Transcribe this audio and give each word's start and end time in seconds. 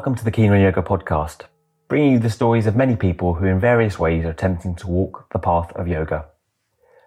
Welcome 0.00 0.14
to 0.14 0.24
the 0.24 0.30
Keen 0.30 0.50
on 0.50 0.58
Yoga 0.58 0.80
podcast, 0.80 1.42
bringing 1.86 2.12
you 2.12 2.18
the 2.18 2.30
stories 2.30 2.66
of 2.66 2.74
many 2.74 2.96
people 2.96 3.34
who, 3.34 3.44
in 3.44 3.60
various 3.60 3.98
ways, 3.98 4.24
are 4.24 4.30
attempting 4.30 4.74
to 4.76 4.86
walk 4.86 5.26
the 5.30 5.38
path 5.38 5.70
of 5.76 5.86
yoga. 5.86 6.24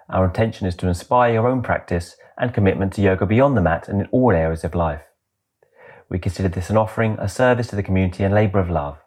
Our 0.09 0.25
intention 0.25 0.67
is 0.67 0.75
to 0.75 0.87
inspire 0.87 1.33
your 1.33 1.47
own 1.47 1.63
practice 1.63 2.15
and 2.37 2.53
commitment 2.53 2.93
to 2.93 3.01
yoga 3.01 3.25
beyond 3.25 3.57
the 3.57 3.61
mat 3.61 3.87
and 3.87 3.99
in 3.99 4.05
all 4.11 4.29
areas 4.29 4.63
of 4.63 4.75
life. 4.75 5.01
We 6.07 6.19
consider 6.19 6.49
this 6.49 6.69
an 6.69 6.77
offering, 6.77 7.17
a 7.19 7.27
service 7.27 7.65
to 7.69 7.75
the 7.75 7.81
community, 7.81 8.23
and 8.23 8.31
labour 8.31 8.59
of 8.59 8.69
love. 8.69 8.99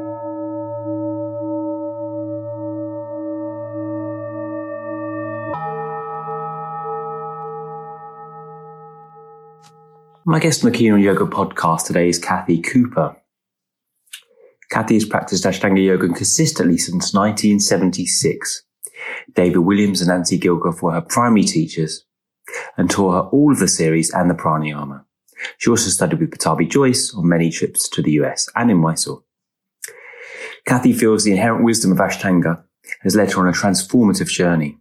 My 10.29 10.37
guest 10.39 10.63
on 10.63 10.71
the 10.71 10.77
Keen 10.77 10.93
on 10.93 11.01
Yoga 11.01 11.25
podcast 11.25 11.87
today 11.87 12.07
is 12.07 12.19
Kathy 12.19 12.61
Cooper. 12.61 13.17
Kathy 14.69 14.93
has 14.93 15.03
practiced 15.03 15.43
Ashtanga 15.43 15.83
Yoga 15.83 16.07
consistently 16.07 16.77
since 16.77 17.15
1976. 17.15 18.63
David 19.33 19.57
Williams 19.57 20.01
and 20.01 20.09
Nancy 20.09 20.39
Gilgoff 20.39 20.83
were 20.83 20.91
her 20.91 21.01
primary 21.01 21.45
teachers 21.45 22.05
and 22.77 22.91
taught 22.91 23.13
her 23.13 23.29
all 23.31 23.51
of 23.51 23.57
the 23.57 23.67
series 23.67 24.13
and 24.13 24.29
the 24.29 24.35
pranayama. 24.35 25.03
She 25.57 25.71
also 25.71 25.89
studied 25.89 26.19
with 26.19 26.29
Pattabhi 26.29 26.69
Jois 26.69 27.11
on 27.17 27.27
many 27.27 27.49
trips 27.49 27.89
to 27.89 28.03
the 28.03 28.11
US 28.21 28.47
and 28.55 28.69
in 28.69 28.77
Mysore. 28.77 29.23
Kathy 30.67 30.93
feels 30.93 31.23
the 31.23 31.31
inherent 31.31 31.63
wisdom 31.63 31.91
of 31.91 31.97
Ashtanga 31.97 32.63
has 33.01 33.15
led 33.15 33.31
her 33.31 33.41
on 33.41 33.47
a 33.47 33.57
transformative 33.57 34.27
journey. 34.27 34.77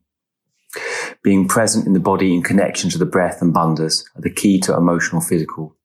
Being 1.23 1.49
present 1.49 1.87
in 1.87 1.95
the 1.95 2.01
body 2.01 2.33
in 2.33 2.43
connection 2.43 2.91
to 2.91 2.99
the 2.99 3.05
breath 3.05 3.43
and 3.43 3.53
bandhas 3.53 4.05
are 4.15 4.23
the 4.23 4.31
key 4.31 4.61
to 4.61 4.77
emotional, 4.77 5.21
physical, 5.21 5.77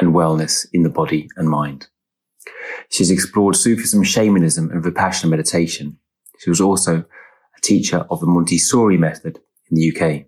and 0.00 0.14
wellness 0.14 0.66
in 0.72 0.82
the 0.82 0.90
body 0.90 1.28
and 1.36 1.48
mind. 1.48 1.86
She's 2.90 3.10
explored 3.10 3.54
Sufism, 3.54 4.02
shamanism, 4.02 4.70
and 4.70 4.82
Vipassana 4.82 5.30
meditation. 5.30 5.98
She 6.40 6.50
was 6.50 6.60
also 6.60 7.04
a 7.56 7.60
teacher 7.62 8.06
of 8.10 8.20
the 8.20 8.26
Montessori 8.26 8.96
method 8.96 9.38
in 9.70 9.76
the 9.76 9.92
UK. 9.92 10.26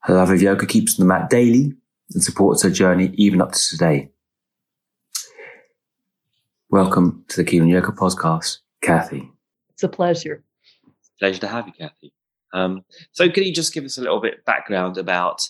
Her 0.00 0.14
love 0.14 0.30
of 0.30 0.42
yoga 0.42 0.66
keeps 0.66 0.98
on 0.98 1.06
the 1.06 1.14
mat 1.14 1.30
daily 1.30 1.74
and 2.12 2.24
supports 2.24 2.62
her 2.64 2.70
journey 2.70 3.12
even 3.14 3.40
up 3.40 3.52
to 3.52 3.68
today. 3.68 4.10
Welcome 6.70 7.24
to 7.28 7.36
the 7.36 7.44
Keen 7.44 7.68
Yoga 7.68 7.92
podcast, 7.92 8.58
Kathy. 8.80 9.30
It's 9.74 9.82
a 9.84 9.88
pleasure. 9.88 10.42
Pleasure 11.20 11.40
to 11.40 11.48
have 11.48 11.68
you, 11.68 11.72
Kathy. 11.72 12.12
Um, 12.52 12.84
so, 13.12 13.28
can 13.30 13.44
you 13.44 13.52
just 13.52 13.72
give 13.72 13.84
us 13.84 13.98
a 13.98 14.00
little 14.00 14.20
bit 14.20 14.44
background 14.44 14.98
about 14.98 15.48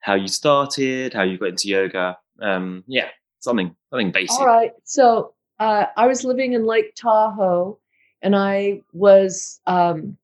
how 0.00 0.14
you 0.14 0.28
started, 0.28 1.14
how 1.14 1.22
you 1.22 1.38
got 1.38 1.50
into 1.50 1.68
yoga? 1.68 2.18
Um, 2.40 2.84
yeah, 2.86 3.08
something 3.40 3.74
something 3.90 4.12
basic. 4.12 4.38
All 4.38 4.46
right. 4.46 4.72
So, 4.84 5.34
uh, 5.58 5.86
I 5.96 6.06
was 6.06 6.24
living 6.24 6.52
in 6.52 6.66
Lake 6.66 6.94
Tahoe, 6.94 7.78
and 8.20 8.36
I 8.36 8.80
was 8.92 9.60
um, 9.66 10.16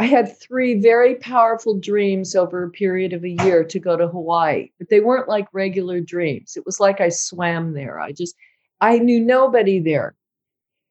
I 0.00 0.04
had 0.04 0.40
three 0.40 0.80
very 0.80 1.16
powerful 1.16 1.78
dreams 1.78 2.34
over 2.34 2.64
a 2.64 2.70
period 2.70 3.12
of 3.12 3.22
a 3.22 3.36
year 3.44 3.62
to 3.64 3.78
go 3.78 3.98
to 3.98 4.08
Hawaii, 4.08 4.70
but 4.78 4.88
they 4.88 5.00
weren't 5.00 5.28
like 5.28 5.46
regular 5.52 6.00
dreams. 6.00 6.56
It 6.56 6.64
was 6.64 6.80
like 6.80 7.02
I 7.02 7.10
swam 7.10 7.74
there. 7.74 8.00
I 8.00 8.12
just 8.12 8.34
I 8.80 8.98
knew 8.98 9.20
nobody 9.20 9.78
there. 9.78 10.14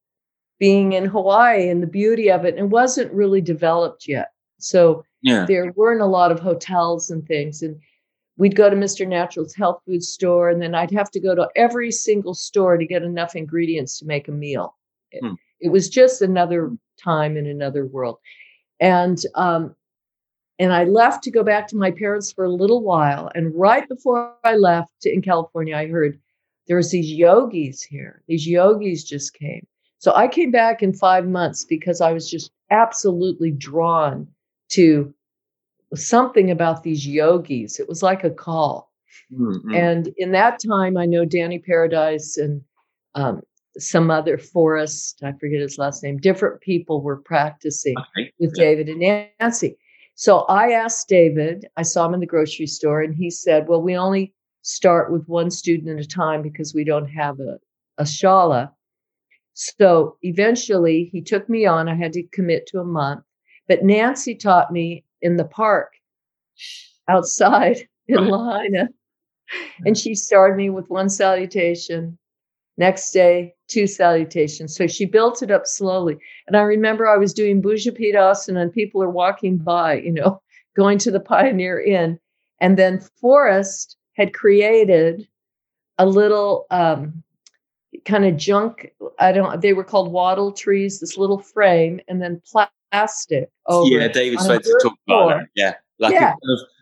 being 0.59 0.95
in 0.95 1.05
Hawaii 1.05 1.69
and 1.69 1.83
the 1.83 1.87
beauty 1.87 2.31
of 2.31 2.45
it. 2.45 2.55
And 2.55 2.67
it 2.67 2.71
wasn't 2.71 3.13
really 3.13 3.41
developed 3.41 4.09
yet. 4.09 4.29
So 4.59 5.05
yeah. 5.23 5.45
there 5.47 5.73
weren't 5.77 6.01
a 6.01 6.07
lot 6.07 6.33
of 6.33 6.41
hotels 6.41 7.11
and 7.11 7.27
things. 7.27 7.63
And 7.63 7.79
we'd 8.39 8.57
go 8.57 8.71
to 8.71 8.77
Mr. 8.77 9.07
Natural's 9.07 9.55
health 9.55 9.83
food 9.85 10.03
store, 10.03 10.49
and 10.49 10.63
then 10.63 10.75
I'd 10.75 10.91
have 10.93 11.11
to 11.11 11.21
go 11.21 11.35
to 11.35 11.49
every 11.55 11.91
single 11.91 12.35
store 12.35 12.77
to 12.77 12.87
get 12.87 13.03
enough 13.03 13.37
ingredients 13.37 13.99
to 13.99 14.07
make 14.07 14.29
a 14.29 14.33
meal. 14.33 14.77
Hmm. 15.21 15.35
It 15.61 15.71
was 15.71 15.89
just 15.89 16.23
another 16.23 16.71
time 17.03 17.37
in 17.37 17.47
another 17.47 17.87
world. 17.87 18.19
And 18.81 19.19
um, 19.35 19.75
and 20.59 20.73
I 20.73 20.85
left 20.85 21.23
to 21.25 21.31
go 21.31 21.45
back 21.45 21.69
to 21.69 21.77
my 21.77 21.91
parents 21.91 22.33
for 22.33 22.45
a 22.45 22.53
little 22.53 22.83
while. 22.83 23.31
And 23.35 23.55
right 23.55 23.89
before 23.89 24.35
I 24.45 24.57
left 24.57 24.91
to, 25.03 25.13
in 25.13 25.23
California, 25.23 25.77
I 25.77 25.87
heard 25.87 26.19
there 26.67 26.77
was 26.77 26.91
these 26.91 27.11
yogis 27.11 27.83
here. 27.83 28.23
These 28.27 28.47
yogis 28.47 29.05
just 29.05 29.35
came. 29.35 29.67
So 29.99 30.15
I 30.15 30.29
came 30.29 30.51
back 30.51 30.83
in 30.83 30.93
five 30.93 31.27
months 31.27 31.65
because 31.65 32.01
I 32.01 32.13
was 32.13 32.31
just 32.31 32.51
absolutely 32.71 33.51
drawn 33.51 34.27
to 34.71 35.13
something 35.95 36.51
about 36.51 36.83
these 36.83 37.07
yogis. 37.07 37.81
It 37.81 37.89
was 37.89 38.03
like 38.03 38.25
a 38.25 38.31
call. 38.31 38.93
Mm-hmm. 39.33 39.75
And 39.75 40.13
in 40.17 40.33
that 40.33 40.61
time, 40.61 40.97
I 40.97 41.07
know 41.07 41.25
Danny 41.25 41.59
Paradise 41.59 42.37
and 42.37 42.63
um, 43.15 43.43
some 43.77 44.11
other 44.11 44.39
forest, 44.39 45.21
I 45.23 45.33
forget 45.33 45.61
his 45.61 45.79
last 45.79 46.03
name, 46.03 46.19
different 46.19 46.61
people 46.61 47.03
were 47.03 47.17
practicing 47.17 47.95
okay. 47.99 48.33
with 48.39 48.55
David 48.55 48.89
and 48.89 49.01
Nancy. 49.41 49.77
So 50.15 50.41
I 50.49 50.73
asked 50.73 51.09
David, 51.09 51.67
I 51.77 51.83
saw 51.83 52.07
him 52.07 52.15
in 52.15 52.21
the 52.21 52.27
grocery 52.27 52.67
store, 52.67 53.03
and 53.03 53.15
he 53.15 53.31
said, 53.31 53.69
Well, 53.69 53.83
we 53.83 53.97
only 53.97 54.35
start 54.63 55.13
with 55.13 55.29
one 55.29 55.51
student 55.51 55.99
at 55.99 56.05
a 56.05 56.09
time 56.09 56.43
because 56.43 56.75
we 56.75 56.85
don't 56.85 57.09
have 57.09 57.39
a, 57.41 57.59
a 57.99 58.05
shala. 58.05 58.71
So 59.55 60.17
eventually 60.23 61.09
he 61.13 61.21
took 61.21 61.49
me 61.49 61.67
on. 61.67 61.89
I 61.89 61.95
had 61.95 62.13
to 62.15 62.23
commit 62.33 62.67
to 62.69 62.81
a 62.81 62.85
month. 62.85 63.25
But 63.69 63.85
Nancy 63.85 64.35
taught 64.35 64.73
me 64.73 65.05
in 65.23 65.37
the 65.37 65.45
park 65.45 65.93
outside 67.09 67.89
in. 68.09 68.27
Lahaina. 68.29 68.89
And 69.85 69.97
she 69.97 70.15
started 70.15 70.57
me 70.57 70.69
with 70.71 70.91
one 70.91 71.09
salutation, 71.09 72.19
Next 72.79 73.11
day, 73.11 73.55
two 73.67 73.89
salutations. 73.89 74.75
So 74.75 74.87
she 74.87 75.05
built 75.05 75.43
it 75.43 75.51
up 75.51 75.67
slowly. 75.67 76.17
And 76.47 76.57
I 76.57 76.61
remember 76.61 77.09
I 77.09 77.17
was 77.17 77.35
doing 77.35 77.61
Bhujapidasana 77.61 78.63
and 78.63 78.73
people 78.73 79.03
are 79.03 79.11
walking 79.11 79.59
by, 79.59 79.95
you 79.95 80.13
know, 80.13 80.41
going 80.77 80.99
to 80.99 81.11
the 81.11 81.21
Pioneer 81.21 81.81
Inn. 81.81 82.21
And 82.61 82.79
then 82.79 83.01
Forrest 83.21 83.97
had 84.15 84.33
created 84.33 85.27
a 85.99 86.07
little 86.07 86.67
um, 86.71 87.23
kind 88.05 88.25
of 88.25 88.37
junk. 88.37 88.93
I 89.19 89.33
don't, 89.33 89.61
they 89.61 89.73
were 89.73 89.85
called 89.85 90.13
wattle 90.13 90.53
trees, 90.53 91.01
this 91.01 91.19
little 91.19 91.41
frame, 91.41 92.01
and 92.07 92.23
then 92.23 92.41
plastic. 92.47 93.51
Over 93.67 93.89
yeah, 93.89 94.07
David 94.07 94.39
started 94.39 94.63
to 94.63 94.81
talk 94.81 94.95
about 95.09 95.29
that. 95.31 95.47
Yeah. 95.57 95.75
Like, 95.99 96.13
yeah. 96.13 96.35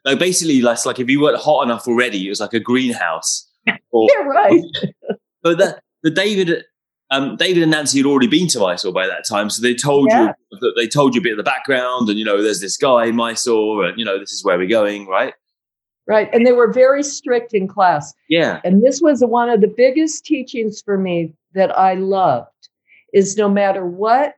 Like 0.05 0.19
basically, 0.19 0.61
like, 0.61 0.85
like 0.85 1.01
if 1.01 1.09
you 1.09 1.23
weren't 1.23 1.41
hot 1.41 1.65
enough 1.65 1.89
already, 1.89 2.27
it 2.27 2.29
was 2.29 2.41
like 2.41 2.53
a 2.53 2.61
greenhouse. 2.61 3.51
Or, 3.91 4.09
yeah, 4.15 4.25
right. 4.25 4.63
But 5.47 5.59
that 5.59 5.81
but 6.03 6.15
David, 6.15 6.65
um, 7.11 7.37
David 7.37 7.63
and 7.63 7.71
Nancy 7.71 7.99
had 7.99 8.07
already 8.07 8.27
been 8.27 8.49
to 8.49 8.59
Mysore 8.59 8.93
by 8.93 9.07
that 9.07 9.25
time, 9.29 9.49
so 9.49 9.63
they 9.63 9.75
told 9.75 10.09
yeah. 10.11 10.33
you 10.51 10.59
that 10.59 10.73
they 10.77 10.89
told 10.89 11.15
you 11.15 11.21
a 11.21 11.23
bit 11.23 11.33
of 11.33 11.37
the 11.37 11.45
background, 11.45 12.09
and 12.09 12.19
you 12.19 12.25
know, 12.25 12.43
there's 12.43 12.61
this 12.61 12.77
guy 12.77 13.07
in 13.07 13.17
Mysore, 13.17 13.85
and 13.85 13.99
you 13.99 14.05
know, 14.05 14.19
this 14.19 14.33
is 14.33 14.45
where 14.45 14.59
we're 14.59 14.67
going, 14.67 15.07
right? 15.07 15.35
Right, 16.09 16.29
and 16.33 16.45
they 16.47 16.53
were 16.53 16.73
very 16.73 17.03
strict 17.03 17.55
in 17.55 17.69
class. 17.69 18.13
Yeah, 18.29 18.61
and 18.65 18.83
this 18.85 19.01
was 19.01 19.21
one 19.21 19.49
of 19.49 19.61
the 19.61 19.69
biggest 19.69 20.25
teachings 20.25 20.83
for 20.85 20.99
me 20.99 21.33
that 21.55 21.77
I 21.79 21.95
loved. 21.95 22.51
Is 23.13 23.37
no 23.37 23.49
matter 23.49 23.87
what 23.87 24.35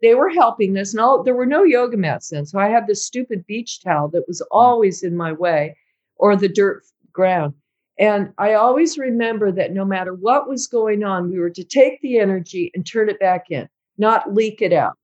they 0.00 0.14
were 0.14 0.30
helping 0.30 0.76
us, 0.78 0.94
no, 0.94 1.22
there 1.22 1.34
were 1.34 1.46
no 1.46 1.64
yoga 1.64 1.98
mats 1.98 2.30
then, 2.30 2.46
so 2.46 2.58
I 2.58 2.70
had 2.70 2.86
this 2.86 3.04
stupid 3.04 3.44
beach 3.46 3.82
towel 3.82 4.08
that 4.08 4.26
was 4.26 4.40
always 4.50 5.02
in 5.02 5.16
my 5.16 5.32
way, 5.32 5.76
or 6.16 6.34
the 6.34 6.48
dirt 6.48 6.82
ground. 7.12 7.52
And 7.98 8.32
I 8.38 8.54
always 8.54 8.98
remember 8.98 9.50
that 9.52 9.72
no 9.72 9.84
matter 9.84 10.12
what 10.14 10.48
was 10.48 10.66
going 10.66 11.02
on, 11.02 11.30
we 11.30 11.38
were 11.38 11.50
to 11.50 11.64
take 11.64 12.00
the 12.02 12.18
energy 12.18 12.70
and 12.74 12.86
turn 12.86 13.08
it 13.08 13.18
back 13.18 13.46
in. 13.50 13.68
not 13.98 14.34
leak 14.34 14.60
it 14.60 14.74
out. 14.74 14.98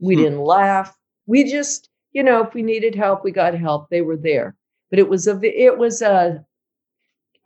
We 0.00 0.14
hmm. 0.14 0.22
didn't 0.22 0.40
laugh. 0.40 0.94
We 1.26 1.50
just, 1.50 1.88
you 2.12 2.22
know, 2.22 2.42
if 2.42 2.52
we 2.52 2.62
needed 2.62 2.94
help, 2.94 3.24
we 3.24 3.30
got 3.30 3.54
help. 3.54 3.88
They 3.88 4.02
were 4.02 4.18
there. 4.18 4.54
But 4.90 4.98
it 4.98 5.08
was 5.08 5.26
a, 5.26 5.40
it 5.42 5.78
was 5.78 6.02
a, 6.02 6.44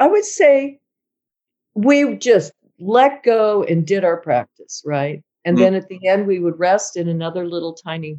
I 0.01 0.09
would 0.09 0.25
say 0.25 0.81
we 1.75 2.17
just 2.17 2.53
let 2.81 3.23
go 3.23 3.63
and 3.63 3.87
did 3.87 4.05
our 4.05 4.17
practice, 4.17 4.83
right? 4.85 5.23
And 5.45 5.57
hmm. 5.57 5.63
then 5.63 5.75
at 5.75 5.89
the 5.89 6.05
end, 6.09 6.27
we 6.27 6.41
would 6.41 6.59
rest 6.59 6.97
in 6.97 7.09
another 7.09 7.47
little 7.47 7.75
tiny 7.75 8.19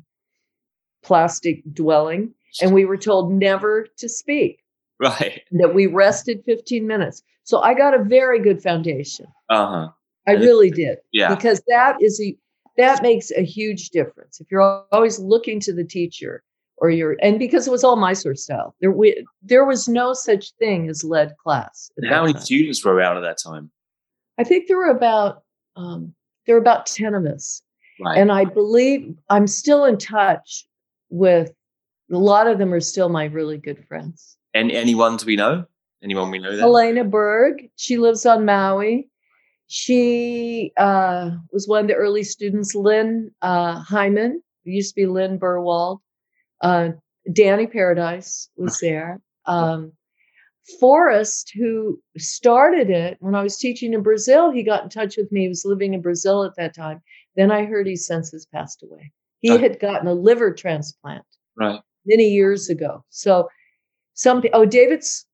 plastic 1.04 1.62
dwelling. 1.74 2.34
And 2.62 2.74
we 2.74 2.86
were 2.86 2.98
told 2.98 3.32
never 3.32 3.88
to 3.98 4.10
speak. 4.10 4.64
Right. 5.20 5.44
That 5.52 5.74
we 5.74 5.86
rested 5.86 6.44
15 6.46 6.86
minutes. 6.86 7.24
So 7.46 7.62
I 7.62 7.74
got 7.74 7.94
a 7.94 8.04
very 8.04 8.38
good 8.38 8.62
foundation. 8.62 9.28
Uh 9.50 9.68
huh. 9.68 9.90
I 10.28 10.34
really 10.34 10.70
did. 10.70 10.98
Yeah. 11.14 11.34
Because 11.34 11.62
that 11.70 11.96
is 12.02 12.20
a 12.22 12.38
that 12.78 13.02
makes 13.02 13.32
a 13.32 13.44
huge 13.44 13.90
difference. 13.90 14.40
If 14.40 14.52
you're 14.52 14.84
always 14.92 15.20
looking 15.20 15.60
to 15.62 15.74
the 15.74 15.84
teacher 15.84 16.44
or 16.78 16.90
you're 16.90 17.18
and 17.22 17.40
because 17.40 17.68
it 17.68 17.72
was 17.72 17.84
all 17.84 17.96
Mysore 17.96 18.36
style, 18.36 18.76
there 18.82 18.92
we, 18.92 19.26
there 19.42 19.66
was 19.66 19.88
no 19.88 20.14
such 20.14 20.52
thing 20.60 20.90
as 20.90 21.04
led 21.04 21.36
class. 21.38 21.92
How 22.10 22.22
many 22.22 22.34
time. 22.34 22.42
students 22.42 22.84
were 22.84 22.94
around 22.94 23.18
at 23.18 23.22
that 23.22 23.38
time? 23.38 23.72
I 24.38 24.44
think 24.44 24.68
there 24.68 24.78
were 24.78 24.90
about 24.90 25.44
um, 25.76 26.14
there 26.46 26.56
were 26.56 26.62
about 26.62 26.86
ten 26.86 27.14
of 27.14 27.26
us, 27.26 27.62
right. 28.02 28.18
and 28.18 28.32
I 28.32 28.46
believe 28.46 29.14
I'm 29.30 29.48
still 29.48 29.86
in 29.86 29.98
touch 29.98 30.66
with 31.10 31.52
a 32.12 32.18
lot 32.18 32.48
of 32.48 32.58
them. 32.58 32.74
Are 32.74 32.80
still 32.80 33.10
my 33.10 33.26
really 33.26 33.58
good 33.58 33.86
friends. 33.88 34.38
And 34.54 34.72
anyone 34.72 35.18
we 35.26 35.36
know? 35.36 35.66
Anyone 36.04 36.32
we 36.32 36.40
know? 36.40 36.56
There? 36.56 36.66
Elena 36.66 37.04
Berg. 37.04 37.70
She 37.76 37.98
lives 37.98 38.26
on 38.26 38.46
Maui. 38.46 39.10
She 39.68 40.72
uh, 40.78 41.32
was 41.52 41.68
one 41.68 41.82
of 41.82 41.88
the 41.88 41.96
early 41.96 42.24
students. 42.24 42.74
Lynn 42.74 43.32
uh, 43.42 43.80
Hyman 43.80 44.42
used 44.64 44.96
to 44.96 45.02
be 45.02 45.06
Lynn 45.06 45.40
Burwald. 45.40 46.00
Uh, 46.62 46.90
Danny 47.32 47.68
Paradise 47.68 48.50
was 48.58 48.80
there. 48.82 49.22
Um, 49.46 49.94
Forrest, 50.80 51.52
who 51.56 52.00
started 52.18 52.90
it 52.90 53.18
when 53.20 53.34
I 53.34 53.42
was 53.42 53.58
teaching 53.58 53.94
in 53.94 54.04
Brazil, 54.04 54.52
he 54.52 54.64
got 54.64 54.84
in 54.84 54.90
touch 54.90 55.18
with 55.18 55.32
me. 55.32 55.42
He 55.42 55.48
was 55.48 55.66
living 55.66 55.94
in 55.94 56.02
Brazil 56.02 56.44
at 56.44 56.56
that 56.58 56.76
time. 56.76 57.02
Then 57.36 57.52
I 57.52 57.66
heard 57.66 57.88
he 57.88 57.96
since 57.96 58.32
has 58.32 58.46
passed 58.46 58.84
away. 58.84 59.12
He 59.42 59.58
had 59.58 59.80
gotten 59.80 60.08
a 60.08 60.14
liver 60.14 60.54
transplant 60.54 61.26
right 61.56 61.80
many 62.06 62.30
years 62.30 62.70
ago. 62.70 63.04
So 63.10 63.48
something. 64.20 64.52
Oh, 64.54 64.66
David's 64.66 65.26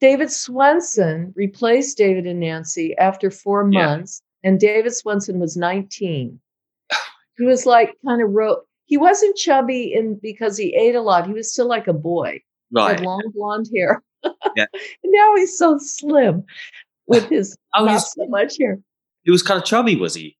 David 0.00 0.30
Swenson 0.30 1.32
replaced 1.36 1.96
David 1.96 2.26
and 2.26 2.40
Nancy 2.40 2.94
after 2.98 3.30
four 3.30 3.64
months, 3.64 4.22
yeah. 4.42 4.50
and 4.50 4.60
David 4.60 4.94
Swenson 4.94 5.38
was 5.38 5.56
19. 5.56 6.38
he 7.38 7.44
was 7.44 7.64
like 7.64 7.94
kind 8.06 8.22
of 8.22 8.30
wrote. 8.30 8.66
He 8.84 8.96
wasn't 8.96 9.36
chubby 9.36 9.92
in 9.92 10.18
because 10.20 10.56
he 10.56 10.74
ate 10.74 10.94
a 10.94 11.00
lot. 11.00 11.26
He 11.26 11.32
was 11.32 11.52
still 11.52 11.68
like 11.68 11.88
a 11.88 11.92
boy. 11.92 12.40
Right. 12.72 12.96
Had 12.96 13.06
long 13.06 13.22
blonde 13.34 13.68
hair. 13.74 14.02
yeah. 14.56 14.66
Now 15.04 15.36
he's 15.36 15.56
so 15.56 15.78
slim 15.78 16.44
with 17.06 17.28
his 17.30 17.56
oh, 17.74 17.84
not 17.84 17.98
so 17.98 18.26
much 18.26 18.58
hair. 18.60 18.78
He 19.22 19.30
was 19.30 19.42
kind 19.42 19.58
of 19.58 19.64
chubby, 19.64 19.96
was 19.96 20.14
he? 20.14 20.36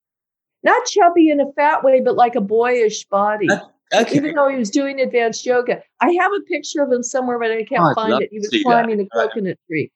Not 0.63 0.87
chubby 0.87 1.29
in 1.31 1.41
a 1.41 1.51
fat 1.53 1.83
way, 1.83 2.01
but 2.01 2.17
like 2.17 2.35
a 2.35 2.41
boyish 2.41 3.05
body. 3.07 3.49
Uh, 3.49 3.61
okay. 3.95 4.17
Even 4.17 4.35
though 4.35 4.49
he 4.49 4.57
was 4.57 4.71
doing 4.71 5.01
advanced 5.01 5.47
yoga. 5.47 5.83
I 6.01 6.11
have 6.21 6.33
a 6.33 6.41
picture 6.43 6.83
of 6.83 6.91
him 6.91 7.03
somewhere, 7.03 7.39
but 7.39 7.51
I 7.51 7.65
can't 7.65 7.83
oh, 7.83 7.95
find 7.95 8.23
it. 8.23 8.31
He 8.31 8.39
was 8.39 8.51
climbing 8.63 8.99
that. 8.99 9.09
a 9.13 9.29
coconut 9.29 9.59
tree. 9.69 9.91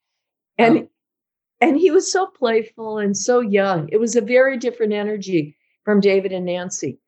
And 0.58 0.78
oh. 0.78 0.88
and 1.60 1.76
he 1.76 1.90
was 1.90 2.10
so 2.10 2.26
playful 2.26 2.98
and 2.98 3.16
so 3.16 3.40
young. 3.40 3.88
It 3.90 3.98
was 3.98 4.16
a 4.16 4.20
very 4.20 4.56
different 4.56 4.92
energy 4.92 5.56
from 5.84 6.00
David 6.00 6.32
and 6.32 6.46
Nancy. 6.46 6.98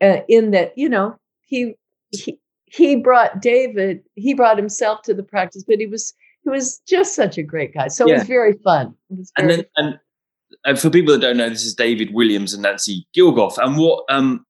Uh, 0.00 0.18
in 0.28 0.50
that, 0.50 0.76
you 0.76 0.88
know, 0.88 1.16
he 1.40 1.74
he 2.10 2.38
he 2.66 2.96
brought 2.96 3.40
David, 3.40 4.02
he 4.14 4.34
brought 4.34 4.58
himself 4.58 5.02
to 5.02 5.14
the 5.14 5.22
practice, 5.22 5.64
but 5.66 5.78
he 5.78 5.86
was 5.86 6.12
he 6.44 6.50
was 6.50 6.80
just 6.86 7.14
such 7.14 7.38
a 7.38 7.42
great 7.42 7.72
guy. 7.72 7.88
So 7.88 8.06
yeah. 8.06 8.14
it 8.14 8.18
was 8.18 8.28
very 8.28 8.52
fun. 8.64 8.94
Was 9.08 9.32
very 9.36 9.52
and 9.52 9.58
then 9.58 9.66
fun. 9.76 10.00
and 10.64 10.78
for 10.78 10.90
people 10.90 11.14
that 11.14 11.20
don't 11.20 11.36
know, 11.36 11.48
this 11.48 11.64
is 11.64 11.74
David 11.74 12.12
Williams 12.12 12.52
and 12.52 12.62
Nancy 12.62 13.06
Gilgoff. 13.16 13.58
And 13.58 13.76
what 13.78 14.04
um 14.08 14.44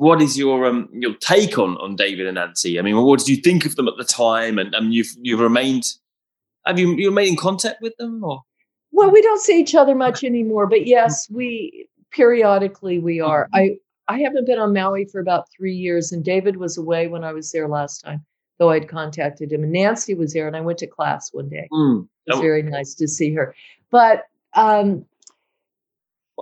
what 0.00 0.22
is 0.22 0.38
your 0.38 0.64
um 0.64 0.88
your 0.94 1.14
take 1.16 1.58
on 1.58 1.76
on 1.76 1.94
David 1.94 2.26
and 2.26 2.36
Nancy? 2.36 2.78
I 2.78 2.82
mean, 2.82 2.96
what 2.96 3.18
did 3.18 3.28
you 3.28 3.36
think 3.36 3.66
of 3.66 3.76
them 3.76 3.86
at 3.86 3.98
the 3.98 4.04
time? 4.04 4.58
And 4.58 4.74
um, 4.74 4.90
you've 4.90 5.10
you've 5.20 5.40
remained 5.40 5.84
have 6.64 6.78
you 6.78 6.96
you 6.96 7.10
remained 7.10 7.32
in 7.32 7.36
contact 7.36 7.82
with 7.82 7.94
them 7.98 8.24
or? 8.24 8.40
Well, 8.92 9.10
we 9.10 9.20
don't 9.20 9.42
see 9.42 9.60
each 9.60 9.74
other 9.74 9.94
much 9.94 10.24
anymore, 10.24 10.66
but 10.66 10.86
yes, 10.86 11.28
we 11.30 11.86
periodically 12.12 12.98
we 12.98 13.20
are. 13.20 13.44
Mm-hmm. 13.48 13.56
I 14.08 14.14
I 14.14 14.20
haven't 14.20 14.46
been 14.46 14.58
on 14.58 14.72
Maui 14.72 15.04
for 15.04 15.20
about 15.20 15.48
three 15.54 15.74
years, 15.74 16.12
and 16.12 16.24
David 16.24 16.56
was 16.56 16.78
away 16.78 17.06
when 17.06 17.22
I 17.22 17.34
was 17.34 17.52
there 17.52 17.68
last 17.68 18.00
time, 18.00 18.24
though 18.58 18.70
I'd 18.70 18.88
contacted 18.88 19.52
him. 19.52 19.64
And 19.64 19.72
Nancy 19.72 20.14
was 20.14 20.32
there, 20.32 20.46
and 20.46 20.56
I 20.56 20.62
went 20.62 20.78
to 20.78 20.86
class 20.86 21.28
one 21.34 21.50
day. 21.50 21.68
Mm. 21.70 22.08
It 22.26 22.30
was 22.30 22.38
oh. 22.38 22.40
very 22.40 22.62
nice 22.62 22.94
to 22.94 23.06
see 23.06 23.34
her. 23.34 23.54
But 23.90 24.24
um, 24.54 25.04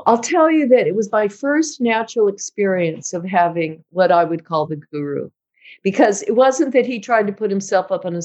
I'll 0.07 0.19
tell 0.19 0.51
you 0.51 0.69
that 0.69 0.87
it 0.87 0.95
was 0.95 1.13
my 1.13 1.29
first 1.29 1.81
natural 1.81 2.29
experience 2.29 3.13
of 3.13 3.25
having 3.25 3.85
what 3.91 4.13
I 4.13 4.25
would 4.25 4.45
call 4.45 4.67
the 4.67 4.77
guru, 4.77 5.31
because 5.83 6.23
it 6.23 6.37
wasn't 6.37 6.73
that 6.73 6.87
he 6.87 7.01
tried 7.01 7.27
to 7.27 7.33
put 7.33 7.51
himself 7.51 7.91
up 7.91 8.05
on 8.05 8.17
a 8.17 8.23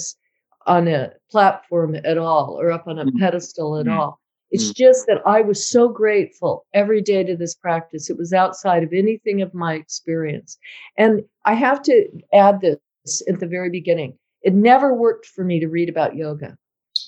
on 0.66 0.88
a 0.88 1.12
platform 1.30 1.96
at 1.96 2.18
all 2.18 2.60
or 2.60 2.72
up 2.72 2.88
on 2.88 3.00
a 3.00 3.06
mm-hmm. 3.06 3.20
pedestal 3.20 3.78
at 3.78 3.86
mm-hmm. 3.86 4.00
all. 4.00 4.20
It's 4.52 4.66
mm-hmm. 4.66 4.84
just 4.84 5.08
that 5.08 5.22
I 5.25 5.42
was 5.42 5.68
so 5.68 5.90
grateful 5.90 6.66
every 6.74 7.02
day 7.02 7.24
to 7.24 7.36
this 7.36 7.56
practice. 7.56 8.10
It 8.10 8.18
was 8.18 8.34
outside 8.34 8.84
of 8.84 8.94
anything 8.94 9.42
of 9.42 9.54
my 9.54 9.74
experience. 9.74 10.58
And 10.98 11.24
I 11.46 11.56
have 11.56 11.81
to 11.84 12.08
add 12.34 12.62
this 12.62 13.24
at 13.27 13.39
the 13.39 13.48
very 13.48 13.70
beginning. 13.70 14.18
It 14.42 14.53
never 14.53 14.94
worked 14.94 15.25
for 15.25 15.44
me 15.44 15.60
to 15.60 15.68
read 15.68 15.89
about 15.89 16.15
yoga 16.15 16.58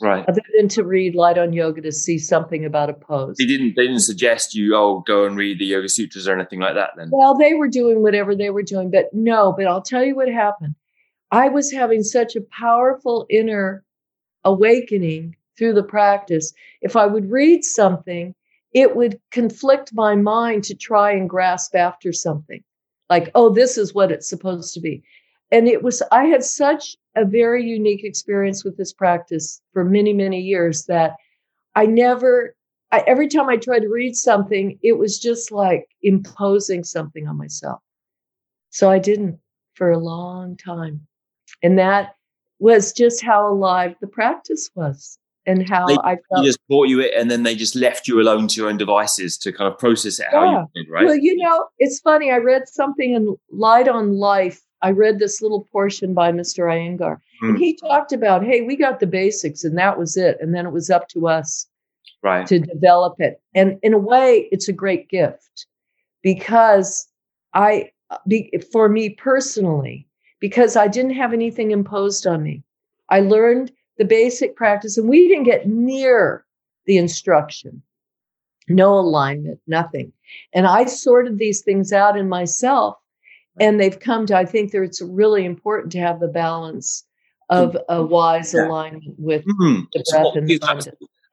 right. 0.02 0.26
Other 0.28 0.42
than 0.58 0.68
to 0.70 0.84
read 0.84 1.16
light 1.16 1.38
on 1.38 1.54
yoga 1.54 1.82
to 1.82 1.92
see 1.92 2.18
something 2.18 2.66
about 2.66 2.90
a 2.90 2.94
pose. 2.94 3.38
They 3.38 3.46
didn't 3.46 3.76
they 3.76 3.88
didn't 3.88 4.02
suggest 4.02 4.56
you 4.56 4.76
oh 4.76 5.04
go 5.06 5.26
and 5.26 5.38
read 5.38 5.60
the 5.60 5.66
yoga 5.66 5.90
sutras 5.90 6.28
or 6.28 6.34
anything 6.34 6.60
like 6.60 6.76
that 6.76 6.92
then? 6.98 7.10
Well 7.12 7.38
they 7.38 7.54
were 7.54 7.68
doing 7.68 8.02
whatever 8.02 8.36
they 8.36 8.50
were 8.50 8.64
doing 8.64 8.92
but 8.92 9.14
no 9.14 9.54
but 9.56 9.68
i'll 9.68 9.82
tell 9.82 10.04
you 10.04 10.16
what 10.16 10.30
happened. 10.30 10.76
I 11.32 11.50
was 11.50 11.72
having 11.72 12.04
such 12.04 12.36
a 12.36 12.42
powerful 12.42 13.26
inner 13.30 13.84
awakening 14.44 15.36
through 15.58 15.74
the 15.74 15.84
practice. 15.84 16.54
If 16.82 16.96
i 16.96 17.06
would 17.06 17.32
read 17.32 17.64
something 17.64 18.36
it 18.74 18.96
would 18.96 19.20
conflict 19.32 19.94
my 19.94 20.16
mind 20.16 20.66
to 20.66 20.76
try 20.76 21.12
and 21.12 21.30
grasp 21.30 21.76
after 21.76 22.12
something. 22.12 22.64
Like 23.10 23.30
oh 23.36 23.50
this 23.50 23.78
is 23.78 23.94
what 23.94 24.12
it's 24.12 24.30
supposed 24.30 24.74
to 24.74 24.80
be. 24.80 25.04
And 25.52 25.68
it 25.68 25.84
was 25.84 26.02
i 26.12 26.26
had 26.26 26.44
such 26.44 26.98
a 27.16 27.26
very 27.26 27.64
unique 27.64 28.04
experience 28.04 28.64
with 28.64 28.78
this 28.78 28.94
practice 28.94 29.62
for 29.74 29.84
many 29.84 30.14
many 30.14 30.40
years 30.40 30.86
that 30.86 31.16
i 31.76 31.86
never 31.86 32.56
I, 32.92 33.04
every 33.08 33.28
time 33.28 33.50
i 33.50 33.58
tried 33.58 33.80
to 33.80 33.90
read 33.90 34.16
something 34.16 34.78
it 34.84 34.98
was 34.98 35.20
just 35.20 35.52
like 35.52 35.88
imposing 36.02 36.84
something 36.84 37.28
on 37.28 37.38
myself 37.38 37.80
so 38.70 38.90
i 38.90 39.00
didn't 39.00 39.40
for 39.74 39.92
a 39.92 40.00
long 40.00 40.58
time 40.58 41.06
and 41.64 41.78
that 41.80 42.16
was 42.60 42.94
just 42.94 43.24
how 43.24 43.52
alive 43.52 43.96
the 44.02 44.08
practice 44.08 44.70
was 44.76 45.18
and 45.46 45.68
how 45.68 45.86
they, 45.86 45.98
I 46.04 46.18
felt. 46.30 46.46
just 46.46 46.60
bought 46.68 46.88
you 46.88 47.02
it 47.02 47.14
and 47.16 47.30
then 47.30 47.44
they 47.44 47.56
just 47.56 47.76
left 47.76 48.08
you 48.08 48.20
alone 48.20 48.48
to 48.48 48.62
your 48.62 48.70
own 48.70 48.78
devices 48.78 49.38
to 49.40 49.52
kind 49.52 49.72
of 49.72 49.78
process 49.78 50.20
it 50.20 50.28
how 50.32 50.44
yeah. 50.44 50.64
you 50.74 50.84
did, 50.84 50.92
right? 50.92 51.06
Well, 51.06 51.16
you 51.16 51.36
know, 51.38 51.68
it's 51.78 52.00
funny. 52.00 52.32
I 52.32 52.38
read 52.38 52.64
something 52.68 53.14
in 53.14 53.36
Light 53.52 53.88
on 53.88 54.14
Life 54.18 54.62
I 54.82 54.92
read 54.92 55.20
this 55.20 55.42
little 55.42 55.68
portion 55.72 56.14
by 56.14 56.32
Mr. 56.32 56.66
Iyengar, 56.66 57.20
mm. 57.44 57.50
and 57.50 57.58
he 57.58 57.76
talked 57.76 58.12
about, 58.12 58.44
hey, 58.44 58.62
we 58.62 58.76
got 58.76 59.00
the 59.00 59.08
basics, 59.08 59.64
and 59.64 59.78
that 59.78 59.98
was 59.98 60.18
it, 60.18 60.38
and 60.40 60.54
then 60.54 60.66
it 60.66 60.72
was 60.72 60.90
up 60.90 61.08
to 61.10 61.28
us 61.28 61.68
right. 62.22 62.46
to 62.48 62.60
develop 62.60 63.16
it. 63.20 63.42
And 63.54 63.80
in 63.84 63.94
a 63.94 64.00
way, 64.00 64.48
it's 64.52 64.68
a 64.68 64.74
great 64.74 65.10
gift 65.10 65.68
because 66.22 67.08
I, 67.54 67.92
be, 68.28 68.52
for 68.72 68.90
me 68.90 69.10
personally, 69.10 70.08
because 70.40 70.76
I 70.76 70.88
didn't 70.88 71.14
have 71.14 71.34
anything 71.34 71.72
imposed 71.72 72.28
on 72.28 72.44
me, 72.44 72.64
I 73.10 73.22
learned 73.22 73.72
the 73.98 74.06
basic 74.06 74.56
practice, 74.56 74.98
and 74.98 75.08
we 75.08 75.28
didn't 75.28 75.46
get 75.46 75.68
near 75.68 76.46
the 76.86 76.98
instruction. 76.98 77.82
No 78.68 78.96
alignment, 78.96 79.60
nothing. 79.68 80.12
And 80.54 80.66
I 80.66 80.86
sorted 80.86 81.38
these 81.38 81.62
things 81.62 81.94
out 81.94 82.18
in 82.18 82.28
myself 82.28 82.98
and 83.60 83.80
they've 83.80 84.00
come 84.00 84.26
to 84.26 84.36
i 84.36 84.46
think 84.46 84.72
that 84.72 84.82
it's 84.82 85.02
really 85.02 85.46
important 85.46 85.92
to 85.92 86.00
have 86.00 86.20
the 86.20 86.28
balance 86.28 87.04
of 87.50 87.78
a 87.90 88.04
wise 88.04 88.54
yeah. 88.54 88.68
alignment 88.68 89.16
with 89.18 89.44
mm-hmm. 89.46 89.82
the 89.94 90.04
breath 90.12 90.34
so 90.34 90.38
and 90.38 90.48
the 90.48 90.60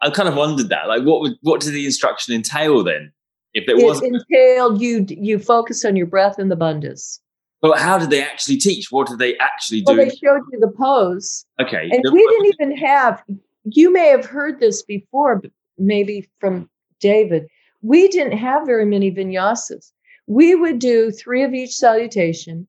I 0.03 0.11
kind 0.11 0.29
of 0.29 0.35
wondered 0.35 0.69
that. 0.69 0.89
Like, 0.89 1.05
what 1.05 1.21
would 1.21 1.35
what 1.43 1.61
did 1.61 1.73
the 1.73 1.87
instruction 1.87 2.35
entail 2.35 2.83
then? 2.83 3.13
If 3.55 3.69
it, 3.69 3.79
it 3.79 3.85
was 3.85 4.03
entailed, 4.03 4.81
you 4.81 5.07
you 5.09 5.39
focus 5.39 5.85
on 5.85 5.97
your 5.97 6.07
breath 6.07 6.39
and 6.39 6.51
the 6.51 6.57
bandhas. 6.57 7.21
But 7.61 7.79
how 7.79 7.97
did 7.99 8.11
they 8.11 8.21
actually 8.21 8.57
teach? 8.57 8.91
What 8.91 9.07
did 9.07 9.21
they 9.21 9.39
actually 9.39 9.83
do? 9.83 9.95
Well, 9.95 10.05
they 10.05 10.11
showed 10.11 10.43
you 10.51 10.59
the 10.59 10.73
pose. 10.77 11.47
Okay, 11.61 11.89
and 11.91 12.03
we 12.13 12.27
didn't 12.29 12.55
even 12.61 12.77
have. 12.79 13.23
You 13.65 13.93
may 13.93 14.09
have 14.09 14.25
heard 14.25 14.59
this 14.59 14.83
before, 14.83 15.41
maybe 15.79 16.29
from 16.41 16.69
David. 16.99 17.47
We 17.83 18.09
didn't 18.09 18.37
have 18.37 18.67
very 18.67 18.85
many 18.85 19.13
vinyasas 19.13 19.93
we 20.27 20.55
would 20.55 20.79
do 20.79 21.11
three 21.11 21.43
of 21.43 21.55
each 21.55 21.75
salutation. 21.75 22.67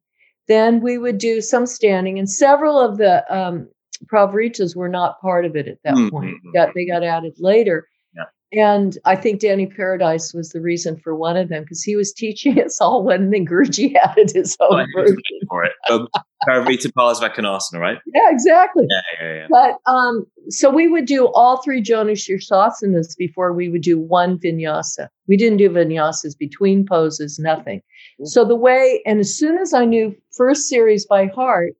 Then 0.47 0.81
we 0.81 0.97
would 0.97 1.17
do 1.17 1.39
some 1.41 1.65
standing, 1.65 2.19
and 2.19 2.29
several 2.29 2.79
of 2.79 2.97
the 2.97 3.23
um, 3.33 3.69
pravritas 4.11 4.75
were 4.75 4.89
not 4.89 5.21
part 5.21 5.45
of 5.45 5.55
it 5.55 5.67
at 5.67 5.77
that 5.83 5.93
mm-hmm. 5.93 6.09
point. 6.09 6.37
Got, 6.53 6.73
they 6.75 6.85
got 6.85 7.03
added 7.03 7.33
later. 7.39 7.87
And 8.53 8.99
I 9.03 9.15
think 9.15 9.39
Danny 9.39 9.65
Paradise 9.65 10.31
was 10.31 10.49
the 10.49 10.61
reason 10.61 10.95
for 10.97 11.15
one 11.15 11.35
of 11.37 11.49
them 11.49 11.63
because 11.63 11.81
he 11.81 11.95
was 11.95 12.13
teaching 12.13 12.61
us 12.61 12.79
all 12.79 13.03
when 13.03 13.31
Guruji 13.31 13.95
added 14.03 14.31
his 14.33 14.55
own 14.59 14.81
oh, 14.81 14.85
version. 14.95 15.17
For 15.49 15.63
it. 15.65 15.71
Um, 15.89 16.07
Parivrtta 16.47 16.91
Parsvakonasana, 16.91 17.79
right? 17.79 17.97
Yeah, 18.13 18.29
exactly. 18.29 18.85
Yeah, 18.89 19.01
yeah, 19.21 19.33
yeah. 19.35 19.47
But 19.49 19.91
um, 19.91 20.25
so 20.49 20.69
we 20.69 20.87
would 20.87 21.05
do 21.05 21.27
all 21.33 21.61
three 21.63 21.81
Shirsasanas 21.81 23.17
before 23.17 23.53
we 23.53 23.69
would 23.69 23.81
do 23.81 23.99
one 23.99 24.37
vinyasa. 24.37 25.07
We 25.27 25.37
didn't 25.37 25.57
do 25.57 25.69
vinyasas 25.69 26.37
between 26.37 26.85
poses, 26.85 27.39
nothing. 27.39 27.79
Mm-hmm. 27.79 28.25
So 28.25 28.45
the 28.45 28.55
way, 28.55 29.01
and 29.05 29.19
as 29.19 29.35
soon 29.35 29.57
as 29.57 29.73
I 29.73 29.85
knew 29.85 30.15
first 30.35 30.67
series 30.67 31.05
by 31.05 31.27
heart, 31.27 31.73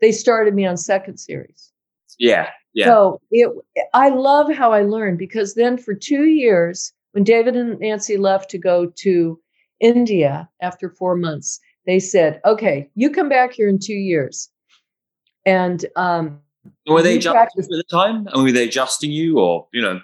they 0.00 0.12
started 0.12 0.54
me 0.54 0.66
on 0.66 0.76
second 0.76 1.18
series. 1.18 1.72
Yeah, 2.18 2.48
yeah. 2.76 2.86
So 2.86 3.20
it, 3.30 3.50
I 3.94 4.10
love 4.10 4.52
how 4.52 4.70
I 4.70 4.82
learned 4.82 5.18
because 5.18 5.54
then 5.54 5.78
for 5.78 5.94
two 5.94 6.26
years, 6.26 6.92
when 7.12 7.24
David 7.24 7.56
and 7.56 7.80
Nancy 7.80 8.18
left 8.18 8.50
to 8.50 8.58
go 8.58 8.92
to 8.96 9.40
India 9.80 10.46
after 10.60 10.90
four 10.90 11.16
months, 11.16 11.58
they 11.86 11.98
said, 11.98 12.38
"Okay, 12.44 12.90
you 12.94 13.10
come 13.10 13.30
back 13.30 13.52
here 13.52 13.68
in 13.68 13.78
two 13.78 13.94
years." 13.94 14.50
And 15.46 15.86
um, 15.96 16.38
were 16.86 17.00
they 17.00 17.16
adjusting 17.16 17.64
at 17.64 17.68
the 17.70 17.84
time? 17.90 18.28
And 18.34 18.42
were 18.42 18.52
they 18.52 18.64
adjusting 18.64 19.10
you, 19.10 19.38
or 19.38 19.66
you 19.72 19.80
know? 19.80 20.00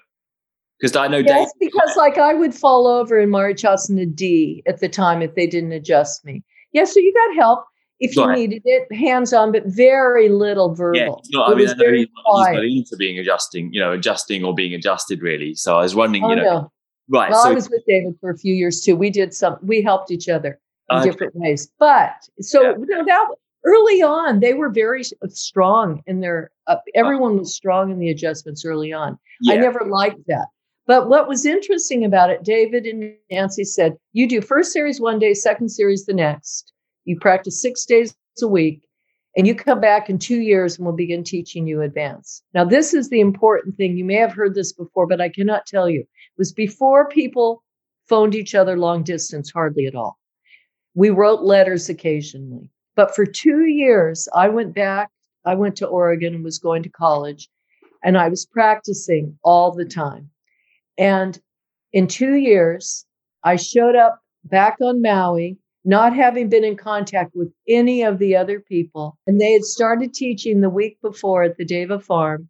Because 0.80 0.96
I 0.96 1.08
know 1.08 1.18
yes, 1.18 1.52
Dave- 1.60 1.70
because 1.70 1.94
like 1.96 2.16
I 2.16 2.32
would 2.32 2.54
fall 2.54 2.86
over 2.86 3.20
in 3.20 3.28
Marichyasana 3.28 4.16
D 4.16 4.62
at 4.66 4.80
the 4.80 4.88
time 4.88 5.20
if 5.20 5.34
they 5.34 5.46
didn't 5.46 5.72
adjust 5.72 6.24
me. 6.24 6.42
Yeah, 6.72 6.84
so 6.84 7.00
you 7.00 7.12
got 7.12 7.36
help 7.36 7.66
if 8.02 8.16
you 8.16 8.32
needed 8.32 8.62
it, 8.64 8.92
hands 8.92 9.32
on, 9.32 9.52
but 9.52 9.62
very 9.64 10.28
little 10.28 10.74
verbal. 10.74 11.22
Yeah, 11.30 11.38
no, 11.38 11.44
I 11.44 11.54
mean, 11.54 11.68
I 11.68 11.74
know 11.74 11.92
he's, 11.92 12.08
not 12.26 12.64
into 12.64 12.96
being 12.96 13.18
adjusting, 13.18 13.72
you 13.72 13.80
know, 13.80 13.92
adjusting 13.92 14.44
or 14.44 14.54
being 14.54 14.74
adjusted, 14.74 15.22
really. 15.22 15.54
So 15.54 15.78
I 15.78 15.82
was 15.82 15.94
wondering, 15.94 16.24
oh, 16.24 16.30
you 16.30 16.36
know, 16.36 16.42
no. 16.42 16.72
right. 17.08 17.30
Well, 17.30 17.44
so, 17.44 17.50
I 17.50 17.54
was 17.54 17.70
with 17.70 17.82
David 17.86 18.14
for 18.20 18.30
a 18.30 18.36
few 18.36 18.54
years 18.54 18.80
too. 18.80 18.96
We 18.96 19.08
did 19.08 19.32
some, 19.32 19.56
we 19.62 19.82
helped 19.82 20.10
each 20.10 20.28
other 20.28 20.58
in 20.90 20.98
uh, 20.98 21.04
different 21.04 21.34
ways. 21.36 21.70
But 21.78 22.12
so 22.40 22.62
yeah. 22.62 22.72
you 22.76 22.86
know, 22.86 23.04
that 23.04 23.28
early 23.64 24.02
on, 24.02 24.40
they 24.40 24.54
were 24.54 24.68
very 24.68 25.04
strong 25.28 26.02
in 26.08 26.20
their, 26.20 26.50
uh, 26.66 26.76
everyone 26.96 27.38
was 27.38 27.54
strong 27.54 27.92
in 27.92 28.00
the 28.00 28.10
adjustments 28.10 28.64
early 28.64 28.92
on. 28.92 29.16
Yeah. 29.42 29.54
I 29.54 29.56
never 29.58 29.86
liked 29.88 30.26
that. 30.26 30.48
But 30.88 31.08
what 31.08 31.28
was 31.28 31.46
interesting 31.46 32.04
about 32.04 32.30
it, 32.30 32.42
David 32.42 32.84
and 32.84 33.14
Nancy 33.30 33.62
said, 33.62 33.96
you 34.12 34.28
do 34.28 34.40
first 34.40 34.72
series 34.72 35.00
one 35.00 35.20
day, 35.20 35.34
second 35.34 35.68
series 35.68 36.06
the 36.06 36.12
next 36.12 36.71
you 37.04 37.18
practice 37.18 37.60
six 37.60 37.84
days 37.84 38.14
a 38.42 38.46
week, 38.46 38.82
and 39.36 39.46
you 39.46 39.54
come 39.54 39.80
back 39.80 40.10
in 40.10 40.18
two 40.18 40.40
years 40.40 40.76
and 40.76 40.86
we'll 40.86 40.94
begin 40.94 41.24
teaching 41.24 41.66
you 41.66 41.82
advance. 41.82 42.42
Now, 42.54 42.64
this 42.64 42.92
is 42.92 43.08
the 43.08 43.20
important 43.20 43.76
thing. 43.76 43.96
You 43.96 44.04
may 44.04 44.16
have 44.16 44.32
heard 44.32 44.54
this 44.54 44.72
before, 44.72 45.06
but 45.06 45.20
I 45.20 45.28
cannot 45.28 45.66
tell 45.66 45.88
you. 45.88 46.00
It 46.00 46.38
was 46.38 46.52
before 46.52 47.08
people 47.08 47.62
phoned 48.08 48.34
each 48.34 48.54
other 48.54 48.76
long 48.76 49.02
distance, 49.02 49.50
hardly 49.50 49.86
at 49.86 49.94
all. 49.94 50.18
We 50.94 51.10
wrote 51.10 51.42
letters 51.42 51.88
occasionally. 51.88 52.70
But 52.94 53.14
for 53.14 53.24
two 53.24 53.64
years, 53.64 54.28
I 54.34 54.48
went 54.48 54.74
back, 54.74 55.10
I 55.46 55.54
went 55.54 55.76
to 55.76 55.86
Oregon 55.86 56.34
and 56.34 56.44
was 56.44 56.58
going 56.58 56.82
to 56.82 56.90
college, 56.90 57.48
and 58.04 58.18
I 58.18 58.28
was 58.28 58.44
practicing 58.44 59.38
all 59.42 59.72
the 59.72 59.86
time. 59.86 60.28
And 60.98 61.40
in 61.92 62.06
two 62.06 62.34
years, 62.34 63.06
I 63.44 63.56
showed 63.56 63.96
up 63.96 64.20
back 64.44 64.76
on 64.82 65.00
Maui 65.00 65.56
not 65.84 66.14
having 66.14 66.48
been 66.48 66.64
in 66.64 66.76
contact 66.76 67.34
with 67.34 67.52
any 67.68 68.02
of 68.02 68.18
the 68.18 68.36
other 68.36 68.60
people. 68.60 69.18
And 69.26 69.40
they 69.40 69.52
had 69.52 69.64
started 69.64 70.14
teaching 70.14 70.60
the 70.60 70.70
week 70.70 71.00
before 71.02 71.42
at 71.42 71.56
the 71.56 71.64
Deva 71.64 71.98
farm. 71.98 72.48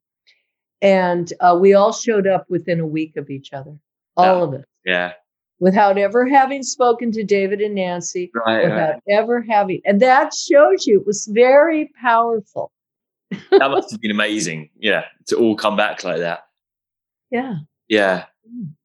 And 0.81 1.33
uh, 1.41 1.57
we 1.61 1.75
all 1.75 1.93
showed 1.93 2.27
up 2.27 2.47
within 2.49 2.81
a 2.81 2.87
week 2.87 3.17
of 3.17 3.31
each 3.31 3.53
other, 3.53 3.79
all 4.17 4.43
oh, 4.43 4.45
of 4.45 4.55
us. 4.55 4.65
Yeah. 4.85 5.13
Without 5.61 5.97
ever 5.97 6.27
having 6.27 6.65
spoken 6.65 7.13
to 7.13 7.23
David 7.23 7.61
and 7.61 7.77
Nancy, 7.77 8.33
right, 8.35 8.65
without 8.65 8.95
right. 8.95 9.03
ever 9.09 9.43
having, 9.43 9.81
and 9.85 10.01
that 10.01 10.35
shows 10.35 10.89
you 10.89 10.99
it 10.99 11.07
was 11.07 11.29
very 11.33 11.89
powerful. 12.01 12.73
that 13.31 13.71
must 13.71 13.93
have 13.93 14.01
been 14.01 14.11
amazing. 14.11 14.71
Yeah. 14.77 15.05
To 15.29 15.37
all 15.37 15.55
come 15.55 15.77
back 15.77 16.03
like 16.03 16.19
that. 16.19 16.41
Yeah. 17.31 17.59
Yeah. 17.89 18.25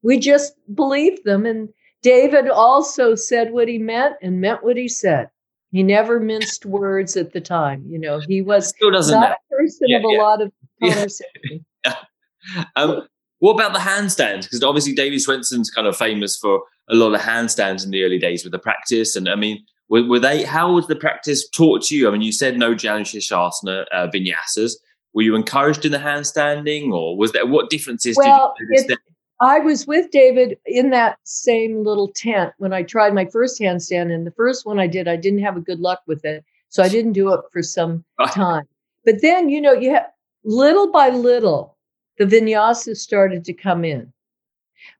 We 0.03 0.19
just 0.19 0.53
believed 0.73 1.23
them 1.25 1.47
and 1.47 1.69
David 2.07 2.47
also 2.47 3.15
said 3.15 3.51
what 3.51 3.67
he 3.67 3.77
meant 3.77 4.15
and 4.21 4.39
meant 4.39 4.63
what 4.63 4.77
he 4.77 4.87
said. 4.87 5.29
He 5.71 5.83
never 5.83 6.21
minced 6.21 6.65
words 6.65 7.17
at 7.17 7.33
the 7.33 7.41
time. 7.41 7.83
You 7.85 7.99
know, 7.99 8.21
he 8.25 8.41
was 8.41 8.73
not 8.81 8.95
a 8.95 9.35
person 9.49 9.87
yeah, 9.87 9.97
of 9.97 10.03
yeah. 10.07 10.17
a 10.17 10.21
lot 10.21 10.41
of 10.41 10.51
conversation. 10.81 11.65
Yeah. 11.85 11.95
um, 12.77 13.01
what 13.39 13.55
about 13.55 13.73
the 13.73 13.79
handstands? 13.79 14.43
Because 14.43 14.63
obviously 14.63 14.93
Davy 14.93 15.19
Swenson's 15.19 15.69
kind 15.69 15.85
of 15.85 15.97
famous 15.97 16.37
for 16.37 16.61
a 16.89 16.95
lot 16.95 17.13
of 17.13 17.19
handstands 17.19 17.83
in 17.83 17.91
the 17.91 18.03
early 18.03 18.19
days 18.19 18.45
with 18.45 18.53
the 18.53 18.59
practice. 18.59 19.17
And 19.17 19.27
I 19.27 19.35
mean, 19.35 19.61
were, 19.89 20.07
were 20.07 20.19
they? 20.19 20.43
How 20.43 20.71
was 20.71 20.87
the 20.87 20.95
practice 20.95 21.49
taught 21.49 21.83
to 21.87 21.95
you? 21.97 22.07
I 22.07 22.11
mean, 22.11 22.21
you 22.21 22.31
said 22.31 22.57
no 22.57 22.73
Shirshasana 22.73 23.85
uh, 23.91 24.07
vinyasas. 24.07 24.75
Were 25.13 25.23
you 25.23 25.35
encouraged 25.35 25.83
in 25.83 25.91
the 25.91 25.97
handstanding, 25.97 26.93
or 26.93 27.17
was 27.17 27.33
there 27.33 27.45
what 27.45 27.69
differences 27.69 28.15
well, 28.15 28.53
did 28.57 28.87
you? 28.87 28.93
It, 28.93 28.99
I 29.39 29.59
was 29.59 29.85
with 29.85 30.09
David 30.11 30.57
in 30.65 30.89
that 30.91 31.19
same 31.23 31.83
little 31.83 32.07
tent 32.07 32.53
when 32.57 32.73
I 32.73 32.83
tried 32.83 33.13
my 33.13 33.25
first 33.25 33.59
handstand. 33.59 34.11
And 34.11 34.25
the 34.25 34.31
first 34.31 34.65
one 34.65 34.79
I 34.79 34.87
did, 34.87 35.07
I 35.07 35.15
didn't 35.15 35.43
have 35.43 35.57
a 35.57 35.61
good 35.61 35.79
luck 35.79 36.01
with 36.07 36.25
it. 36.25 36.43
So 36.69 36.83
I 36.83 36.89
didn't 36.89 37.13
do 37.13 37.33
it 37.33 37.41
for 37.51 37.61
some 37.61 38.03
time. 38.27 38.65
But 39.05 39.21
then, 39.21 39.49
you 39.49 39.61
know, 39.61 39.73
you 39.73 39.91
have 39.93 40.07
little 40.43 40.91
by 40.91 41.09
little, 41.09 41.77
the 42.17 42.25
vinyasas 42.25 42.97
started 42.97 43.45
to 43.45 43.53
come 43.53 43.85
in. 43.85 44.11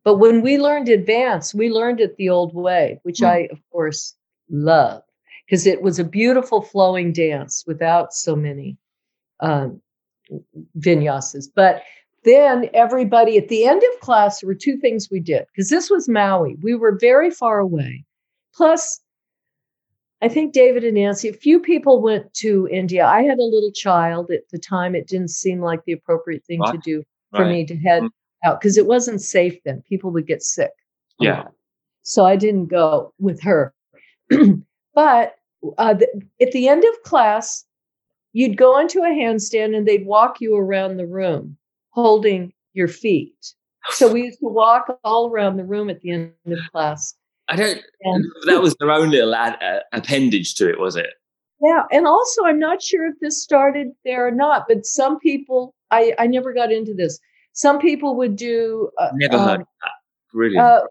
But 0.03 0.17
when 0.17 0.41
we 0.41 0.57
learned 0.57 0.89
advance, 0.89 1.53
we 1.53 1.69
learned 1.69 1.99
it 1.99 2.15
the 2.17 2.29
old 2.29 2.53
way, 2.53 2.99
which 3.03 3.19
mm. 3.19 3.27
I, 3.27 3.47
of 3.51 3.59
course, 3.71 4.15
love 4.49 5.01
because 5.45 5.65
it 5.65 5.81
was 5.81 5.97
a 5.97 6.03
beautiful 6.03 6.61
flowing 6.61 7.13
dance 7.13 7.63
without 7.65 8.13
so 8.13 8.35
many 8.35 8.77
um, 9.39 9.81
vinyasas. 10.77 11.47
But 11.53 11.83
then 12.27 12.69
everybody 12.73 13.37
at 13.37 13.47
the 13.47 13.65
end 13.65 13.81
of 13.83 13.99
class, 14.01 14.41
there 14.41 14.47
were 14.47 14.55
two 14.55 14.77
things 14.77 15.09
we 15.09 15.19
did 15.19 15.45
because 15.47 15.69
this 15.69 15.89
was 15.89 16.09
Maui. 16.09 16.57
We 16.61 16.75
were 16.75 16.97
very 16.99 17.31
far 17.31 17.59
away. 17.59 18.05
Plus, 18.53 19.01
I 20.21 20.29
think 20.29 20.53
David 20.53 20.83
and 20.83 20.95
Nancy, 20.95 21.29
a 21.29 21.33
few 21.33 21.59
people 21.59 22.01
went 22.01 22.33
to 22.35 22.67
India. 22.71 23.05
I 23.05 23.21
had 23.21 23.37
a 23.37 23.43
little 23.43 23.71
child 23.71 24.31
at 24.31 24.49
the 24.51 24.57
time. 24.57 24.95
It 24.95 25.07
didn't 25.07 25.29
seem 25.29 25.61
like 25.61 25.85
the 25.85 25.93
appropriate 25.93 26.43
thing 26.45 26.59
what? 26.59 26.71
to 26.71 26.77
do 26.79 27.03
for 27.31 27.43
right. 27.43 27.51
me 27.51 27.65
to 27.65 27.77
head 27.77 28.03
mm-hmm. 28.03 28.49
out 28.49 28.59
because 28.59 28.77
it 28.77 28.87
wasn't 28.87 29.21
safe 29.21 29.57
then. 29.63 29.83
People 29.87 30.11
would 30.11 30.25
get 30.25 30.41
sick. 30.41 30.71
Yeah. 31.19 31.45
So 32.01 32.25
I 32.25 32.35
didn't 32.35 32.67
go 32.67 33.13
with 33.19 33.41
her. 33.43 33.75
but 34.95 35.35
uh, 35.77 35.93
the, 35.93 36.07
at 36.41 36.51
the 36.51 36.67
end 36.67 36.83
of 36.83 37.03
class, 37.03 37.63
you'd 38.33 38.57
go 38.57 38.79
into 38.79 38.99
a 39.01 39.09
handstand 39.09 39.75
and 39.75 39.87
they'd 39.87 40.05
walk 40.05 40.41
you 40.41 40.55
around 40.55 40.97
the 40.97 41.05
room 41.05 41.57
holding 41.97 42.53
your 42.73 42.87
feet. 42.87 43.53
So 43.89 44.11
we 44.11 44.23
used 44.23 44.39
to 44.39 44.49
walk 44.49 44.85
all 45.03 45.31
around 45.31 45.57
the 45.57 45.63
room 45.63 45.89
at 45.89 46.01
the 46.01 46.11
end 46.11 46.31
of 46.45 46.59
class. 46.71 47.15
I 47.47 47.55
don't. 47.55 47.81
And, 48.01 48.25
that 48.45 48.61
was 48.61 48.75
their 48.79 48.91
own 48.91 49.09
little 49.09 49.33
ad, 49.33 49.57
uh, 49.61 49.79
appendage 49.93 50.55
to 50.55 50.69
it, 50.69 50.79
was 50.79 50.95
it? 50.95 51.09
Yeah, 51.61 51.83
and 51.91 52.05
also 52.05 52.43
I'm 52.45 52.59
not 52.59 52.83
sure 52.83 53.07
if 53.07 53.15
this 53.19 53.41
started 53.41 53.87
there 54.05 54.27
or 54.27 54.31
not, 54.31 54.65
but 54.67 54.85
some 54.85 55.17
people 55.19 55.73
I 55.89 56.13
I 56.19 56.27
never 56.27 56.53
got 56.53 56.71
into 56.71 56.93
this. 56.93 57.19
Some 57.53 57.79
people 57.79 58.15
would 58.15 58.35
do. 58.35 58.91
Uh, 58.99 59.09
never 59.13 59.39
heard 59.39 59.59
um, 59.61 59.67
that. 59.81 59.91
Brilliant. 60.33 60.63
Uh, 60.63 60.81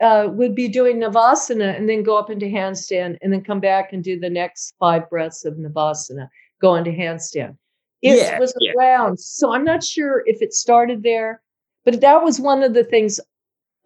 uh, 0.00 0.28
would 0.32 0.54
be 0.54 0.66
doing 0.66 0.96
navasana 0.96 1.76
and 1.76 1.88
then 1.88 2.02
go 2.02 2.16
up 2.16 2.30
into 2.30 2.46
handstand 2.46 3.18
and 3.20 3.32
then 3.32 3.44
come 3.44 3.60
back 3.60 3.92
and 3.92 4.02
do 4.02 4.18
the 4.18 4.30
next 4.30 4.74
five 4.80 5.08
breaths 5.10 5.44
of 5.44 5.54
navasana, 5.54 6.26
go 6.60 6.74
into 6.74 6.90
handstand. 6.90 7.56
It 8.02 8.16
yeah, 8.16 8.38
was 8.38 8.54
yeah. 8.60 8.72
around. 8.76 9.20
So 9.20 9.52
I'm 9.52 9.64
not 9.64 9.84
sure 9.84 10.22
if 10.26 10.40
it 10.40 10.54
started 10.54 11.02
there, 11.02 11.42
but 11.84 12.00
that 12.00 12.22
was 12.22 12.40
one 12.40 12.62
of 12.62 12.74
the 12.74 12.84
things 12.84 13.20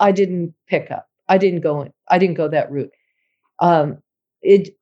I 0.01 0.13
didn't 0.13 0.55
pick 0.69 0.91
up. 0.91 1.09
I 1.29 1.39
didn't 1.39 1.61
go 1.61 1.83
in, 1.83 1.93
I 2.09 2.19
didn't 2.19 2.37
go 2.37 2.49
that 2.49 2.71
route. 2.71 2.93
Um, 3.61 3.99
it 4.43 4.77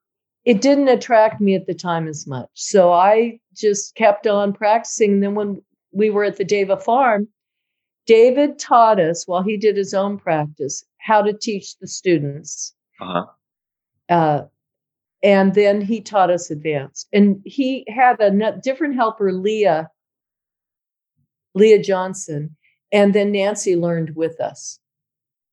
it 0.44 0.60
didn't 0.60 0.88
attract 0.88 1.40
me 1.40 1.54
at 1.54 1.66
the 1.66 1.74
time 1.74 2.08
as 2.08 2.26
much. 2.26 2.48
So 2.54 2.92
I 2.92 3.38
just 3.54 3.94
kept 3.94 4.26
on 4.26 4.52
practicing. 4.52 5.12
And 5.12 5.22
then 5.22 5.34
when 5.34 5.62
we 5.92 6.10
were 6.10 6.24
at 6.24 6.36
the 6.36 6.44
Deva 6.44 6.76
farm, 6.76 7.28
David 8.06 8.58
taught 8.58 8.98
us 8.98 9.26
while 9.28 9.42
he 9.42 9.56
did 9.56 9.76
his 9.76 9.94
own 9.94 10.18
practice 10.18 10.84
how 10.98 11.22
to 11.22 11.32
teach 11.32 11.78
the 11.78 11.86
students. 11.86 12.74
Uh-huh. 13.00 13.26
Uh, 14.08 14.44
and 15.22 15.54
then 15.54 15.80
he 15.80 16.00
taught 16.00 16.30
us 16.30 16.50
advanced 16.50 17.08
and 17.12 17.40
he 17.44 17.84
had 17.88 18.20
a 18.20 18.58
different 18.62 18.94
helper 18.94 19.32
leah 19.32 19.88
leah 21.54 21.82
johnson 21.82 22.56
and 22.92 23.14
then 23.14 23.32
nancy 23.32 23.76
learned 23.76 24.14
with 24.16 24.40
us 24.40 24.78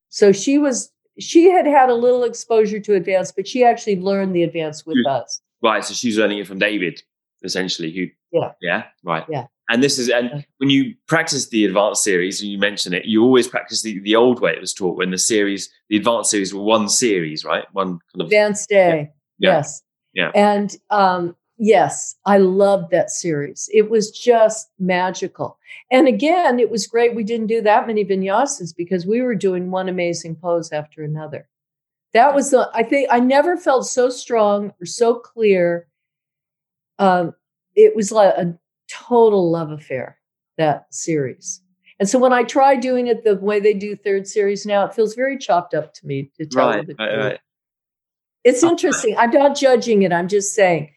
so 0.08 0.32
she 0.32 0.58
was 0.58 0.92
she 1.20 1.50
had 1.50 1.66
had 1.66 1.90
a 1.90 1.94
little 1.94 2.24
exposure 2.24 2.80
to 2.80 2.94
advanced, 2.94 3.36
but 3.36 3.46
she 3.46 3.64
actually 3.64 4.00
learned 4.00 4.34
the 4.34 4.42
advanced 4.42 4.86
with 4.86 5.06
us. 5.06 5.40
Right. 5.62 5.84
So 5.84 5.94
she's 5.94 6.18
learning 6.18 6.38
it 6.38 6.46
from 6.46 6.58
David, 6.58 7.02
essentially. 7.42 7.92
Who? 7.92 8.06
Yeah. 8.38 8.52
Yeah. 8.60 8.84
Right. 9.04 9.24
Yeah. 9.28 9.46
And 9.68 9.84
this 9.84 9.98
is, 9.98 10.08
and 10.08 10.44
when 10.56 10.70
you 10.70 10.94
practice 11.06 11.48
the 11.48 11.64
advanced 11.64 12.02
series, 12.02 12.40
and 12.40 12.50
you 12.50 12.58
mention 12.58 12.92
it, 12.92 13.04
you 13.04 13.22
always 13.22 13.46
practice 13.46 13.82
the, 13.82 14.00
the 14.00 14.16
old 14.16 14.40
way 14.40 14.52
it 14.52 14.60
was 14.60 14.74
taught 14.74 14.96
when 14.96 15.10
the 15.10 15.18
series, 15.18 15.70
the 15.88 15.96
advanced 15.96 16.30
series 16.30 16.52
were 16.52 16.62
one 16.62 16.88
series, 16.88 17.44
right? 17.44 17.64
One 17.72 18.00
kind 18.12 18.20
of 18.20 18.26
advanced 18.26 18.68
day. 18.68 18.98
Yeah. 18.98 19.19
Yes. 19.48 19.82
Yeah. 20.12 20.30
And 20.34 20.76
um, 20.90 21.36
yes, 21.58 22.16
I 22.26 22.38
loved 22.38 22.90
that 22.90 23.10
series. 23.10 23.68
It 23.72 23.90
was 23.90 24.10
just 24.10 24.70
magical. 24.78 25.58
And 25.90 26.08
again, 26.08 26.58
it 26.58 26.70
was 26.70 26.86
great. 26.86 27.14
We 27.14 27.24
didn't 27.24 27.46
do 27.46 27.60
that 27.62 27.86
many 27.86 28.04
vinyasas 28.04 28.74
because 28.76 29.06
we 29.06 29.22
were 29.22 29.34
doing 29.34 29.70
one 29.70 29.88
amazing 29.88 30.36
pose 30.36 30.72
after 30.72 31.02
another. 31.02 31.48
That 32.12 32.34
was 32.34 32.50
the, 32.50 32.68
I 32.74 32.82
think, 32.82 33.08
I 33.10 33.20
never 33.20 33.56
felt 33.56 33.86
so 33.86 34.10
strong 34.10 34.72
or 34.80 34.86
so 34.86 35.14
clear. 35.14 35.86
Um, 36.98 37.34
it 37.76 37.94
was 37.94 38.10
like 38.10 38.34
a 38.34 38.58
total 38.90 39.50
love 39.50 39.70
affair, 39.70 40.18
that 40.58 40.92
series. 40.92 41.62
And 42.00 42.08
so 42.08 42.18
when 42.18 42.32
I 42.32 42.42
try 42.42 42.76
doing 42.76 43.06
it 43.06 43.24
the 43.24 43.36
way 43.36 43.60
they 43.60 43.74
do 43.74 43.94
third 43.94 44.26
series 44.26 44.66
now, 44.66 44.86
it 44.86 44.94
feels 44.94 45.14
very 45.14 45.38
chopped 45.38 45.74
up 45.74 45.94
to 45.94 46.06
me 46.06 46.32
to 46.36 46.46
tell 46.46 46.68
right, 46.68 46.86
the 46.86 46.94
right, 46.98 47.16
right. 47.16 47.40
It's 48.44 48.62
interesting. 48.62 49.16
I'm 49.18 49.30
not 49.30 49.56
judging 49.56 50.02
it. 50.02 50.12
I'm 50.12 50.28
just 50.28 50.54
saying 50.54 50.90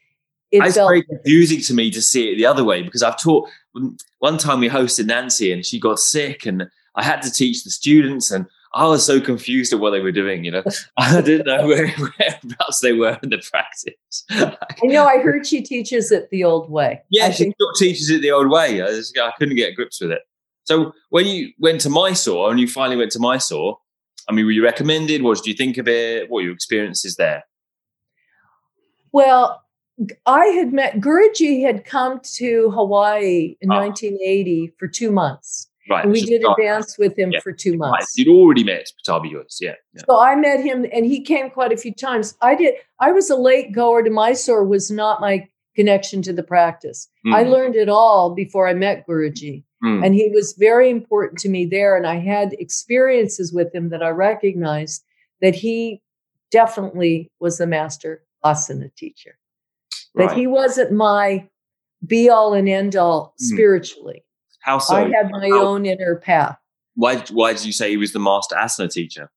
it 0.54 0.64
it's 0.64 0.76
very 0.76 1.04
confusing 1.04 1.62
to 1.62 1.74
me 1.74 1.90
to 1.90 2.02
see 2.02 2.32
it 2.32 2.36
the 2.36 2.46
other 2.46 2.64
way 2.64 2.84
because 2.84 3.02
I've 3.02 3.20
taught 3.20 3.50
mm, 3.76 4.00
one 4.20 4.38
time 4.38 4.60
we 4.60 4.70
hosted 4.70 5.08
Nancy 5.08 5.52
and 5.52 5.66
she 5.66 5.80
got 5.80 6.00
sick 6.00 6.46
and 6.46 6.68
I 6.96 7.04
had 7.04 7.24
to 7.24 7.32
teach 7.32 7.64
the 7.64 7.72
students 7.72 8.30
and 8.30 8.46
I 8.76 8.86
was 8.88 9.06
so 9.06 9.20
confused 9.20 9.74
at 9.74 9.80
what 9.80 9.92
they 9.92 10.00
were 10.00 10.12
doing, 10.12 10.44
you 10.44 10.52
know. 10.52 10.64
I 10.98 11.22
didn't 11.22 11.48
know 11.48 11.68
where, 11.68 11.90
whereabouts 11.90 12.80
they 12.82 12.94
were 12.94 13.18
in 13.24 13.32
the 13.32 13.40
practice. 13.40 14.26
I 14.30 14.56
know 14.84 15.06
I 15.06 15.18
heard 15.20 15.46
she 15.48 15.64
teaches 15.64 16.12
it 16.12 16.30
the 16.30 16.44
old 16.44 16.70
way. 16.70 17.02
Yeah, 17.10 17.26
I 17.26 17.32
she 17.32 17.46
think- 17.46 17.56
teaches 17.78 18.12
it 18.12 18.22
the 18.22 18.32
old 18.32 18.50
way. 18.50 18.82
I, 18.82 18.88
just, 18.88 19.18
I 19.18 19.32
couldn't 19.40 19.56
get 19.56 19.76
grips 19.76 20.02
with 20.02 20.12
it. 20.12 20.22
So 20.66 20.94
when 21.10 21.26
you 21.26 21.52
went 21.60 21.82
to 21.82 21.90
Mysore 21.90 22.52
and 22.52 22.60
you 22.60 22.68
finally 22.68 22.96
went 22.96 23.12
to 23.14 23.20
Mysore, 23.20 23.80
I 24.30 24.34
mean, 24.34 24.46
were 24.46 24.52
you 24.52 24.64
recommended? 24.64 25.22
What 25.22 25.38
did 25.38 25.48
you 25.48 25.54
think 25.54 25.78
of 25.78 25.88
it? 25.88 26.30
What 26.30 26.38
were 26.38 26.42
your 26.42 26.54
experiences 26.54 27.16
there? 27.16 27.44
Well, 29.12 29.64
I 30.26 30.46
had 30.48 30.74
met 30.74 31.00
Guruji 31.00 31.64
had 31.64 31.86
come 31.86 32.20
to 32.36 32.72
Hawaii 32.72 33.56
in 33.62 33.70
1980 33.70 34.70
ah. 34.72 34.76
for 34.80 34.88
two 34.88 35.12
months. 35.12 35.70
Right. 35.90 36.06
And 36.06 36.14
we 36.14 36.22
did 36.22 36.44
advance 36.46 36.98
with 36.98 37.18
him 37.18 37.32
yeah. 37.32 37.42
for 37.42 37.52
two 37.52 37.76
months. 37.78 37.94
Right. 37.94 38.26
You'd 38.26 38.34
already 38.34 38.64
met 38.64 38.90
Pattabhi 39.06 39.32
Jois, 39.32 39.58
yeah. 39.60 39.74
yeah. 39.94 40.04
So 40.08 40.20
I 40.20 40.36
met 40.36 40.62
him 40.62 40.86
and 40.94 41.06
he 41.06 41.22
came 41.22 41.50
quite 41.50 41.74
a 41.74 41.78
few 41.78 41.94
times. 41.94 42.36
I 42.42 42.56
did 42.56 42.76
I 43.00 43.12
was 43.12 43.30
a 43.30 43.36
late 43.36 43.74
goer 43.74 44.02
to 44.02 44.10
Mysore 44.10 44.64
was 44.64 44.90
not 44.90 45.20
my 45.20 45.48
connection 45.76 46.22
to 46.22 46.34
the 46.34 46.44
practice. 46.44 47.10
Mm. 47.26 47.34
I 47.34 47.44
learned 47.44 47.76
it 47.76 47.90
all 47.90 48.34
before 48.34 48.68
I 48.68 48.74
met 48.74 49.06
Guruji. 49.06 49.64
Mm. 49.84 50.06
And 50.06 50.16
he 50.16 50.30
was 50.34 50.54
very 50.58 50.90
important 50.90 51.40
to 51.40 51.50
me 51.50 51.66
there. 51.66 51.98
And 51.98 52.08
I 52.08 52.16
had 52.16 52.54
experiences 52.54 53.52
with 53.52 53.74
him 53.76 53.90
that 53.90 54.02
I 54.02 54.10
recognized 54.10 55.04
that 55.42 55.56
he 55.56 56.02
definitely 56.52 57.30
was 57.40 57.60
a 57.60 57.68
master 57.68 58.24
asana 58.46 58.94
teacher. 58.96 59.38
Right. 60.16 60.30
That 60.30 60.38
he 60.38 60.48
wasn't 60.48 60.94
my 60.94 61.48
be 62.06 62.30
all 62.30 62.54
and 62.54 62.70
end 62.70 62.96
all 62.96 63.34
mm. 63.42 63.46
spiritually. 63.46 64.24
How 64.60 64.78
so? 64.78 64.96
I 64.96 65.02
had 65.10 65.30
my 65.30 65.50
How? 65.50 65.66
own 65.66 65.86
inner 65.86 66.16
path. 66.16 66.58
Why, 66.96 67.18
why 67.32 67.54
did 67.54 67.66
you 67.66 67.74
say 67.74 67.90
he 67.90 67.98
was 67.98 68.14
the 68.14 68.20
master 68.20 68.56
asana 68.56 68.92
teacher? 68.92 69.32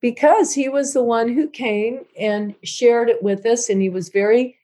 Because 0.00 0.52
he 0.52 0.68
was 0.68 0.94
the 0.94 1.02
one 1.02 1.32
who 1.32 1.48
came 1.48 2.00
and 2.18 2.56
shared 2.64 3.08
it 3.08 3.22
with 3.22 3.46
us, 3.46 3.68
and 3.68 3.80
he 3.80 3.88
was 3.88 4.08
very 4.08 4.56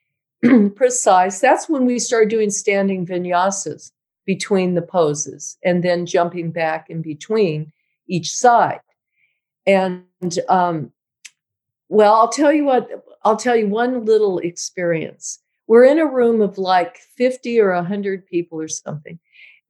precise. 0.74 1.38
That's 1.38 1.68
when 1.68 1.87
we 1.87 2.00
started 2.00 2.30
doing 2.30 2.50
standing 2.50 3.06
vinyasas 3.06 3.92
between 4.29 4.75
the 4.75 4.83
poses 4.83 5.57
and 5.64 5.83
then 5.83 6.05
jumping 6.05 6.51
back 6.51 6.91
in 6.91 7.01
between 7.01 7.73
each 8.09 8.31
side. 8.31 8.83
And 9.67 10.05
um, 10.51 10.93
well, 11.88 12.12
I'll 12.12 12.29
tell 12.29 12.53
you 12.53 12.67
what, 12.67 12.91
I'll 13.25 13.38
tell 13.38 13.57
you 13.57 13.69
one 13.69 14.05
little 14.05 14.38
experience. 14.41 15.38
We're 15.67 15.87
in 15.87 15.99
a 15.99 16.05
room 16.05 16.43
of 16.43 16.59
like 16.59 16.99
50 16.99 17.59
or 17.59 17.73
100 17.73 18.27
people 18.27 18.61
or 18.61 18.69
something. 18.69 19.19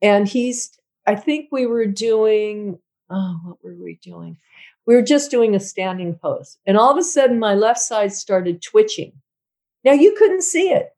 And 0.03 0.27
he's, 0.27 0.77
I 1.07 1.15
think 1.15 1.51
we 1.53 1.65
were 1.65 1.87
doing, 1.87 2.81
oh, 3.11 3.41
what 3.45 3.63
were 3.63 3.77
we 3.81 4.01
doing? 4.03 4.39
We 4.87 4.97
were 4.97 5.03
just 5.03 5.31
doing 5.31 5.55
a 5.55 5.61
standing 5.61 6.17
pose. 6.17 6.59
And 6.67 6.77
all 6.77 6.91
of 6.91 6.99
a 6.99 7.05
sudden, 7.05 7.39
my 7.39 7.55
left 7.55 7.79
side 7.79 8.13
started 8.13 8.61
twitching. 8.61 9.13
Now, 9.85 9.93
you 9.93 10.17
couldn't 10.19 10.43
see 10.43 10.71
it. 10.71 10.89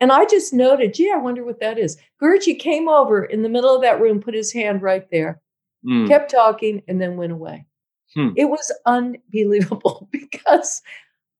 And 0.00 0.12
I 0.12 0.26
just 0.26 0.52
noted, 0.52 0.94
gee, 0.94 1.10
I 1.10 1.18
wonder 1.18 1.44
what 1.44 1.60
that 1.60 1.78
is. 1.78 1.96
Guruji 2.22 2.58
came 2.58 2.88
over 2.88 3.24
in 3.24 3.42
the 3.42 3.48
middle 3.48 3.74
of 3.74 3.82
that 3.82 4.00
room, 4.00 4.20
put 4.20 4.34
his 4.34 4.52
hand 4.52 4.82
right 4.82 5.10
there, 5.10 5.40
mm. 5.84 6.06
kept 6.06 6.30
talking, 6.30 6.82
and 6.86 7.00
then 7.00 7.16
went 7.16 7.32
away. 7.32 7.66
Hmm. 8.14 8.30
It 8.36 8.46
was 8.46 8.72
unbelievable 8.84 10.08
because 10.12 10.82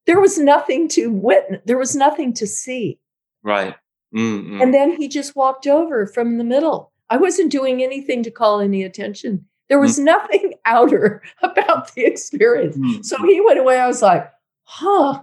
there 0.07 0.21
was 0.21 0.39
nothing 0.39 0.89
to 0.89 1.11
witness, 1.11 1.61
there 1.65 1.79
was 1.79 1.95
nothing 1.95 2.33
to 2.35 2.47
see. 2.47 2.99
Right. 3.43 3.75
Mm-hmm. 4.15 4.63
And 4.63 4.73
then 4.73 4.97
he 4.97 5.09
just 5.09 5.37
walked 5.37 5.67
over 5.67 6.07
from 6.07 6.39
the 6.39 6.45
middle. 6.45 6.93
I 7.11 7.17
wasn't 7.19 7.53
doing 7.53 7.83
anything 7.83 8.23
to 8.23 8.31
call 8.31 8.61
any 8.61 8.83
attention. 8.83 9.47
There 9.69 9.81
was 9.81 9.99
mm. 9.99 10.05
nothing 10.05 10.55
outer 10.65 11.23
about 11.43 11.95
the 11.95 12.05
experience. 12.05 12.77
Mm. 12.77 13.05
So 13.05 13.17
he 13.25 13.41
went 13.41 13.59
away. 13.59 13.79
I 13.79 13.87
was 13.87 14.03
like, 14.03 14.31
huh, 14.63 15.23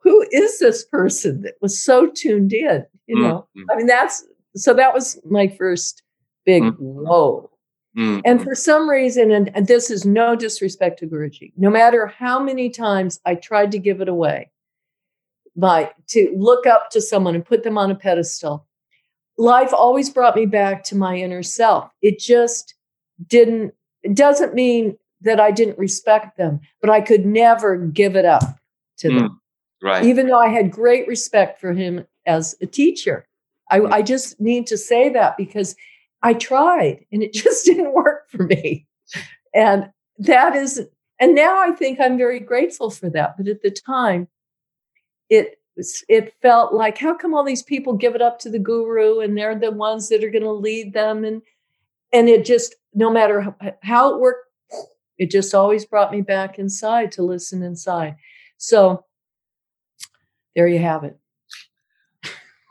who 0.00 0.26
is 0.32 0.58
this 0.58 0.84
person 0.84 1.42
that 1.42 1.54
was 1.60 1.82
so 1.82 2.10
tuned 2.10 2.52
in? 2.52 2.84
You 3.06 3.16
mm, 3.16 3.22
know, 3.22 3.48
mm-hmm. 3.56 3.70
I 3.70 3.76
mean, 3.76 3.86
that's 3.86 4.24
so 4.56 4.74
that 4.74 4.94
was 4.94 5.20
my 5.24 5.48
first 5.48 6.02
big 6.44 6.62
mm-hmm. 6.62 6.82
whoa. 6.82 7.50
Mm-hmm. 7.96 8.20
And 8.24 8.42
for 8.42 8.54
some 8.54 8.88
reason, 8.88 9.32
and, 9.32 9.50
and, 9.54 9.66
this 9.66 9.90
is 9.90 10.06
no 10.06 10.36
disrespect 10.36 11.00
to 11.00 11.08
Guruji, 11.08 11.52
no 11.56 11.70
matter 11.70 12.06
how 12.06 12.40
many 12.40 12.70
times 12.70 13.18
I 13.26 13.34
tried 13.34 13.72
to 13.72 13.80
give 13.80 14.00
it 14.00 14.08
away, 14.08 14.52
by 15.56 15.90
to 16.08 16.32
look 16.36 16.66
up 16.66 16.90
to 16.90 17.00
someone 17.00 17.34
and 17.34 17.44
put 17.44 17.64
them 17.64 17.76
on 17.76 17.90
a 17.90 17.96
pedestal, 17.96 18.66
life 19.36 19.72
always 19.72 20.08
brought 20.08 20.36
me 20.36 20.46
back 20.46 20.84
to 20.84 20.96
my 20.96 21.16
inner 21.16 21.42
self. 21.42 21.90
It 22.00 22.20
just 22.20 22.74
didn't, 23.26 23.74
it 24.02 24.14
doesn't 24.14 24.54
mean 24.54 24.96
that 25.22 25.40
I 25.40 25.50
didn't 25.50 25.78
respect 25.78 26.36
them, 26.36 26.60
but 26.80 26.90
I 26.90 27.00
could 27.00 27.26
never 27.26 27.76
give 27.76 28.16
it 28.16 28.24
up 28.24 28.58
to 28.98 29.08
them. 29.08 29.40
Mm. 29.82 29.86
Right. 29.86 30.04
Even 30.04 30.26
though 30.26 30.38
I 30.38 30.48
had 30.48 30.70
great 30.70 31.06
respect 31.08 31.60
for 31.60 31.72
him 31.72 32.06
as 32.26 32.54
a 32.60 32.66
teacher. 32.66 33.26
I, 33.70 33.80
I 33.82 34.02
just 34.02 34.40
need 34.40 34.66
to 34.68 34.76
say 34.76 35.10
that 35.10 35.36
because 35.36 35.76
I 36.22 36.34
tried 36.34 37.04
and 37.12 37.22
it 37.22 37.32
just 37.44 37.64
didn't 37.64 37.94
work 37.94 38.28
for 38.30 38.44
me. 38.44 38.86
And 39.54 39.90
that 40.18 40.54
is, 40.54 40.86
and 41.18 41.34
now 41.34 41.60
I 41.60 41.72
think 41.72 41.98
I'm 42.00 42.16
very 42.16 42.40
grateful 42.40 42.90
for 42.90 43.10
that. 43.10 43.36
But 43.36 43.48
at 43.48 43.62
the 43.62 43.70
time, 43.70 44.28
it 45.28 45.56
it 46.08 46.34
felt 46.42 46.74
like 46.74 46.98
how 46.98 47.14
come 47.14 47.34
all 47.34 47.44
these 47.44 47.62
people 47.62 47.94
give 47.94 48.14
it 48.14 48.20
up 48.20 48.38
to 48.40 48.50
the 48.50 48.58
guru 48.58 49.20
and 49.20 49.36
they're 49.36 49.58
the 49.58 49.70
ones 49.70 50.08
that 50.08 50.22
are 50.22 50.30
going 50.30 50.42
to 50.42 50.52
lead 50.52 50.92
them 50.92 51.24
and 51.24 51.40
and 52.12 52.28
it 52.28 52.44
just 52.44 52.74
no 52.92 53.10
matter 53.10 53.40
how, 53.40 53.54
how 53.82 54.14
it 54.14 54.20
worked 54.20 54.46
it 55.16 55.30
just 55.30 55.54
always 55.54 55.86
brought 55.86 56.12
me 56.12 56.20
back 56.20 56.58
inside 56.58 57.10
to 57.12 57.22
listen 57.22 57.62
inside 57.62 58.16
so 58.58 59.04
there 60.54 60.68
you 60.68 60.78
have 60.78 61.04
it. 61.04 61.18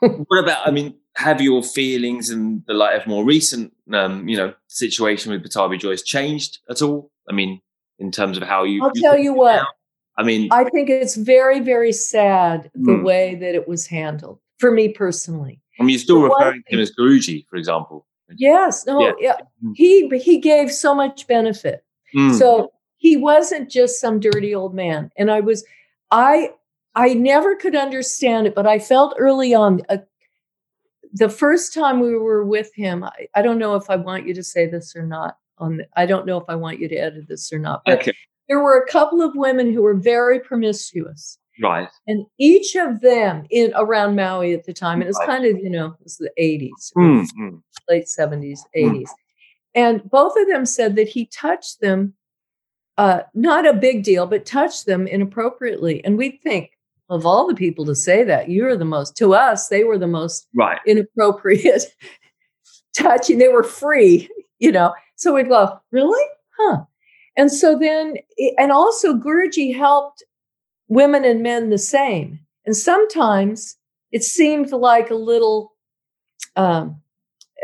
what 0.00 0.38
about? 0.38 0.66
I 0.66 0.70
mean, 0.70 0.94
have 1.16 1.40
your 1.40 1.62
feelings 1.62 2.30
in 2.30 2.62
the 2.66 2.74
light 2.74 3.00
of 3.00 3.06
more 3.06 3.24
recent, 3.24 3.72
um, 3.92 4.28
you 4.28 4.36
know, 4.36 4.54
situation 4.68 5.32
with 5.32 5.42
Pattabhi 5.44 5.78
Jois 5.78 6.02
changed 6.02 6.58
at 6.68 6.82
all? 6.82 7.10
I 7.28 7.32
mean, 7.32 7.60
in 7.98 8.10
terms 8.10 8.36
of 8.36 8.42
how 8.42 8.64
you. 8.64 8.82
I'll 8.82 8.92
you 8.94 9.02
tell 9.02 9.18
you 9.18 9.32
what. 9.32 9.56
Now? 9.56 9.66
I 10.18 10.22
mean, 10.22 10.48
I 10.50 10.64
think 10.64 10.90
it's 10.90 11.16
very, 11.16 11.60
very 11.60 11.92
sad 11.92 12.70
the 12.74 12.96
hmm. 12.96 13.02
way 13.02 13.36
that 13.36 13.54
it 13.54 13.66
was 13.66 13.86
handled 13.86 14.38
for 14.58 14.70
me 14.70 14.88
personally. 14.88 15.60
I 15.78 15.82
mean, 15.82 15.90
you're 15.90 15.98
still 15.98 16.22
the 16.22 16.28
referring 16.28 16.62
to 16.68 16.76
him 16.76 16.80
as 16.80 16.92
Guruji, 16.92 17.46
for 17.48 17.56
example. 17.56 18.06
Yes, 18.36 18.86
no, 18.86 19.00
yeah. 19.00 19.12
yeah. 19.18 19.36
Hmm. 19.62 19.72
He 19.74 20.08
he 20.18 20.38
gave 20.38 20.70
so 20.70 20.94
much 20.94 21.26
benefit. 21.26 21.84
Mm. 22.14 22.38
So 22.38 22.72
he 22.98 23.16
wasn't 23.16 23.70
just 23.70 24.00
some 24.00 24.20
dirty 24.20 24.54
old 24.54 24.74
man. 24.74 25.10
And 25.16 25.30
I 25.30 25.40
was, 25.40 25.64
I 26.10 26.50
I 26.94 27.14
never 27.14 27.56
could 27.56 27.76
understand 27.76 28.46
it, 28.46 28.54
but 28.54 28.66
I 28.66 28.78
felt 28.78 29.14
early 29.18 29.54
on 29.54 29.82
uh, 29.88 29.98
the 31.12 31.28
first 31.28 31.72
time 31.72 32.00
we 32.00 32.16
were 32.16 32.44
with 32.44 32.74
him. 32.74 33.04
I, 33.04 33.28
I, 33.34 33.42
don't 33.42 33.58
know 33.58 33.76
if 33.76 33.88
I 33.88 33.96
want 33.96 34.26
you 34.26 34.34
to 34.34 34.42
say 34.42 34.66
this 34.66 34.94
or 34.96 35.06
not. 35.06 35.36
On 35.58 35.76
the, 35.76 35.86
I 35.96 36.06
don't 36.06 36.26
know 36.26 36.38
if 36.38 36.44
I 36.48 36.54
want 36.56 36.80
you 36.80 36.88
to 36.88 36.96
edit 36.96 37.28
this 37.28 37.52
or 37.52 37.58
not. 37.58 37.82
But 37.84 38.00
okay. 38.00 38.12
there 38.48 38.60
were 38.60 38.78
a 38.78 38.90
couple 38.90 39.22
of 39.22 39.32
women 39.36 39.72
who 39.72 39.82
were 39.82 39.94
very 39.94 40.40
promiscuous. 40.40 41.38
Right. 41.62 41.88
And 42.06 42.24
each 42.38 42.74
of 42.74 43.00
them 43.00 43.44
in 43.50 43.72
around 43.76 44.16
Maui 44.16 44.54
at 44.54 44.64
the 44.64 44.72
time, 44.72 45.02
it 45.02 45.06
was 45.06 45.18
right. 45.18 45.28
kind 45.28 45.44
of, 45.44 45.58
you 45.58 45.68
know, 45.68 45.88
it 45.88 46.04
was 46.04 46.16
the 46.16 46.30
80s, 46.40 46.70
mm-hmm. 46.96 47.56
late 47.88 48.06
70s, 48.06 48.60
80s. 48.74 49.02
Mm. 49.02 49.06
And 49.74 50.10
both 50.10 50.32
of 50.36 50.48
them 50.48 50.64
said 50.64 50.96
that 50.96 51.08
he 51.08 51.26
touched 51.26 51.80
them 51.80 52.14
uh, 52.98 53.22
not 53.34 53.66
a 53.66 53.72
big 53.72 54.02
deal, 54.02 54.26
but 54.26 54.44
touched 54.44 54.86
them 54.86 55.06
inappropriately. 55.06 56.04
And 56.04 56.18
we'd 56.18 56.40
think, 56.42 56.72
of 57.10 57.26
all 57.26 57.46
the 57.46 57.54
people 57.54 57.84
to 57.84 57.94
say 57.94 58.22
that, 58.24 58.48
you're 58.48 58.76
the 58.76 58.84
most, 58.84 59.16
to 59.16 59.34
us, 59.34 59.68
they 59.68 59.82
were 59.84 59.98
the 59.98 60.06
most 60.06 60.46
right. 60.54 60.78
inappropriate 60.86 61.84
touching. 62.96 63.38
They 63.38 63.48
were 63.48 63.64
free, 63.64 64.28
you 64.60 64.70
know. 64.70 64.94
So 65.16 65.34
we'd 65.34 65.48
go, 65.48 65.78
really? 65.90 66.24
Huh. 66.56 66.84
And 67.36 67.52
so 67.52 67.76
then, 67.78 68.14
and 68.56 68.70
also 68.70 69.14
Guruji 69.14 69.76
helped 69.76 70.24
women 70.88 71.24
and 71.24 71.42
men 71.42 71.70
the 71.70 71.78
same. 71.78 72.38
And 72.64 72.76
sometimes 72.76 73.76
it 74.12 74.22
seemed 74.22 74.70
like 74.70 75.10
a 75.10 75.14
little 75.14 75.72
um, 76.56 77.00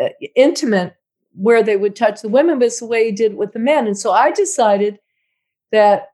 uh, 0.02 0.08
intimate 0.34 0.96
where 1.34 1.62
they 1.62 1.76
would 1.76 1.94
touch 1.94 2.22
the 2.22 2.28
women, 2.28 2.58
but 2.58 2.66
it's 2.66 2.80
the 2.80 2.86
way 2.86 3.06
he 3.06 3.12
did 3.12 3.36
with 3.36 3.52
the 3.52 3.58
men. 3.58 3.86
And 3.86 3.98
so 3.98 4.12
I 4.12 4.32
decided 4.32 4.98
that 5.70 6.08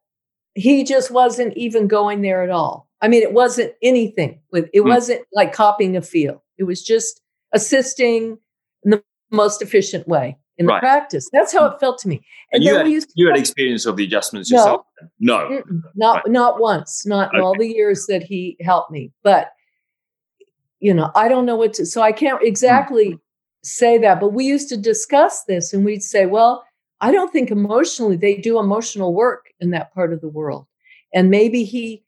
he 0.55 0.85
just 0.85 1.11
wasn't 1.11 1.57
even 1.57 1.87
going 1.87 2.21
there 2.23 2.43
at 2.43 2.51
all. 2.51 2.89
I 3.03 3.09
mean, 3.09 3.23
it 3.23 3.33
wasn't 3.33 3.73
anything 3.83 4.41
with 4.53 4.71
it 4.73 4.81
mm. 4.81 4.89
wasn't 4.89 5.23
like 5.33 5.53
copying 5.53 5.97
a 5.97 6.03
feel. 6.03 6.43
It 6.57 6.65
was 6.65 6.83
just 6.83 7.21
assisting 7.53 8.39
in 8.85 8.91
the 8.93 9.03
most 9.31 9.61
efficient 9.61 10.07
way 10.09 10.39
in 10.59 10.67
the 10.67 10.73
right. 10.73 10.81
practice. 10.81 11.29
That's 11.33 11.53
how 11.53 11.69
hmm. 11.69 11.75
it 11.75 11.81
felt 11.81 11.99
to 12.01 12.09
me. 12.09 12.23
And, 12.53 12.63
and 12.63 12.65
you, 12.65 12.77
had, 12.77 12.89
you 12.89 13.03
you 13.15 13.29
had 13.29 13.39
experience 13.39 13.87
of 13.87 13.97
the 13.97 14.05
adjustments 14.05 14.51
yourself? 14.51 14.83
No, 15.19 15.49
no. 15.49 15.63
not 15.95 16.17
right. 16.17 16.29
not 16.29 16.61
once, 16.61 17.05
not 17.07 17.29
okay. 17.29 17.39
in 17.39 17.43
all 17.43 17.57
the 17.59 17.67
years 17.67 18.07
that 18.07 18.23
he 18.23 18.57
helped 18.61 18.91
me. 18.91 19.13
But 19.23 19.53
you 20.81 20.93
know, 20.93 21.11
I 21.15 21.29
don't 21.29 21.47
know 21.47 21.57
what 21.57 21.75
to. 21.75 21.87
So 21.87 22.03
I 22.03 22.13
can't 22.13 22.43
exactly 22.43 23.11
mm-hmm. 23.11 23.17
say 23.63 23.99
that. 23.99 24.21
But 24.21 24.33
we 24.33 24.45
used 24.45 24.69
to 24.71 24.77
discuss 24.77 25.45
this, 25.45 25.73
and 25.73 25.85
we'd 25.85 26.03
say, 26.03 26.27
well, 26.27 26.65
I 27.01 27.13
don't 27.13 27.33
think 27.33 27.51
emotionally 27.51 28.17
they 28.17 28.37
do 28.37 28.59
emotional 28.59 29.15
work 29.15 29.47
in 29.61 29.71
that 29.71 29.93
part 29.95 30.13
of 30.13 30.21
the 30.21 30.29
world, 30.29 30.67
and 31.15 31.31
maybe 31.31 31.65
he 31.65 32.02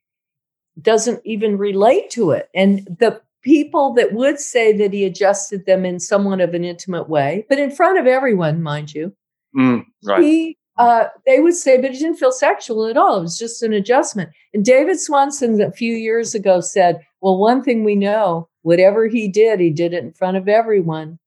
doesn't 0.80 1.20
even 1.24 1.58
relate 1.58 2.10
to 2.10 2.30
it. 2.30 2.48
And 2.54 2.84
the 2.98 3.20
people 3.42 3.92
that 3.94 4.12
would 4.12 4.40
say 4.40 4.76
that 4.76 4.92
he 4.92 5.04
adjusted 5.04 5.66
them 5.66 5.84
in 5.84 6.00
somewhat 6.00 6.40
of 6.40 6.54
an 6.54 6.64
intimate 6.64 7.08
way, 7.08 7.44
but 7.48 7.58
in 7.58 7.70
front 7.70 7.98
of 7.98 8.06
everyone, 8.06 8.62
mind 8.62 8.94
you. 8.94 9.14
Mm, 9.56 9.84
right. 10.04 10.22
He, 10.22 10.58
uh, 10.78 11.04
they 11.26 11.40
would 11.40 11.54
say, 11.54 11.80
but 11.80 11.92
he 11.92 11.98
didn't 11.98 12.18
feel 12.18 12.32
sexual 12.32 12.86
at 12.86 12.96
all. 12.96 13.18
It 13.18 13.22
was 13.22 13.38
just 13.38 13.62
an 13.62 13.72
adjustment. 13.72 14.30
And 14.52 14.64
David 14.64 14.98
Swenson, 14.98 15.60
a 15.60 15.70
few 15.70 15.94
years 15.94 16.34
ago 16.34 16.60
said, 16.60 17.04
well, 17.20 17.38
one 17.38 17.62
thing 17.62 17.84
we 17.84 17.94
know, 17.94 18.48
whatever 18.62 19.06
he 19.06 19.28
did, 19.28 19.60
he 19.60 19.70
did 19.70 19.92
it 19.92 20.02
in 20.02 20.12
front 20.12 20.36
of 20.36 20.48
everyone. 20.48 21.18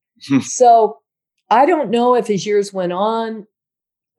so 0.41 0.97
I 1.49 1.65
don't 1.65 1.91
know 1.91 2.15
if 2.15 2.29
as 2.29 2.45
years 2.45 2.73
went 2.73 2.91
on, 2.91 3.47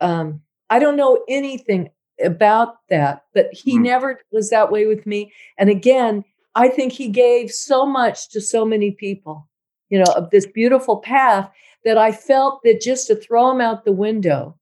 um, 0.01 0.41
I 0.71 0.79
don't 0.79 0.97
know 0.97 1.25
anything 1.29 1.91
about 2.23 2.77
that, 2.89 3.25
but 3.35 3.53
he 3.53 3.79
mm. 3.79 3.83
never 3.83 4.21
was 4.33 4.51
that 4.51 4.71
way 4.71 4.87
with 4.87 5.07
me. 5.07 5.33
And 5.59 5.71
again, 5.71 6.25
I 6.55 6.69
think 6.69 6.93
he 6.93 7.09
gave 7.09 7.51
so 7.51 7.87
much 7.87 8.31
to 8.31 8.41
so 8.41 8.65
many 8.65 8.91
people, 8.91 9.49
you 9.91 9.99
know, 9.99 10.13
of 10.15 10.31
this 10.31 10.47
beautiful 10.47 10.99
path 10.99 11.51
that 11.85 11.99
I 11.99 12.13
felt 12.13 12.61
that 12.65 12.81
just 12.81 13.07
to 13.07 13.15
throw 13.15 13.51
him 13.51 13.61
out 13.61 13.85
the 13.85 13.93
window, 13.93 14.57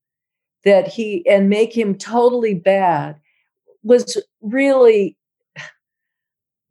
that 0.64 0.88
he 0.88 1.26
and 1.26 1.48
make 1.48 1.76
him 1.76 1.94
totally 1.94 2.54
bad 2.54 3.16
was 3.82 4.20
really 4.42 5.16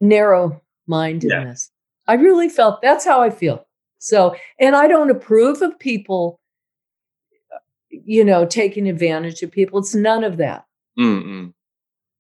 narrow 0.02 0.62
mindedness. 0.86 1.72
Yeah. 2.08 2.14
I 2.14 2.22
really 2.22 2.50
felt 2.50 2.82
that's 2.82 3.06
how 3.06 3.22
I 3.22 3.30
feel. 3.30 3.66
So, 4.00 4.36
and 4.60 4.76
I 4.76 4.88
don't 4.88 5.10
approve 5.10 5.62
of 5.62 5.80
people, 5.80 6.40
you 7.90 8.24
know, 8.24 8.46
taking 8.46 8.88
advantage 8.88 9.42
of 9.42 9.52
people. 9.52 9.80
It's 9.80 9.96
none 9.96 10.24
of 10.24 10.38
that. 10.38 10.65
Mm-mm. 11.00 11.54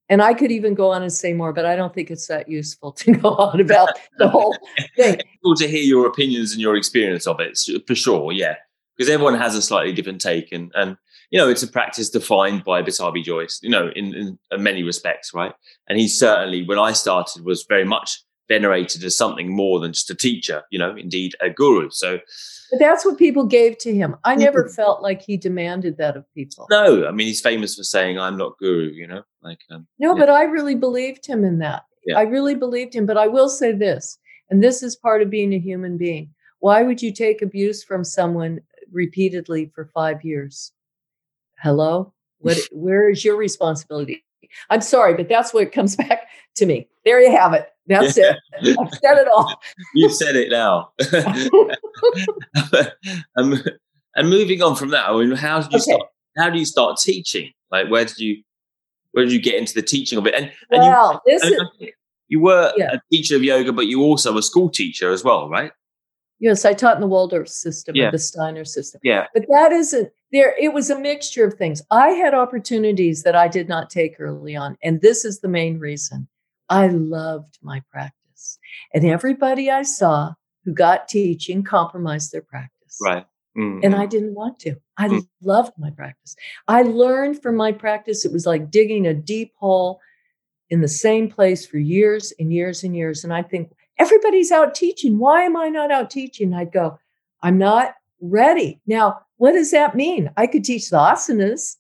And 0.08 0.22
I 0.22 0.34
could 0.36 0.52
even 0.52 0.76
go 0.76 0.92
on 0.92 1.02
and 1.02 1.12
say 1.12 1.34
more, 1.34 1.52
but 1.52 1.66
I 1.66 1.76
don't 1.76 1.94
think 1.94 2.12
it's 2.12 2.28
that 2.28 2.48
useful 2.48 2.92
to 2.94 3.14
go 3.14 3.30
on 3.30 3.60
about 3.60 3.90
the 4.18 4.30
whole 4.30 4.56
thing. 4.96 5.20
cool 5.44 5.56
to 5.56 5.68
hear 5.68 5.84
your 5.84 6.08
opinions 6.08 6.52
and 6.52 6.62
your 6.62 6.76
experience 6.76 7.28
of 7.28 7.40
it, 7.40 7.60
for 7.88 7.96
sure. 7.96 8.32
Yeah, 8.32 8.56
because 8.96 9.10
everyone 9.10 9.36
has 9.36 9.56
a 9.56 9.62
slightly 9.62 9.94
different 9.94 10.22
take, 10.22 10.52
and 10.52 10.72
and 10.76 10.98
you 11.32 11.40
know 11.40 11.50
it's 11.50 11.64
a 11.64 11.68
practice 11.68 12.10
defined 12.10 12.64
by 12.64 12.84
Pattabhi 12.84 13.24
Jois. 13.24 13.60
You 13.64 13.70
know, 13.70 13.92
in, 13.96 14.14
in, 14.14 14.40
in 14.52 14.64
many 14.64 14.84
respects, 14.84 15.34
right? 15.34 15.54
And 15.88 16.00
he 16.00 16.08
certainly, 16.08 16.64
when 16.64 16.80
I 16.80 16.92
started, 16.92 17.44
was 17.44 17.66
very 17.68 17.86
much 17.86 18.22
venerated 18.48 19.04
as 19.04 19.18
something 19.18 19.56
more 19.56 19.80
than 19.80 19.94
just 19.94 20.10
a 20.10 20.16
teacher. 20.16 20.64
You 20.70 20.80
know, 20.80 20.96
indeed 20.96 21.34
a 21.42 21.50
guru. 21.50 21.90
So 21.92 22.20
but 22.72 22.80
that's 22.80 23.06
what 23.06 23.18
people 23.18 23.46
gave 23.46 23.78
to 23.80 23.94
him. 23.94 24.16
I 24.24 24.36
never 24.36 24.64
mm-hmm. 24.64 24.74
felt 24.74 25.02
like 25.02 25.22
he 25.22 25.38
demanded 25.38 25.98
that 25.98 26.18
of 26.18 26.26
people. 26.34 26.68
No, 26.70 27.08
I 27.08 27.12
mean 27.12 27.28
he's 27.28 27.42
famous 27.42 27.76
for 27.76 27.84
saying 27.84 28.20
"I'm 28.20 28.38
not 28.38 28.58
guru," 28.58 28.90
you 28.90 29.08
know, 29.08 29.24
like 29.42 29.60
um, 29.70 29.88
no, 30.00 30.14
yeah. 30.14 30.20
but 30.20 30.30
I 30.30 30.44
really 30.44 30.76
believed 30.76 31.26
him 31.26 31.44
in 31.44 31.60
that. 31.60 31.84
Yeah. 32.06 32.18
I 32.18 32.24
really 32.24 32.56
believed 32.56 32.94
him. 32.94 33.06
But 33.06 33.18
I 33.18 33.28
will 33.28 33.50
say 33.50 33.72
this, 33.72 34.18
and 34.50 34.64
this 34.64 34.84
is 34.84 34.96
part 34.96 35.22
of 35.22 35.30
being 35.30 35.54
a 35.54 35.60
human 35.60 35.98
being. 35.98 36.32
Why 36.60 36.84
would 36.84 37.02
you 37.02 37.14
take 37.14 37.42
abuse 37.42 37.84
from 37.84 38.04
someone 38.04 38.62
repeatedly 38.92 39.72
for 39.76 39.86
five 39.94 40.24
years? 40.24 40.72
Hello, 41.60 42.14
what? 42.40 42.58
where 42.72 43.10
is 43.10 43.24
your 43.24 43.38
responsibility? 43.38 44.24
I'm 44.70 44.82
sorry, 44.82 45.16
but 45.16 45.30
that's 45.30 45.54
what 45.54 45.72
comes 45.72 45.96
back 46.08 46.28
to 46.56 46.66
me. 46.66 46.88
There 47.04 47.22
you 47.22 47.36
have 47.36 47.54
it. 47.54 47.68
That's 47.88 48.18
yeah. 48.18 48.34
it. 48.62 48.78
I've 48.80 48.94
said 48.94 49.18
it 49.18 49.28
all. 49.28 49.60
You've 49.94 50.14
said 50.14 50.36
it 50.36 50.52
now. 50.52 50.92
um, 53.38 53.62
and 54.16 54.30
moving 54.30 54.62
on 54.62 54.76
from 54.76 54.90
that, 54.90 55.08
I 55.08 55.18
mean, 55.18 55.36
how 55.36 55.62
did 55.62 55.72
you 55.72 55.78
okay. 55.78 55.84
start? 55.84 56.02
How 56.38 56.50
do 56.50 56.58
you 56.58 56.66
start 56.66 56.98
teaching? 57.02 57.52
Like, 57.72 57.90
where 57.90 58.06
did 58.06 58.18
you, 58.18 58.44
where 59.12 59.26
did 59.26 59.34
you 59.34 59.42
get 59.42 59.56
into 59.56 59.74
the 59.74 59.82
teaching 59.82 60.18
of 60.18 60.28
it? 60.28 60.34
And, 60.34 60.52
and 60.72 60.82
well, 60.82 61.22
you, 61.26 61.40
this 61.40 61.44
is, 61.44 61.62
you 62.28 62.42
were 62.42 62.74
yeah. 62.76 62.94
a 62.94 63.00
teacher 63.12 63.36
of 63.36 63.44
yoga, 63.44 63.72
but 63.72 63.88
you 63.88 64.02
also 64.02 64.38
a 64.38 64.42
school 64.42 64.70
teacher 64.70 65.12
as 65.12 65.24
well, 65.24 65.50
right? 65.50 65.72
Yes, 66.40 66.66
I 66.66 66.74
taught 66.74 66.96
in 66.96 67.02
the 67.02 67.08
Waldorf 67.08 67.48
system 67.48 67.96
yeah. 67.96 68.12
the 68.12 68.20
Steiner 68.20 68.66
system. 68.66 69.00
Yeah. 69.04 69.28
But 69.34 69.46
that 69.50 69.72
isn't 69.72 70.12
there. 70.32 70.56
It 70.60 70.74
was 70.74 70.90
a 70.90 71.00
mixture 71.00 71.46
of 71.46 71.54
things. 71.54 71.82
I 71.92 72.10
had 72.10 72.34
opportunities 72.34 73.24
that 73.24 73.36
I 73.36 73.48
did 73.48 73.70
not 73.70 73.90
take 73.90 74.20
early 74.20 74.56
on. 74.56 74.78
And 74.84 75.02
this 75.02 75.24
is 75.24 75.40
the 75.40 75.48
main 75.48 75.80
reason. 75.80 76.28
I 76.70 76.88
loved 76.88 77.58
my 77.62 77.82
practice. 77.92 78.60
And 78.94 79.06
everybody 79.06 79.70
I 79.70 79.84
saw 79.84 80.34
who 80.64 80.74
got 80.74 81.08
teaching 81.08 81.64
compromised 81.64 82.32
their 82.32 82.42
practice. 82.42 82.98
Right. 83.02 83.26
Mm-hmm. 83.58 83.80
And 83.84 83.96
I 83.96 84.06
didn't 84.06 84.34
want 84.34 84.60
to. 84.60 84.76
I 84.98 85.08
mm-hmm. 85.08 85.20
loved 85.42 85.74
my 85.78 85.90
practice. 85.90 86.36
I 86.68 86.82
learned 86.82 87.42
from 87.42 87.56
my 87.56 87.72
practice. 87.72 88.26
It 88.26 88.34
was 88.34 88.46
like 88.46 88.72
digging 88.72 89.08
a 89.08 89.14
deep 89.14 89.54
hole 89.58 90.02
in 90.70 90.82
the 90.82 90.88
same 90.88 91.30
place 91.30 91.66
for 91.66 91.78
years 91.78 92.34
and 92.40 92.52
years 92.52 92.84
and 92.84 92.96
years. 92.96 93.24
And 93.24 93.34
I 93.34 93.44
think 93.44 93.72
everybody's 93.98 94.52
out 94.52 94.76
teaching. 94.76 95.20
Why 95.20 95.44
am 95.44 95.56
I 95.56 95.70
not 95.70 95.92
out 95.92 96.10
teaching? 96.10 96.54
I'd 96.54 96.72
go, 96.72 97.00
I'm 97.42 97.58
not 97.58 97.96
ready. 98.20 98.82
Now, 98.88 99.22
what 99.38 99.54
does 99.54 99.72
that 99.72 99.96
mean? 99.96 100.32
I 100.36 100.48
could 100.48 100.64
teach 100.64 100.90
the 100.90 100.98
asanas, 100.98 101.78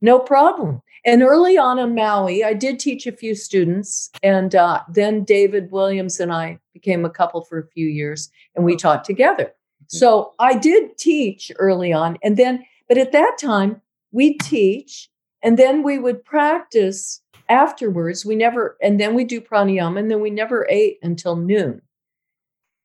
no 0.00 0.18
problem. 0.18 0.82
And 1.04 1.22
early 1.22 1.56
on 1.56 1.78
in 1.78 1.94
Maui, 1.94 2.44
I 2.44 2.54
did 2.54 2.78
teach 2.78 3.06
a 3.06 3.12
few 3.12 3.34
students. 3.34 4.10
And 4.22 4.54
uh, 4.54 4.82
then 4.88 5.24
David 5.24 5.70
Williams 5.70 6.20
and 6.20 6.32
I 6.32 6.58
became 6.72 7.04
a 7.04 7.10
couple 7.10 7.44
for 7.44 7.58
a 7.58 7.66
few 7.68 7.86
years 7.86 8.30
and 8.54 8.64
we 8.64 8.76
taught 8.76 9.04
together. 9.04 9.52
So 9.90 10.34
I 10.38 10.54
did 10.54 10.98
teach 10.98 11.50
early 11.58 11.92
on. 11.92 12.18
And 12.22 12.36
then, 12.36 12.64
but 12.88 12.98
at 12.98 13.12
that 13.12 13.36
time, 13.40 13.80
we'd 14.12 14.38
teach 14.40 15.08
and 15.42 15.58
then 15.58 15.82
we 15.82 15.98
would 15.98 16.24
practice 16.24 17.22
afterwards. 17.48 18.26
We 18.26 18.36
never, 18.36 18.76
and 18.82 19.00
then 19.00 19.14
we 19.14 19.24
do 19.24 19.40
pranayama 19.40 19.98
and 19.98 20.10
then 20.10 20.20
we 20.20 20.30
never 20.30 20.66
ate 20.68 20.98
until 21.02 21.36
noon 21.36 21.80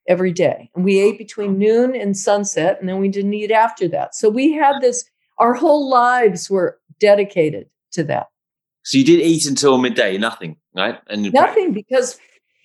every 0.07 0.31
day. 0.31 0.69
And 0.75 0.85
we 0.85 0.99
ate 0.99 1.17
between 1.17 1.57
noon 1.57 1.95
and 1.95 2.15
sunset 2.15 2.77
and 2.79 2.87
then 2.87 2.99
we 2.99 3.09
didn't 3.09 3.33
eat 3.33 3.51
after 3.51 3.87
that. 3.89 4.15
So 4.15 4.29
we 4.29 4.53
had 4.53 4.79
this, 4.79 5.03
our 5.39 5.53
whole 5.53 5.89
lives 5.89 6.49
were 6.49 6.79
dedicated 6.99 7.67
to 7.93 8.03
that. 8.05 8.27
So 8.83 8.97
you 8.97 9.05
did 9.05 9.21
eat 9.21 9.45
until 9.45 9.77
midday, 9.77 10.17
nothing, 10.17 10.57
right? 10.75 10.99
And 11.07 11.31
nothing 11.33 11.73
because 11.73 12.19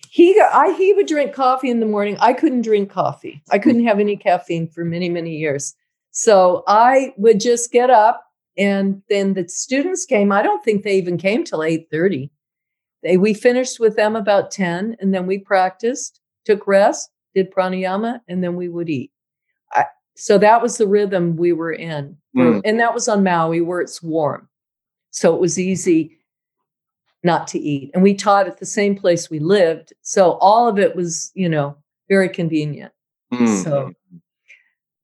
he 0.09 0.39
I 0.39 0.75
he 0.77 0.93
would 0.93 1.07
drink 1.07 1.33
coffee 1.33 1.69
in 1.69 1.79
the 1.79 1.85
morning. 1.85 2.17
I 2.19 2.33
couldn't 2.33 2.63
drink 2.63 2.89
coffee. 2.89 3.41
I 3.51 3.59
couldn't 3.59 3.85
have 3.85 3.99
any 3.99 4.17
caffeine 4.17 4.67
for 4.67 4.83
many 4.83 5.09
many 5.09 5.35
years. 5.37 5.75
So 6.11 6.63
I 6.67 7.13
would 7.17 7.39
just 7.39 7.71
get 7.71 7.89
up 7.89 8.25
and 8.57 9.01
then 9.09 9.33
the 9.33 9.47
students 9.47 10.05
came. 10.05 10.31
I 10.31 10.41
don't 10.41 10.63
think 10.63 10.83
they 10.83 10.97
even 10.97 11.17
came 11.17 11.43
till 11.43 11.59
8:30. 11.59 12.29
They 13.03 13.17
we 13.17 13.33
finished 13.33 13.79
with 13.79 13.95
them 13.95 14.15
about 14.15 14.51
10 14.51 14.97
and 14.99 15.13
then 15.13 15.25
we 15.25 15.37
practiced, 15.37 16.19
took 16.43 16.67
rest, 16.67 17.09
did 17.33 17.53
pranayama 17.53 18.19
and 18.27 18.43
then 18.43 18.55
we 18.55 18.67
would 18.67 18.89
eat. 18.89 19.11
I, 19.71 19.85
so 20.15 20.37
that 20.39 20.61
was 20.61 20.77
the 20.77 20.87
rhythm 20.87 21.37
we 21.37 21.53
were 21.53 21.71
in. 21.71 22.17
Mm. 22.35 22.61
And 22.65 22.79
that 22.79 22.93
was 22.93 23.07
on 23.07 23.23
Maui 23.23 23.61
where 23.61 23.79
it's 23.79 24.03
warm. 24.03 24.49
So 25.11 25.33
it 25.35 25.41
was 25.41 25.59
easy 25.59 26.17
not 27.23 27.47
to 27.49 27.59
eat. 27.59 27.91
And 27.93 28.03
we 28.03 28.13
taught 28.13 28.47
at 28.47 28.59
the 28.59 28.65
same 28.65 28.95
place 28.95 29.29
we 29.29 29.39
lived. 29.39 29.93
So 30.01 30.33
all 30.33 30.67
of 30.67 30.79
it 30.79 30.95
was, 30.95 31.31
you 31.33 31.49
know, 31.49 31.75
very 32.07 32.29
convenient. 32.29 32.93
Mm. 33.33 33.63
So 33.63 33.93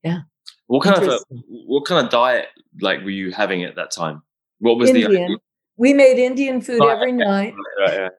yeah. 0.04 0.22
What 0.68 0.84
kind 0.84 1.04
of 1.04 1.10
a, 1.10 1.20
what 1.66 1.86
kind 1.86 2.04
of 2.06 2.12
diet 2.12 2.48
like 2.82 3.02
were 3.02 3.10
you 3.10 3.32
having 3.32 3.64
at 3.64 3.76
that 3.76 3.92
time? 3.92 4.22
What 4.60 4.78
was 4.78 4.90
Indian. 4.90 5.12
the 5.12 5.40
we 5.78 5.94
made 5.94 6.18
Indian 6.18 6.62
food 6.62 6.82
oh, 6.82 6.88
every 6.88 7.12
night. 7.12 7.54
Right, 7.80 8.00
right. 8.00 8.12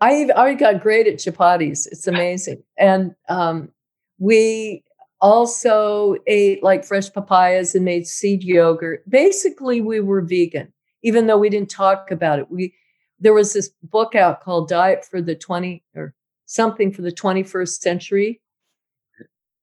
I 0.00 0.28
I 0.36 0.54
got 0.54 0.80
great 0.80 1.06
at 1.06 1.14
chapatis. 1.14 1.86
It's 1.90 2.06
amazing, 2.06 2.62
and 2.78 3.14
um, 3.28 3.70
we 4.18 4.84
also 5.20 6.16
ate 6.26 6.62
like 6.62 6.84
fresh 6.84 7.12
papayas 7.12 7.74
and 7.74 7.84
made 7.84 8.06
seed 8.06 8.42
yogurt. 8.42 9.08
Basically, 9.08 9.80
we 9.80 10.00
were 10.00 10.22
vegan, 10.22 10.72
even 11.02 11.26
though 11.26 11.38
we 11.38 11.50
didn't 11.50 11.70
talk 11.70 12.10
about 12.10 12.38
it. 12.38 12.50
We 12.50 12.74
there 13.20 13.34
was 13.34 13.52
this 13.52 13.70
book 13.82 14.14
out 14.14 14.40
called 14.40 14.68
Diet 14.68 15.04
for 15.04 15.20
the 15.20 15.34
20 15.34 15.84
or 15.94 16.14
something 16.46 16.90
for 16.90 17.02
the 17.02 17.12
21st 17.12 17.80
century. 17.80 18.40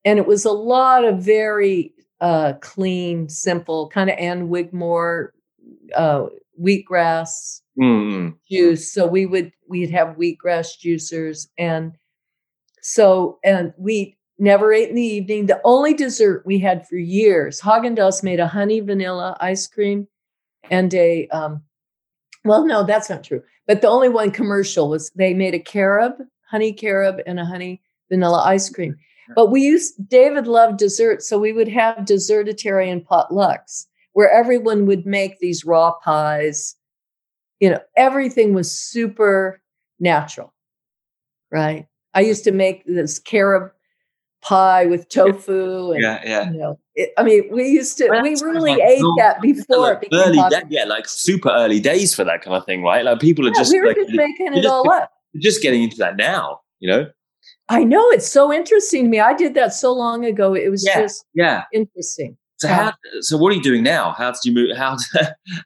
And 0.06 0.20
it 0.20 0.28
was 0.28 0.46
a 0.46 0.52
lot 0.52 1.04
of 1.04 1.20
very 1.24 1.94
uh, 2.22 2.54
clean, 2.62 3.28
simple, 3.30 3.90
kind 3.90 4.10
of 4.10 4.18
Ann 4.18 4.48
Wigmore 4.48 5.34
uh, 5.96 6.28
wheatgrass 6.62 7.62
mm-hmm. 7.80 8.30
juice. 8.50 8.92
So 8.92 9.08
we 9.08 9.26
would 9.26 9.52
we'd 9.68 9.92
have 9.92 10.16
wheatgrass 10.18 10.78
juicers 10.84 11.48
and 11.58 11.94
so 12.82 13.40
and 13.44 13.74
we 13.78 14.18
never 14.40 14.72
ate 14.72 14.90
in 14.90 14.96
the 14.96 15.02
evening. 15.02 15.48
The 15.48 15.62
only 15.64 15.94
dessert 15.94 16.46
we 16.46 16.60
had 16.60 16.88
for 16.88 16.96
years, 16.96 17.60
Haagen 17.62 17.98
Dazs 17.98 18.24
made 18.24 18.40
a 18.40 18.48
honey 18.48 18.80
vanilla 18.80 19.36
ice 19.40 19.68
cream 19.68 20.08
and 20.70 20.94
a 20.94 21.28
um, 21.30 21.62
well, 22.46 22.66
no, 22.66 22.84
that's 22.84 23.10
not 23.10 23.24
true. 23.24 23.44
But 23.68 23.82
the 23.82 23.90
only 23.90 24.10
one 24.10 24.32
commercial 24.32 24.90
was 24.90 25.12
they 25.16 25.34
made 25.34 25.54
a 25.54 25.60
carob, 25.60 26.14
honey 26.50 26.72
carob, 26.72 27.18
and 27.26 27.40
a 27.40 27.46
honey 27.46 27.82
vanilla 28.10 28.42
ice 28.46 28.70
cream. 28.70 28.96
But 29.36 29.52
we 29.52 29.62
used 29.62 30.08
David 30.08 30.48
loved 30.48 30.78
dessert, 30.78 31.22
so 31.22 31.38
we 31.38 31.52
would 31.52 31.68
have 31.68 31.98
desertarian 32.06 33.06
potlucks 33.06 33.86
where 34.14 34.32
everyone 34.32 34.86
would 34.86 35.06
make 35.06 35.40
these 35.40 35.66
raw 35.66 35.94
pies. 36.04 36.76
You 37.60 37.72
know, 37.72 37.80
everything 37.96 38.54
was 38.54 38.72
super 38.72 39.62
natural, 40.00 40.54
right? 41.52 41.88
I 42.14 42.22
used 42.22 42.44
to 42.46 42.52
make 42.52 42.86
this 42.86 43.20
carob 43.20 43.72
pie 44.48 44.86
with 44.86 45.10
tofu. 45.10 45.92
And, 45.92 46.02
yeah, 46.02 46.22
yeah. 46.24 46.52
You 46.52 46.58
know, 46.58 46.80
it, 46.96 47.12
I 47.18 47.24
mean, 47.24 47.50
we 47.52 47.68
used 47.68 47.98
to, 47.98 48.10
well, 48.10 48.24
we 48.24 48.36
really 48.42 48.72
like, 48.72 48.82
ate 48.82 49.04
that 49.18 49.42
before. 49.42 49.78
Like 49.78 50.08
early, 50.14 50.38
day, 50.50 50.64
yeah, 50.70 50.86
like 50.86 51.08
super 51.08 51.50
early 51.50 51.80
days 51.80 52.16
for 52.16 52.24
that 52.24 52.42
kind 52.42 52.56
of 52.56 52.66
thing, 52.66 52.84
right? 52.84 53.04
Like 53.04 53.20
people 53.20 53.46
are 53.46 53.50
yeah, 53.50 53.60
just, 53.60 53.74
we 53.74 53.82
were 53.82 53.88
like, 53.88 53.98
just 53.98 54.12
making 54.12 54.54
it 54.54 54.62
just, 54.62 54.68
all 54.68 54.90
up. 54.90 55.12
Just 55.38 55.62
getting 55.62 55.84
into 55.84 55.98
that 55.98 56.16
now, 56.16 56.62
you 56.80 56.90
know. 56.90 57.08
I 57.70 57.84
know 57.84 58.10
it's 58.12 58.28
so 58.28 58.54
interesting 58.54 59.04
to 59.04 59.10
me. 59.10 59.20
I 59.20 59.34
did 59.34 59.54
that 59.56 59.74
so 59.74 59.94
long 59.94 60.24
ago. 60.24 60.54
It 60.54 60.70
was 60.70 60.86
yeah, 60.86 61.02
just 61.02 61.26
yeah 61.34 61.64
interesting. 61.74 62.38
So 62.58 62.70
how? 62.70 62.94
So 63.20 63.38
what 63.38 63.52
are 63.52 63.56
you 63.56 63.62
doing 63.62 63.84
now? 63.84 64.14
How 64.14 64.32
did 64.32 64.40
you 64.46 64.54
move? 64.54 64.78
How 64.78 64.98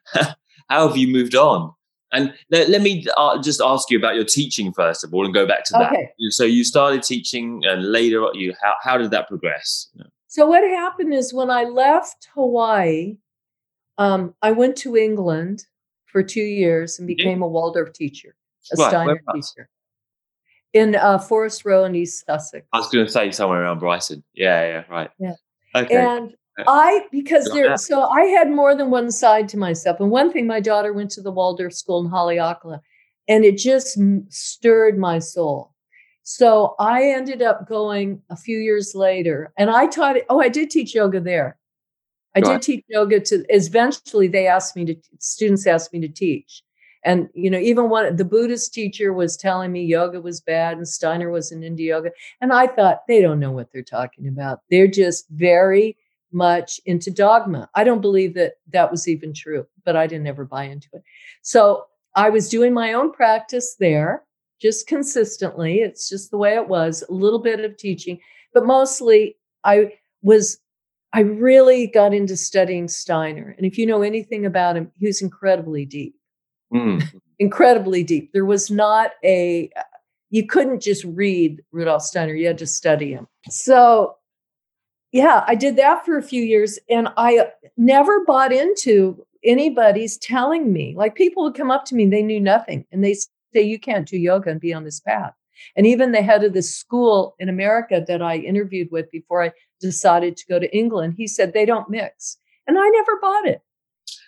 how 0.68 0.88
have 0.88 0.96
you 0.96 1.08
moved 1.08 1.36
on? 1.36 1.72
And 2.12 2.34
let, 2.50 2.68
let 2.68 2.82
me 2.82 3.06
uh, 3.16 3.40
just 3.40 3.60
ask 3.60 3.90
you 3.90 3.98
about 3.98 4.14
your 4.14 4.24
teaching 4.24 4.72
first 4.72 5.02
of 5.02 5.14
all, 5.14 5.24
and 5.24 5.32
go 5.32 5.46
back 5.46 5.64
to 5.64 5.72
that. 5.78 5.92
Okay. 5.92 6.12
So 6.30 6.44
you 6.44 6.64
started 6.64 7.02
teaching, 7.02 7.62
and 7.64 7.90
later 7.90 8.26
you 8.34 8.54
how 8.62 8.74
how 8.82 8.98
did 8.98 9.10
that 9.10 9.28
progress? 9.28 9.88
So 10.28 10.46
what 10.46 10.62
happened 10.62 11.12
is 11.12 11.34
when 11.34 11.50
I 11.50 11.64
left 11.64 12.28
Hawaii, 12.34 13.16
um, 13.98 14.34
I 14.42 14.52
went 14.52 14.76
to 14.78 14.96
England 14.96 15.66
for 16.06 16.22
two 16.22 16.42
years 16.42 16.98
and 16.98 17.06
became 17.06 17.40
yeah. 17.40 17.46
a 17.46 17.48
Waldorf 17.48 17.92
teacher, 17.92 18.34
a 18.72 18.80
right. 18.80 18.88
Steiner 18.88 19.22
teacher 19.34 19.68
in 20.72 20.94
uh, 20.96 21.18
Forest 21.18 21.64
Row 21.64 21.84
in 21.84 21.94
East 21.94 22.24
Sussex. 22.26 22.66
I 22.72 22.78
was 22.78 22.88
going 22.88 23.04
to 23.04 23.12
say 23.12 23.30
somewhere 23.30 23.62
around 23.62 23.78
Brighton. 23.78 24.22
Yeah, 24.34 24.66
yeah, 24.66 24.84
right. 24.88 25.10
Yeah. 25.18 25.34
Okay. 25.74 25.96
And 25.96 26.34
I 26.58 27.06
because 27.10 27.50
there 27.52 27.76
so 27.76 28.04
I 28.04 28.24
had 28.24 28.50
more 28.50 28.74
than 28.74 28.90
one 28.90 29.10
side 29.10 29.48
to 29.50 29.56
myself. 29.56 30.00
And 30.00 30.10
one 30.10 30.32
thing, 30.32 30.46
my 30.46 30.60
daughter 30.60 30.92
went 30.92 31.10
to 31.12 31.22
the 31.22 31.30
Waldorf 31.30 31.72
school 31.72 32.04
in 32.04 32.10
Haleakala, 32.10 32.80
and 33.28 33.44
it 33.44 33.56
just 33.56 33.98
stirred 34.28 34.98
my 34.98 35.18
soul. 35.18 35.72
So 36.24 36.74
I 36.78 37.04
ended 37.04 37.42
up 37.42 37.68
going 37.68 38.22
a 38.30 38.36
few 38.36 38.58
years 38.58 38.94
later, 38.94 39.52
and 39.56 39.70
I 39.70 39.86
taught. 39.86 40.16
Oh, 40.28 40.40
I 40.40 40.48
did 40.48 40.70
teach 40.70 40.94
yoga 40.94 41.20
there. 41.20 41.58
I 42.34 42.40
did 42.40 42.62
teach 42.62 42.84
yoga 42.88 43.20
to. 43.20 43.44
Eventually, 43.48 44.28
they 44.28 44.46
asked 44.46 44.76
me 44.76 44.84
to. 44.86 44.96
Students 45.18 45.66
asked 45.66 45.92
me 45.92 46.00
to 46.00 46.08
teach, 46.08 46.62
and 47.04 47.28
you 47.34 47.50
know, 47.50 47.58
even 47.58 47.88
one 47.88 48.14
the 48.16 48.24
Buddhist 48.24 48.72
teacher 48.74 49.12
was 49.12 49.36
telling 49.36 49.72
me 49.72 49.84
yoga 49.84 50.20
was 50.20 50.40
bad 50.40 50.76
and 50.76 50.86
Steiner 50.86 51.30
was 51.30 51.50
an 51.50 51.62
indie 51.62 51.86
yoga, 51.86 52.10
and 52.40 52.52
I 52.52 52.66
thought 52.66 53.06
they 53.08 53.20
don't 53.22 53.40
know 53.40 53.52
what 53.52 53.72
they're 53.72 53.82
talking 53.82 54.28
about. 54.28 54.60
They're 54.70 54.86
just 54.86 55.28
very 55.30 55.96
much 56.32 56.80
into 56.86 57.10
dogma. 57.10 57.68
I 57.74 57.84
don't 57.84 58.00
believe 58.00 58.34
that 58.34 58.54
that 58.72 58.90
was 58.90 59.08
even 59.08 59.32
true, 59.32 59.66
but 59.84 59.96
I 59.96 60.06
didn't 60.06 60.26
ever 60.26 60.44
buy 60.44 60.64
into 60.64 60.88
it. 60.94 61.02
So 61.42 61.84
I 62.14 62.30
was 62.30 62.48
doing 62.48 62.72
my 62.74 62.92
own 62.92 63.12
practice 63.12 63.76
there, 63.78 64.24
just 64.60 64.86
consistently. 64.86 65.80
It's 65.80 66.08
just 66.08 66.30
the 66.30 66.36
way 66.36 66.54
it 66.54 66.68
was, 66.68 67.02
a 67.08 67.12
little 67.12 67.40
bit 67.40 67.60
of 67.60 67.76
teaching, 67.76 68.20
but 68.52 68.66
mostly 68.66 69.36
I 69.64 69.92
was, 70.22 70.58
I 71.12 71.20
really 71.20 71.86
got 71.86 72.14
into 72.14 72.36
studying 72.36 72.88
Steiner. 72.88 73.54
And 73.56 73.66
if 73.66 73.78
you 73.78 73.86
know 73.86 74.02
anything 74.02 74.46
about 74.46 74.76
him, 74.76 74.90
he 74.98 75.06
was 75.06 75.22
incredibly 75.22 75.84
deep. 75.84 76.14
Mm. 76.74 77.20
incredibly 77.38 78.02
deep. 78.02 78.32
There 78.32 78.46
was 78.46 78.70
not 78.70 79.10
a, 79.22 79.70
you 80.30 80.46
couldn't 80.46 80.80
just 80.80 81.04
read 81.04 81.62
Rudolf 81.70 82.02
Steiner, 82.02 82.32
you 82.32 82.46
had 82.46 82.56
to 82.58 82.66
study 82.66 83.12
him. 83.12 83.26
So 83.50 84.16
yeah, 85.12 85.44
I 85.46 85.54
did 85.54 85.76
that 85.76 86.04
for 86.04 86.16
a 86.16 86.22
few 86.22 86.42
years 86.42 86.78
and 86.88 87.08
I 87.16 87.38
uh, 87.38 87.44
never 87.76 88.24
bought 88.24 88.52
into 88.52 89.24
anybody's 89.44 90.16
telling 90.16 90.72
me. 90.72 90.94
Like 90.96 91.14
people 91.14 91.44
would 91.44 91.54
come 91.54 91.70
up 91.70 91.84
to 91.86 91.94
me, 91.94 92.06
they 92.06 92.22
knew 92.22 92.40
nothing, 92.40 92.86
and 92.90 93.04
they 93.04 93.14
say, 93.14 93.62
You 93.62 93.78
can't 93.78 94.08
do 94.08 94.16
yoga 94.16 94.50
and 94.50 94.60
be 94.60 94.72
on 94.72 94.84
this 94.84 95.00
path. 95.00 95.34
And 95.76 95.86
even 95.86 96.12
the 96.12 96.22
head 96.22 96.42
of 96.42 96.54
the 96.54 96.62
school 96.62 97.36
in 97.38 97.48
America 97.48 98.02
that 98.08 98.22
I 98.22 98.36
interviewed 98.38 98.90
with 98.90 99.10
before 99.10 99.44
I 99.44 99.52
decided 99.80 100.36
to 100.38 100.46
go 100.46 100.58
to 100.58 100.76
England, 100.76 101.14
he 101.16 101.26
said, 101.26 101.52
They 101.52 101.66
don't 101.66 101.90
mix. 101.90 102.38
And 102.66 102.78
I 102.78 102.88
never 102.88 103.18
bought 103.20 103.46
it. 103.46 103.60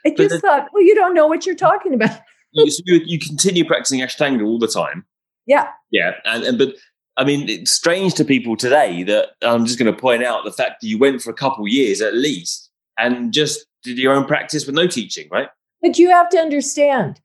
I 0.07 0.11
just 0.11 0.35
the, 0.35 0.41
thought, 0.41 0.69
Well, 0.73 0.83
you 0.83 0.95
don't 0.95 1.15
know 1.15 1.27
what 1.27 1.47
you're 1.47 1.55
talking 1.55 1.95
about. 1.95 2.21
you, 2.53 2.71
so 2.71 2.83
you, 2.85 3.01
you 3.07 3.19
continue 3.19 3.65
practicing 3.65 4.01
Ashtanga 4.01 4.45
all 4.45 4.59
the 4.59 4.69
time. 4.69 5.07
Yeah. 5.47 5.69
Yeah. 5.91 6.13
And, 6.25 6.45
and 6.45 6.59
but 6.59 6.75
I 7.17 7.25
mean, 7.25 7.49
it's 7.49 7.71
strange 7.71 8.15
to 8.15 8.25
people 8.25 8.57
today 8.57 9.05
that 9.05 9.31
I'm 9.43 9.67
just 9.67 9.79
going 9.79 9.93
to 9.93 9.99
point 9.99 10.25
out 10.25 10.45
the 10.45 10.53
fact 10.53 10.81
that 10.81 10.87
you 10.87 10.99
went 10.99 11.23
for 11.23 11.31
a 11.31 11.35
couple 11.35 11.67
years 11.69 12.01
at 12.01 12.15
least 12.15 12.71
and 12.99 13.33
just 13.33 13.67
did 13.83 13.99
your 13.99 14.15
own 14.15 14.25
practice 14.25 14.67
with 14.67 14.75
no 14.75 14.87
teaching, 14.87 15.29
right? 15.31 15.49
But 15.81 15.99
you 15.99 16.11
have 16.11 16.29
to 16.31 16.39
understand 16.39 17.21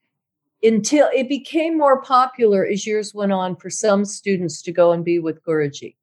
until 0.62 1.10
it 1.14 1.30
became 1.30 1.78
more 1.78 2.02
popular 2.02 2.66
as 2.66 2.86
years 2.86 3.14
went 3.14 3.32
on 3.32 3.56
for 3.56 3.70
some 3.70 4.06
students 4.06 4.62
to 4.64 4.72
go 4.72 4.92
and 4.92 5.04
be 5.06 5.18
with 5.18 5.44
Guruji. 5.44 5.96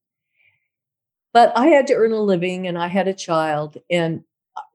But 1.32 1.52
I 1.56 1.66
had 1.66 1.86
to 1.88 1.94
earn 1.94 2.12
a 2.12 2.20
living 2.20 2.66
and 2.66 2.78
I 2.78 2.88
had 2.88 3.06
a 3.06 3.14
child 3.14 3.76
and 3.90 4.24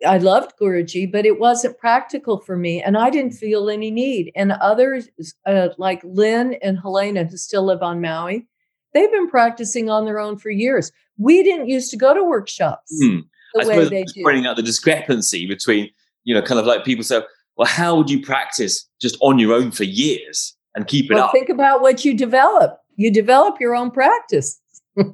I 0.08 0.20
loved 0.20 0.54
Guruji, 0.62 1.12
but 1.12 1.26
it 1.26 1.40
wasn't 1.40 1.80
practical 1.80 2.38
for 2.38 2.56
me 2.56 2.84
and 2.84 2.96
I 2.96 3.10
didn't 3.10 3.32
feel 3.32 3.70
any 3.70 3.90
need. 3.90 4.32
And 4.36 4.52
others 4.52 5.10
uh, 5.48 5.70
like 5.80 6.02
Lynn 6.04 6.56
and 6.62 6.80
Helena, 6.80 7.26
who 7.26 7.38
still 7.38 7.64
live 7.64 7.82
on 7.82 8.00
Maui, 8.00 8.48
They've 8.94 9.12
been 9.12 9.30
practicing 9.30 9.90
on 9.90 10.06
their 10.06 10.20
own 10.20 10.38
for 10.38 10.50
years. 10.50 10.92
We 11.18 11.44
didn't 11.44 11.70
used 11.70 11.92
to 11.92 11.98
go 11.98 12.14
to 12.14 12.24
workshops 12.24 12.92
mm. 13.02 13.22
the 13.54 13.64
I 13.64 13.68
way 13.68 13.90
they 13.90 14.04
do. 14.04 14.24
Pointing 14.24 14.46
out 14.46 14.56
the 14.56 14.64
discrepancy 14.64 15.48
between, 15.48 15.90
you 16.24 16.34
know, 16.34 16.42
kind 16.42 16.60
of 16.60 16.66
like 16.66 16.84
people 16.84 17.04
say, 17.04 17.22
well, 17.58 17.68
how 17.68 17.96
would 17.96 18.10
you 18.10 18.22
practice 18.22 18.88
just 19.02 19.18
on 19.22 19.40
your 19.40 19.54
own 19.54 19.72
for 19.72 19.84
years 19.84 20.56
and 20.76 20.88
keep 20.88 21.12
it 21.12 21.16
well, 21.16 21.26
up? 21.26 21.32
Think 21.32 21.50
about 21.50 21.82
what 21.82 22.04
you 22.04 22.16
develop. 22.16 22.80
You 22.96 23.12
develop 23.12 23.60
your 23.60 23.76
own 23.76 23.92
practice. 23.92 24.60
but 24.96 25.08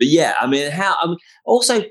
yeah, 0.00 0.34
I 0.40 0.46
mean, 0.46 0.70
how? 0.70 0.96
I 1.02 1.06
mean, 1.08 1.18
also 1.44 1.84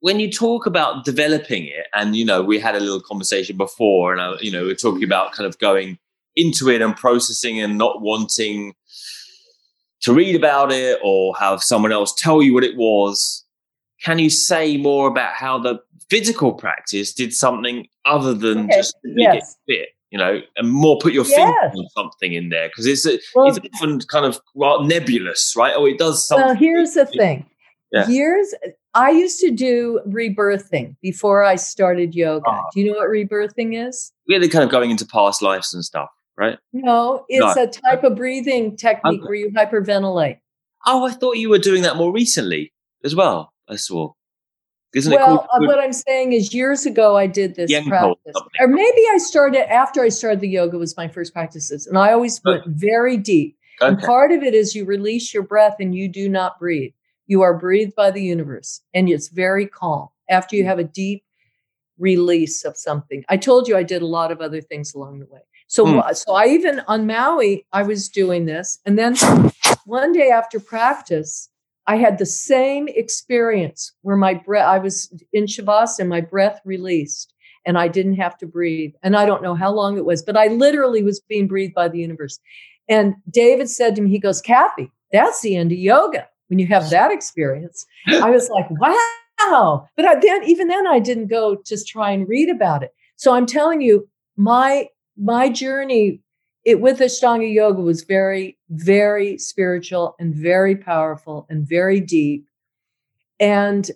when 0.00 0.18
you 0.18 0.30
talk 0.30 0.66
about 0.66 1.04
developing 1.04 1.66
it, 1.66 1.86
and 1.94 2.16
you 2.16 2.24
know, 2.24 2.42
we 2.42 2.58
had 2.58 2.74
a 2.74 2.80
little 2.80 3.00
conversation 3.00 3.56
before, 3.56 4.12
and 4.12 4.20
I, 4.20 4.34
you 4.40 4.50
know, 4.50 4.64
we're 4.64 4.74
talking 4.74 5.04
about 5.04 5.32
kind 5.32 5.46
of 5.46 5.58
going 5.58 5.98
into 6.36 6.70
it 6.70 6.80
and 6.80 6.96
processing 6.96 7.60
and 7.60 7.76
not 7.76 8.00
wanting 8.00 8.74
to 10.02 10.12
read 10.12 10.34
about 10.34 10.72
it 10.72 10.98
or 11.02 11.36
have 11.36 11.62
someone 11.62 11.92
else 11.92 12.14
tell 12.14 12.42
you 12.42 12.54
what 12.54 12.64
it 12.64 12.76
was. 12.76 13.44
Can 14.02 14.18
you 14.18 14.30
say 14.30 14.76
more 14.76 15.08
about 15.08 15.34
how 15.34 15.58
the 15.58 15.80
physical 16.08 16.52
practice 16.52 17.12
did 17.12 17.34
something 17.34 17.86
other 18.06 18.32
than 18.32 18.64
okay. 18.64 18.76
just 18.76 18.96
yes. 19.04 19.34
get 19.66 19.74
fit? 19.76 19.88
You 20.10 20.18
know, 20.18 20.40
and 20.56 20.68
more 20.68 20.98
put 20.98 21.12
your 21.12 21.24
yes. 21.24 21.36
finger 21.36 21.72
on 21.76 21.88
something 21.90 22.32
in 22.32 22.48
there 22.48 22.68
because 22.68 22.84
it's 22.86 23.06
a, 23.06 23.20
well, 23.34 23.46
it's 23.46 23.60
often 23.76 24.00
kind 24.00 24.26
of 24.26 24.40
nebulous, 24.84 25.54
right? 25.56 25.72
Oh, 25.76 25.86
it 25.86 25.98
does 25.98 26.26
something. 26.26 26.46
Well, 26.46 26.56
here's 26.56 26.94
the 26.94 27.06
thing. 27.06 27.46
Yeah. 27.92 28.08
Years 28.08 28.52
I 28.94 29.10
used 29.10 29.38
to 29.40 29.52
do 29.52 30.00
rebirthing 30.08 30.96
before 31.00 31.44
I 31.44 31.54
started 31.54 32.14
yoga. 32.14 32.44
Oh. 32.48 32.62
Do 32.74 32.80
you 32.80 32.90
know 32.90 32.98
what 32.98 33.08
rebirthing 33.08 33.86
is? 33.86 34.12
Yeah, 34.26 34.38
they're 34.38 34.48
kind 34.48 34.64
of 34.64 34.70
going 34.70 34.90
into 34.90 35.06
past 35.06 35.42
lives 35.42 35.72
and 35.72 35.84
stuff 35.84 36.08
right? 36.40 36.58
No, 36.72 37.26
it's 37.28 37.54
no. 37.56 37.62
a 37.62 37.66
type 37.66 38.02
of 38.02 38.16
breathing 38.16 38.76
technique 38.76 39.20
okay. 39.20 39.28
where 39.28 39.34
you 39.34 39.50
hyperventilate. 39.50 40.38
Oh, 40.86 41.06
I 41.06 41.12
thought 41.12 41.36
you 41.36 41.50
were 41.50 41.58
doing 41.58 41.82
that 41.82 41.96
more 41.96 42.12
recently 42.12 42.72
as 43.04 43.14
well. 43.14 43.52
I 43.68 43.76
saw. 43.76 44.14
Isn't 44.92 45.12
well, 45.12 45.46
uh, 45.52 45.58
what 45.60 45.78
I'm 45.78 45.92
saying 45.92 46.32
is, 46.32 46.52
years 46.52 46.84
ago 46.84 47.16
I 47.16 47.28
did 47.28 47.54
this 47.54 47.70
practice, 47.86 48.34
or 48.58 48.66
maybe 48.66 49.02
I 49.12 49.18
started 49.18 49.70
after 49.72 50.02
I 50.02 50.08
started 50.08 50.40
the 50.40 50.48
yoga 50.48 50.78
was 50.78 50.96
my 50.96 51.06
first 51.06 51.32
practices, 51.32 51.86
and 51.86 51.96
I 51.96 52.12
always 52.12 52.40
went 52.44 52.66
very 52.66 53.16
deep. 53.16 53.56
Okay. 53.80 53.88
And 53.88 54.00
part 54.00 54.32
of 54.32 54.42
it 54.42 54.52
is 54.52 54.74
you 54.74 54.84
release 54.84 55.32
your 55.32 55.44
breath 55.44 55.76
and 55.78 55.94
you 55.94 56.08
do 56.08 56.28
not 56.28 56.58
breathe. 56.58 56.92
You 57.28 57.42
are 57.42 57.56
breathed 57.56 57.94
by 57.94 58.10
the 58.10 58.22
universe, 58.22 58.80
and 58.92 59.08
it's 59.08 59.28
very 59.28 59.66
calm 59.66 60.08
after 60.28 60.56
you 60.56 60.64
mm. 60.64 60.66
have 60.66 60.80
a 60.80 60.84
deep 60.84 61.22
release 62.00 62.64
of 62.64 62.76
something. 62.76 63.24
I 63.28 63.36
told 63.36 63.68
you 63.68 63.76
I 63.76 63.84
did 63.84 64.02
a 64.02 64.06
lot 64.06 64.32
of 64.32 64.40
other 64.40 64.60
things 64.60 64.94
along 64.94 65.20
the 65.20 65.26
way. 65.26 65.40
So, 65.70 65.84
mm. 65.86 66.16
so 66.16 66.34
I 66.34 66.46
even 66.46 66.80
on 66.88 67.06
Maui 67.06 67.64
I 67.72 67.84
was 67.84 68.08
doing 68.08 68.46
this, 68.46 68.80
and 68.84 68.98
then 68.98 69.14
one 69.84 70.12
day 70.12 70.28
after 70.28 70.58
practice, 70.58 71.48
I 71.86 71.94
had 71.94 72.18
the 72.18 72.26
same 72.26 72.88
experience 72.88 73.92
where 74.02 74.16
my 74.16 74.34
breath, 74.34 74.66
I 74.66 74.78
was 74.78 75.12
in 75.32 75.44
Shavasana, 75.44 76.08
my 76.08 76.22
breath 76.22 76.60
released 76.64 77.32
and 77.64 77.78
I 77.78 77.86
didn't 77.86 78.16
have 78.16 78.36
to 78.38 78.46
breathe. 78.46 78.94
And 79.04 79.16
I 79.16 79.26
don't 79.26 79.44
know 79.44 79.54
how 79.54 79.72
long 79.72 79.96
it 79.96 80.04
was, 80.04 80.22
but 80.22 80.36
I 80.36 80.48
literally 80.48 81.04
was 81.04 81.20
being 81.20 81.46
breathed 81.46 81.74
by 81.74 81.86
the 81.86 81.98
universe. 81.98 82.40
And 82.88 83.14
David 83.30 83.70
said 83.70 83.94
to 83.94 84.02
me, 84.02 84.10
he 84.10 84.18
goes, 84.18 84.40
Kathy, 84.40 84.90
that's 85.12 85.40
the 85.40 85.54
end 85.54 85.70
of 85.70 85.78
yoga 85.78 86.26
when 86.48 86.58
you 86.58 86.66
have 86.66 86.90
that 86.90 87.12
experience. 87.12 87.86
I 88.08 88.30
was 88.30 88.48
like, 88.48 88.68
wow. 89.40 89.88
But 89.96 90.04
I, 90.04 90.16
then, 90.16 90.42
even 90.44 90.66
then, 90.66 90.88
I 90.88 90.98
didn't 90.98 91.28
go 91.28 91.62
just 91.64 91.86
try 91.86 92.10
and 92.10 92.28
read 92.28 92.48
about 92.48 92.82
it. 92.82 92.92
So 93.14 93.34
I'm 93.34 93.46
telling 93.46 93.80
you, 93.82 94.08
my 94.36 94.88
my 95.20 95.48
journey 95.48 96.22
it 96.64 96.80
with 96.80 96.98
Ashtanga 96.98 97.52
yoga 97.52 97.80
was 97.80 98.02
very, 98.02 98.58
very 98.68 99.38
spiritual 99.38 100.14
and 100.18 100.34
very 100.34 100.76
powerful 100.76 101.46
and 101.48 101.66
very 101.66 102.00
deep. 102.00 102.46
And 103.38 103.90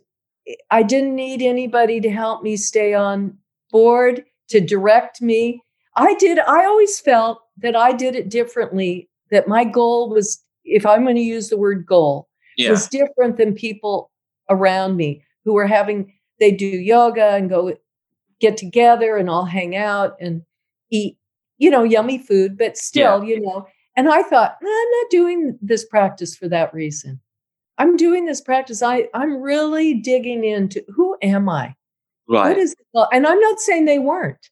I 0.70 0.82
didn't 0.82 1.14
need 1.14 1.42
anybody 1.42 2.00
to 2.00 2.10
help 2.10 2.42
me 2.42 2.56
stay 2.56 2.94
on 2.94 3.36
board, 3.70 4.24
to 4.48 4.60
direct 4.60 5.20
me. 5.20 5.62
I 5.96 6.14
did, 6.14 6.38
I 6.38 6.64
always 6.64 6.98
felt 7.00 7.40
that 7.58 7.76
I 7.76 7.92
did 7.92 8.14
it 8.14 8.30
differently, 8.30 9.08
that 9.30 9.48
my 9.48 9.64
goal 9.64 10.08
was, 10.08 10.42
if 10.64 10.86
I'm 10.86 11.04
going 11.04 11.16
to 11.16 11.22
use 11.22 11.48
the 11.48 11.58
word 11.58 11.84
goal, 11.86 12.28
yeah. 12.56 12.70
was 12.70 12.88
different 12.88 13.36
than 13.36 13.54
people 13.54 14.10
around 14.48 14.96
me 14.96 15.22
who 15.44 15.52
were 15.52 15.66
having, 15.66 16.12
they 16.40 16.50
do 16.50 16.66
yoga 16.66 17.34
and 17.34 17.50
go 17.50 17.74
get 18.40 18.56
together 18.56 19.16
and 19.16 19.28
all 19.28 19.44
hang 19.44 19.76
out 19.76 20.16
and 20.18 20.42
eat 20.94 21.18
you 21.58 21.70
know, 21.70 21.82
yummy 21.82 22.18
food, 22.18 22.58
but 22.58 22.76
still, 22.76 23.22
yeah. 23.22 23.34
you 23.34 23.40
know. 23.40 23.66
And 23.96 24.08
I 24.08 24.22
thought, 24.22 24.56
I'm 24.60 24.66
not 24.66 25.10
doing 25.10 25.58
this 25.62 25.84
practice 25.84 26.36
for 26.36 26.48
that 26.48 26.74
reason. 26.74 27.20
I'm 27.78 27.96
doing 27.96 28.26
this 28.26 28.40
practice. 28.40 28.82
I, 28.82 29.08
I'm 29.14 29.40
really 29.40 29.94
digging 29.94 30.44
into 30.44 30.84
who 30.88 31.16
am 31.22 31.48
I? 31.48 31.74
Right. 32.28 32.48
What 32.48 32.58
is 32.58 32.72
it? 32.72 33.08
And 33.12 33.26
I'm 33.26 33.40
not 33.40 33.60
saying 33.60 33.84
they 33.84 33.98
weren't. 33.98 34.50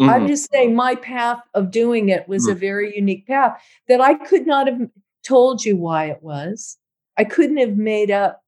Mm-hmm. 0.00 0.10
I'm 0.10 0.26
just 0.26 0.50
saying 0.50 0.74
my 0.74 0.96
path 0.96 1.40
of 1.54 1.70
doing 1.70 2.08
it 2.08 2.28
was 2.28 2.44
mm-hmm. 2.44 2.52
a 2.52 2.58
very 2.58 2.96
unique 2.96 3.26
path 3.26 3.60
that 3.88 4.00
I 4.00 4.14
could 4.14 4.46
not 4.46 4.66
have 4.66 4.80
told 5.24 5.64
you 5.64 5.76
why 5.76 6.06
it 6.06 6.22
was. 6.22 6.76
I 7.16 7.24
couldn't 7.24 7.58
have 7.58 7.76
made 7.76 8.10
up 8.10 8.42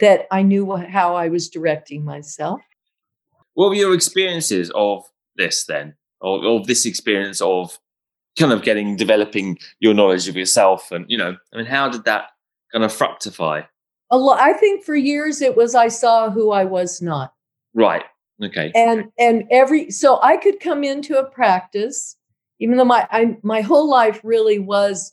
that 0.00 0.26
I 0.30 0.42
knew 0.42 0.76
how 0.76 1.14
I 1.14 1.28
was 1.28 1.50
directing 1.50 2.04
myself. 2.04 2.60
What 3.52 3.68
were 3.68 3.74
your 3.74 3.94
experiences 3.94 4.70
of 4.74 5.04
this 5.36 5.64
then? 5.64 5.94
Or 6.20 6.44
of 6.44 6.66
this 6.66 6.86
experience 6.86 7.40
of 7.40 7.78
kind 8.38 8.52
of 8.52 8.62
getting 8.62 8.96
developing 8.96 9.58
your 9.80 9.94
knowledge 9.94 10.28
of 10.28 10.36
yourself 10.36 10.92
and 10.92 11.04
you 11.08 11.18
know 11.18 11.36
i 11.52 11.56
mean 11.56 11.66
how 11.66 11.88
did 11.88 12.04
that 12.04 12.30
kind 12.72 12.84
of 12.84 12.92
fructify? 12.92 13.62
A 14.10 14.18
lot 14.18 14.40
i 14.40 14.52
think 14.52 14.84
for 14.84 14.94
years 14.94 15.42
it 15.42 15.56
was 15.56 15.74
i 15.74 15.88
saw 15.88 16.30
who 16.30 16.50
i 16.50 16.64
was 16.64 17.02
not. 17.02 17.34
Right. 17.74 18.04
Okay. 18.42 18.70
And 18.74 19.10
and 19.18 19.44
every 19.50 19.90
so 19.90 20.20
i 20.22 20.36
could 20.36 20.60
come 20.60 20.84
into 20.84 21.18
a 21.18 21.24
practice 21.24 22.16
even 22.60 22.76
though 22.76 22.84
my 22.84 23.06
I, 23.10 23.36
my 23.42 23.60
whole 23.60 23.88
life 23.88 24.20
really 24.24 24.58
was 24.58 25.12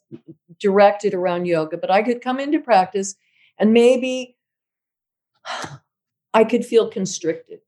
directed 0.60 1.13
around 1.13 1.46
yoga 1.46 1.78
but 1.78 1.91
i 1.91 2.04
could 2.04 2.22
come 2.22 2.39
into 2.39 2.60
practice 2.60 3.15
and 3.58 3.74
maybe 3.74 4.38
i 6.34 6.44
could 6.44 6.65
feel 6.65 6.89
constricted. 6.89 7.60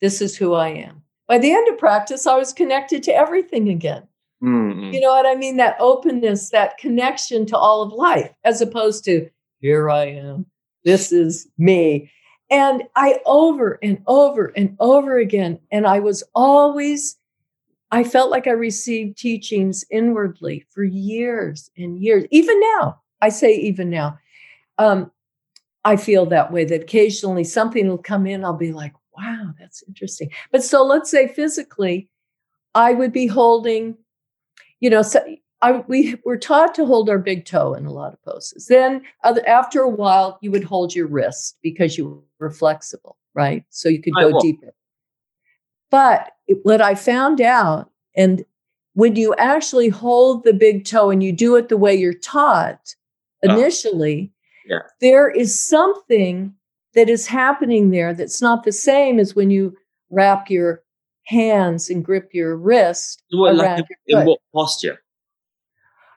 This 0.00 0.20
is 0.20 0.36
who 0.36 0.54
i 0.54 0.68
am 0.68 1.01
by 1.28 1.38
the 1.38 1.52
end 1.52 1.68
of 1.68 1.78
practice, 1.78 2.26
I 2.26 2.36
was 2.36 2.52
connected 2.52 3.02
to 3.04 3.14
everything 3.14 3.68
again. 3.68 4.02
Mm-hmm. 4.42 4.92
You 4.92 5.00
know 5.00 5.10
what 5.10 5.26
I 5.26 5.36
mean? 5.36 5.56
That 5.56 5.76
openness, 5.78 6.50
that 6.50 6.78
connection 6.78 7.46
to 7.46 7.56
all 7.56 7.82
of 7.82 7.92
life, 7.92 8.30
as 8.44 8.60
opposed 8.60 9.04
to 9.04 9.28
here 9.60 9.88
I 9.88 10.06
am, 10.06 10.46
this 10.84 11.12
is 11.12 11.48
me. 11.58 12.10
And 12.50 12.82
I 12.96 13.20
over 13.24 13.78
and 13.82 14.02
over 14.06 14.52
and 14.56 14.76
over 14.80 15.16
again, 15.16 15.58
and 15.70 15.86
I 15.86 16.00
was 16.00 16.22
always, 16.34 17.16
I 17.92 18.04
felt 18.04 18.30
like 18.30 18.46
I 18.46 18.50
received 18.50 19.16
teachings 19.16 19.84
inwardly 19.90 20.66
for 20.70 20.84
years 20.84 21.70
and 21.78 21.98
years. 21.98 22.24
Even 22.30 22.60
now, 22.76 23.00
I 23.22 23.28
say 23.28 23.54
even 23.54 23.88
now, 23.88 24.18
um, 24.76 25.10
I 25.84 25.96
feel 25.96 26.26
that 26.26 26.52
way 26.52 26.64
that 26.64 26.82
occasionally 26.82 27.44
something 27.44 27.88
will 27.88 27.98
come 27.98 28.26
in, 28.26 28.44
I'll 28.44 28.52
be 28.52 28.72
like, 28.72 28.92
wow, 29.16 29.52
that's 29.58 29.82
interesting. 29.86 30.30
But 30.50 30.62
so 30.62 30.84
let's 30.84 31.10
say 31.10 31.28
physically, 31.28 32.08
I 32.74 32.92
would 32.94 33.12
be 33.12 33.26
holding, 33.26 33.96
you 34.80 34.90
know, 34.90 35.02
so 35.02 35.20
I, 35.60 35.84
we 35.86 36.16
were 36.24 36.36
taught 36.36 36.74
to 36.74 36.86
hold 36.86 37.08
our 37.08 37.18
big 37.18 37.44
toe 37.44 37.74
in 37.74 37.86
a 37.86 37.92
lot 37.92 38.12
of 38.12 38.22
poses. 38.22 38.66
Then 38.66 39.02
after 39.46 39.80
a 39.80 39.88
while, 39.88 40.38
you 40.42 40.50
would 40.50 40.64
hold 40.64 40.94
your 40.94 41.06
wrist 41.06 41.56
because 41.62 41.96
you 41.96 42.24
were 42.40 42.50
flexible, 42.50 43.16
right? 43.34 43.64
So 43.70 43.88
you 43.88 44.02
could 44.02 44.14
go 44.14 44.40
deeper. 44.40 44.74
But 45.90 46.32
what 46.62 46.80
I 46.80 46.94
found 46.94 47.40
out, 47.40 47.90
and 48.16 48.44
when 48.94 49.14
you 49.14 49.34
actually 49.36 49.88
hold 49.88 50.44
the 50.44 50.52
big 50.52 50.84
toe 50.84 51.10
and 51.10 51.22
you 51.22 51.32
do 51.32 51.54
it 51.56 51.68
the 51.68 51.76
way 51.76 51.94
you're 51.94 52.12
taught 52.12 52.94
initially, 53.42 54.32
yeah. 54.66 54.80
there 55.00 55.30
is 55.30 55.58
something 55.58 56.54
that 56.94 57.08
is 57.08 57.26
happening 57.26 57.90
there 57.90 58.14
that's 58.14 58.42
not 58.42 58.64
the 58.64 58.72
same 58.72 59.18
as 59.18 59.34
when 59.34 59.50
you 59.50 59.76
wrap 60.10 60.50
your 60.50 60.82
hands 61.24 61.88
and 61.88 62.04
grip 62.04 62.30
your 62.32 62.56
wrist 62.56 63.22
around 63.32 63.56
like 63.58 63.84
your 64.06 64.20
in 64.20 64.26
what 64.26 64.38
posture? 64.54 64.98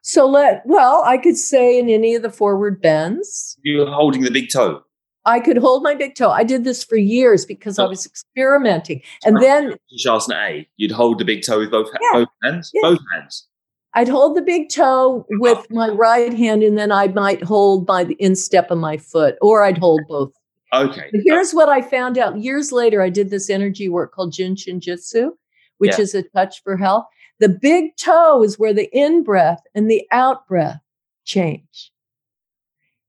So 0.01 0.27
let 0.27 0.61
well 0.65 1.03
i 1.05 1.17
could 1.17 1.37
say 1.37 1.79
in 1.79 1.89
any 1.89 2.15
of 2.15 2.21
the 2.21 2.29
forward 2.29 2.81
bends. 2.81 3.57
You're 3.63 3.87
holding 3.87 4.21
the 4.21 4.31
big 4.31 4.49
toe. 4.51 4.81
I 5.27 5.39
could 5.39 5.57
hold 5.57 5.81
my 5.81 5.95
big 5.95 6.15
toe. 6.15 6.29
I 6.29 6.43
did 6.43 6.63
this 6.63 6.83
for 6.83 6.97
years 6.97 7.45
because 7.45 7.79
oh. 7.79 7.85
i 7.85 7.87
was 7.87 8.05
experimenting. 8.05 9.01
And 9.25 9.41
then 9.41 9.73
Shasana 9.97 10.35
A, 10.35 10.69
you'd 10.77 10.91
hold 10.91 11.17
the 11.19 11.25
big 11.25 11.41
toe 11.43 11.59
with 11.59 11.71
both, 11.71 11.89
yeah, 11.99 12.19
both 12.19 12.27
hands? 12.43 12.69
Yeah. 12.73 12.81
both 12.83 12.99
hands? 13.13 13.47
I'd 13.95 14.09
hold 14.09 14.35
the 14.35 14.41
big 14.41 14.69
toe 14.69 15.25
with 15.29 15.65
my 15.71 15.87
right 15.87 16.33
hand, 16.33 16.63
and 16.63 16.77
then 16.77 16.91
I 16.91 17.07
might 17.07 17.41
hold 17.41 17.85
by 17.85 18.03
the 18.03 18.17
instep 18.19 18.69
of 18.69 18.77
my 18.77 18.97
foot, 18.97 19.35
or 19.41 19.63
I'd 19.63 19.77
hold 19.77 20.01
both 20.09 20.33
Okay. 20.73 21.09
But 21.11 21.21
here's 21.23 21.53
what 21.53 21.69
I 21.69 21.81
found 21.81 22.17
out 22.17 22.39
years 22.39 22.71
later. 22.71 23.01
I 23.01 23.09
did 23.09 23.29
this 23.29 23.49
energy 23.49 23.87
work 23.87 24.13
called 24.13 24.33
Jin 24.33 24.55
Shin 24.55 24.79
Jyutsu, 24.79 25.31
which 25.77 25.91
yeah. 25.91 26.01
is 26.01 26.15
a 26.15 26.23
touch 26.23 26.61
for 26.63 26.75
health. 26.75 27.05
The 27.39 27.49
big 27.49 27.95
toe 27.97 28.43
is 28.43 28.57
where 28.57 28.73
the 28.73 28.89
in 28.91 29.23
breath 29.23 29.61
and 29.73 29.89
the 29.89 30.05
out 30.11 30.47
breath 30.47 30.79
change. 31.25 31.91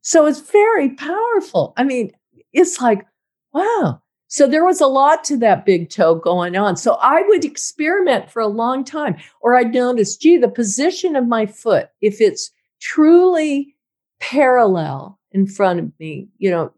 So 0.02 0.26
it's 0.26 0.40
very 0.40 0.90
powerful. 0.90 1.72
I 1.76 1.84
mean, 1.84 2.12
it's 2.52 2.80
like, 2.80 3.06
wow. 3.52 4.00
So 4.28 4.46
there 4.46 4.64
was 4.64 4.80
a 4.80 4.86
lot 4.86 5.24
to 5.24 5.36
that 5.38 5.64
big 5.64 5.90
toe 5.90 6.16
going 6.16 6.56
on. 6.56 6.76
So 6.76 6.94
I 7.00 7.22
would 7.22 7.44
experiment 7.44 8.30
for 8.30 8.40
a 8.40 8.48
long 8.48 8.84
time, 8.84 9.16
or 9.40 9.56
I'd 9.56 9.72
notice, 9.72 10.16
gee, 10.16 10.36
the 10.36 10.48
position 10.48 11.16
of 11.16 11.26
my 11.26 11.46
foot, 11.46 11.88
if 12.00 12.20
it's 12.20 12.50
truly 12.80 13.74
parallel 14.20 15.18
in 15.32 15.46
front 15.46 15.80
of 15.80 15.92
me, 15.98 16.28
you 16.38 16.50
know, 16.50 16.72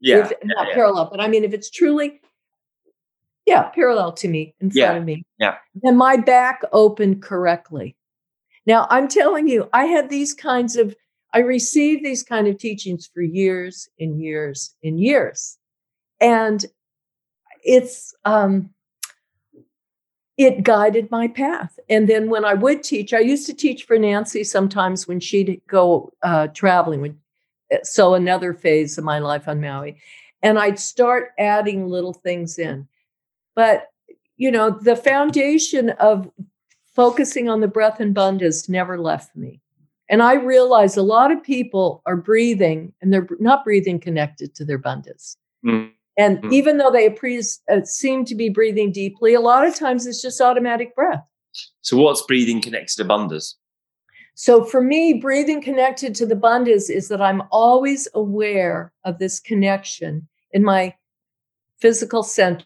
yeah, 0.00 0.30
not 0.44 0.68
yeah. 0.68 0.74
parallel, 0.74 1.08
but 1.10 1.20
I 1.20 1.28
mean, 1.28 1.44
if 1.44 1.52
it's 1.52 1.70
truly, 1.70 2.20
yeah, 3.46 3.64
parallel 3.70 4.12
to 4.12 4.28
me 4.28 4.54
in 4.60 4.70
front 4.70 4.76
yeah. 4.76 4.96
of 4.96 5.04
me, 5.04 5.24
yeah, 5.38 5.56
then 5.82 5.96
my 5.96 6.16
back 6.16 6.62
opened 6.72 7.22
correctly. 7.22 7.96
Now 8.66 8.86
I'm 8.90 9.08
telling 9.08 9.48
you, 9.48 9.68
I 9.72 9.86
had 9.86 10.08
these 10.08 10.34
kinds 10.34 10.76
of, 10.76 10.94
I 11.34 11.38
received 11.38 12.04
these 12.04 12.22
kind 12.22 12.46
of 12.46 12.58
teachings 12.58 13.10
for 13.12 13.22
years 13.22 13.88
and 13.98 14.20
years 14.20 14.74
and 14.84 15.00
years, 15.00 15.58
and 16.20 16.64
it's 17.64 18.14
um, 18.24 18.70
it 20.38 20.62
guided 20.62 21.10
my 21.10 21.28
path. 21.28 21.78
And 21.88 22.08
then 22.08 22.30
when 22.30 22.44
I 22.44 22.54
would 22.54 22.82
teach, 22.82 23.12
I 23.12 23.20
used 23.20 23.46
to 23.46 23.54
teach 23.54 23.84
for 23.84 23.98
Nancy 23.98 24.44
sometimes 24.44 25.06
when 25.06 25.20
she'd 25.20 25.60
go 25.68 26.12
uh, 26.22 26.48
traveling. 26.48 27.00
When 27.00 27.18
so 27.82 28.14
another 28.14 28.54
phase 28.54 28.98
of 28.98 29.04
my 29.04 29.18
life 29.18 29.48
on 29.48 29.60
Maui. 29.60 29.98
And 30.42 30.58
I'd 30.58 30.78
start 30.78 31.30
adding 31.38 31.88
little 31.88 32.12
things 32.12 32.58
in. 32.58 32.88
But, 33.54 33.88
you 34.36 34.50
know, 34.50 34.70
the 34.70 34.96
foundation 34.96 35.90
of 35.90 36.30
focusing 36.94 37.48
on 37.48 37.60
the 37.60 37.68
breath 37.68 38.00
and 38.00 38.14
bandhas 38.14 38.68
never 38.68 38.98
left 38.98 39.36
me. 39.36 39.60
And 40.08 40.22
I 40.22 40.34
realize 40.34 40.96
a 40.96 41.02
lot 41.02 41.30
of 41.30 41.42
people 41.42 42.02
are 42.06 42.16
breathing 42.16 42.92
and 43.00 43.12
they're 43.12 43.28
not 43.38 43.64
breathing 43.64 43.98
connected 43.98 44.54
to 44.56 44.64
their 44.64 44.78
bandhas. 44.78 45.36
Mm. 45.64 45.90
And 46.18 46.38
mm. 46.42 46.52
even 46.52 46.78
though 46.78 46.90
they 46.90 47.08
uh, 47.70 47.84
seem 47.84 48.24
to 48.26 48.34
be 48.34 48.48
breathing 48.50 48.92
deeply, 48.92 49.32
a 49.32 49.40
lot 49.40 49.66
of 49.66 49.74
times 49.74 50.06
it's 50.06 50.20
just 50.20 50.40
automatic 50.40 50.94
breath. 50.94 51.24
So, 51.80 51.96
what's 51.96 52.22
breathing 52.22 52.60
connected 52.60 52.96
to 52.96 53.04
bandhas? 53.04 53.54
So, 54.34 54.64
for 54.64 54.80
me, 54.80 55.14
breathing 55.14 55.62
connected 55.62 56.14
to 56.16 56.26
the 56.26 56.34
bandhas 56.34 56.90
is 56.90 57.08
that 57.08 57.20
I'm 57.20 57.42
always 57.50 58.08
aware 58.14 58.92
of 59.04 59.18
this 59.18 59.38
connection 59.38 60.28
in 60.52 60.64
my 60.64 60.94
physical 61.78 62.22
center. 62.22 62.64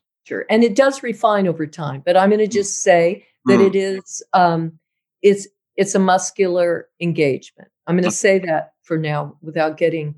And 0.51 0.63
it 0.63 0.77
does 0.77 1.03
refine 1.03 1.49
over 1.49 1.67
time, 1.67 2.03
but 2.05 2.17
I'm 2.17 2.31
going 2.31 2.41
to 2.41 2.47
mm. 2.47 2.53
just 2.53 2.83
say 2.83 3.27
that 3.47 3.61
mm. 3.61 3.67
it 3.67 3.75
is 3.75 4.23
um, 4.33 4.79
it's 5.23 5.49
it's 5.77 5.95
a 5.95 5.99
muscular 6.01 6.89
engagement. 7.01 7.69
I'm 7.87 7.97
going 7.97 8.05
to 8.05 8.11
say 8.11 8.39
that 8.41 8.73
for 8.83 8.99
now 8.99 9.37
without 9.43 9.77
getting 9.77 10.15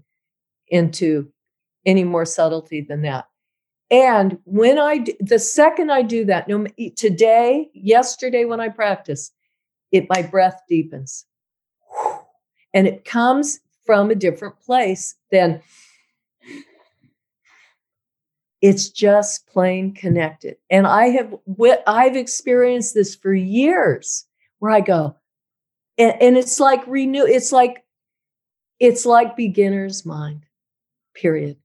into 0.69 1.31
any 1.85 2.05
more 2.05 2.25
subtlety 2.25 2.81
than 2.81 3.03
that. 3.03 3.27
And 3.91 4.39
when 4.45 4.79
I, 4.79 5.07
the 5.21 5.39
second 5.39 5.91
I 5.91 6.03
do 6.03 6.25
that, 6.27 6.49
no, 6.49 6.67
today, 6.97 7.71
yesterday 7.73 8.45
when 8.45 8.61
I 8.61 8.69
practice, 8.69 9.33
it 9.91 10.07
my 10.11 10.23
breath 10.23 10.61
deepens, 10.69 11.25
and 12.75 12.87
it 12.87 13.05
comes 13.05 13.61
from 13.87 14.11
a 14.11 14.15
different 14.15 14.59
place 14.61 15.15
than 15.31 15.63
it's 18.61 18.89
just 18.89 19.47
plain 19.47 19.95
connected. 19.95 20.57
And 20.69 20.87
I 20.87 21.09
have, 21.09 21.35
I've 21.87 22.17
experienced 22.17 22.95
this 22.95 23.15
for 23.15 23.33
years, 23.33 24.27
where 24.59 24.73
I 24.73 24.81
go, 24.81 25.17
and, 25.97 26.21
and 26.21 26.37
it's 26.37 26.59
like 26.61 26.87
renew. 26.87 27.25
It's 27.25 27.53
like, 27.53 27.85
it's 28.81 29.07
like 29.07 29.37
beginner's 29.37 30.05
mind. 30.05 30.45
Period. 31.15 31.57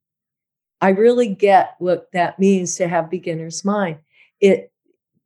I 0.82 0.90
really 0.90 1.28
get 1.28 1.76
what 1.80 2.12
that 2.14 2.40
means 2.40 2.76
to 2.76 2.88
have 2.88 3.10
beginner's 3.10 3.64
mind. 3.64 3.98
It, 4.40 4.72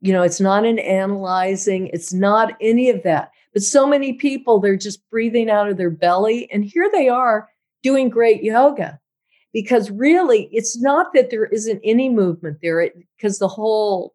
you 0.01 0.13
know, 0.13 0.23
it's 0.23 0.39
not 0.39 0.65
an 0.65 0.79
analyzing, 0.79 1.87
it's 1.87 2.13
not 2.13 2.55
any 2.61 2.89
of 2.89 3.03
that. 3.03 3.31
But 3.53 3.63
so 3.63 3.87
many 3.87 4.13
people, 4.13 4.59
they're 4.59 4.77
just 4.77 5.07
breathing 5.09 5.49
out 5.49 5.69
of 5.69 5.77
their 5.77 5.89
belly. 5.89 6.51
And 6.51 6.63
here 6.63 6.89
they 6.91 7.09
are 7.09 7.49
doing 7.83 8.09
great 8.09 8.43
yoga 8.43 8.99
because 9.53 9.89
really 9.89 10.49
it's 10.51 10.79
not 10.79 11.13
that 11.13 11.29
there 11.29 11.45
isn't 11.45 11.81
any 11.83 12.09
movement 12.09 12.59
there 12.61 12.89
because 13.15 13.39
the 13.39 13.47
whole 13.47 14.13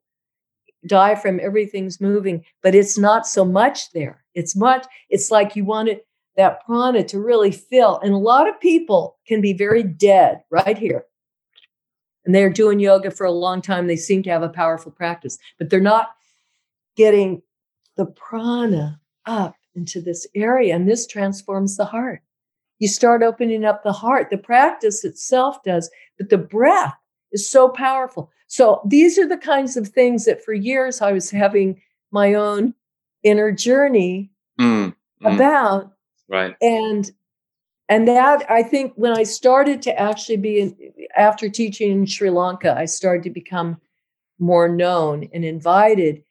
diaphragm, 0.86 1.40
everything's 1.42 2.00
moving, 2.00 2.44
but 2.62 2.74
it's 2.74 2.98
not 2.98 3.26
so 3.26 3.44
much 3.44 3.90
there. 3.92 4.24
It's 4.34 4.56
much, 4.56 4.86
it's 5.10 5.30
like 5.30 5.56
you 5.56 5.64
want 5.64 5.88
it, 5.88 6.06
that 6.36 6.64
prana 6.64 7.04
to 7.04 7.20
really 7.20 7.50
fill. 7.50 8.00
And 8.00 8.14
a 8.14 8.18
lot 8.18 8.48
of 8.48 8.58
people 8.60 9.18
can 9.26 9.40
be 9.40 9.52
very 9.52 9.82
dead 9.82 10.42
right 10.50 10.78
here 10.78 11.04
and 12.24 12.34
they're 12.34 12.50
doing 12.50 12.80
yoga 12.80 13.10
for 13.10 13.26
a 13.26 13.32
long 13.32 13.62
time. 13.62 13.86
They 13.86 13.96
seem 13.96 14.22
to 14.24 14.30
have 14.30 14.42
a 14.42 14.48
powerful 14.48 14.92
practice, 14.92 15.38
but 15.58 15.70
they're 15.70 15.80
not 15.80 16.10
getting 16.96 17.42
the 17.96 18.06
prana 18.06 19.00
up 19.26 19.56
into 19.74 20.00
this 20.00 20.26
area. 20.34 20.74
And 20.74 20.88
this 20.88 21.06
transforms 21.06 21.76
the 21.76 21.84
heart. 21.84 22.22
You 22.78 22.88
start 22.88 23.22
opening 23.22 23.64
up 23.64 23.82
the 23.82 23.92
heart. 23.92 24.28
The 24.30 24.38
practice 24.38 25.04
itself 25.04 25.62
does, 25.64 25.90
but 26.18 26.30
the 26.30 26.38
breath 26.38 26.94
is 27.30 27.48
so 27.48 27.68
powerful. 27.68 28.30
So 28.48 28.82
these 28.86 29.18
are 29.18 29.28
the 29.28 29.38
kinds 29.38 29.76
of 29.76 29.88
things 29.88 30.24
that 30.24 30.44
for 30.44 30.52
years 30.52 31.00
I 31.00 31.12
was 31.12 31.30
having 31.30 31.80
my 32.10 32.34
own 32.34 32.74
inner 33.22 33.52
journey 33.52 34.30
mm, 34.60 34.94
mm. 35.22 35.34
about. 35.34 35.92
Right. 36.28 36.54
And 36.60 37.10
and 37.88 38.08
that 38.08 38.48
i 38.50 38.62
think 38.62 38.92
when 38.96 39.12
i 39.12 39.22
started 39.22 39.82
to 39.82 39.98
actually 40.00 40.36
be 40.36 40.60
in, 40.60 40.76
after 41.16 41.48
teaching 41.48 41.90
in 41.90 42.06
sri 42.06 42.30
lanka 42.30 42.74
i 42.78 42.84
started 42.84 43.22
to 43.22 43.30
become 43.30 43.78
more 44.38 44.68
known 44.68 45.28
and 45.34 45.44
invited 45.44 46.22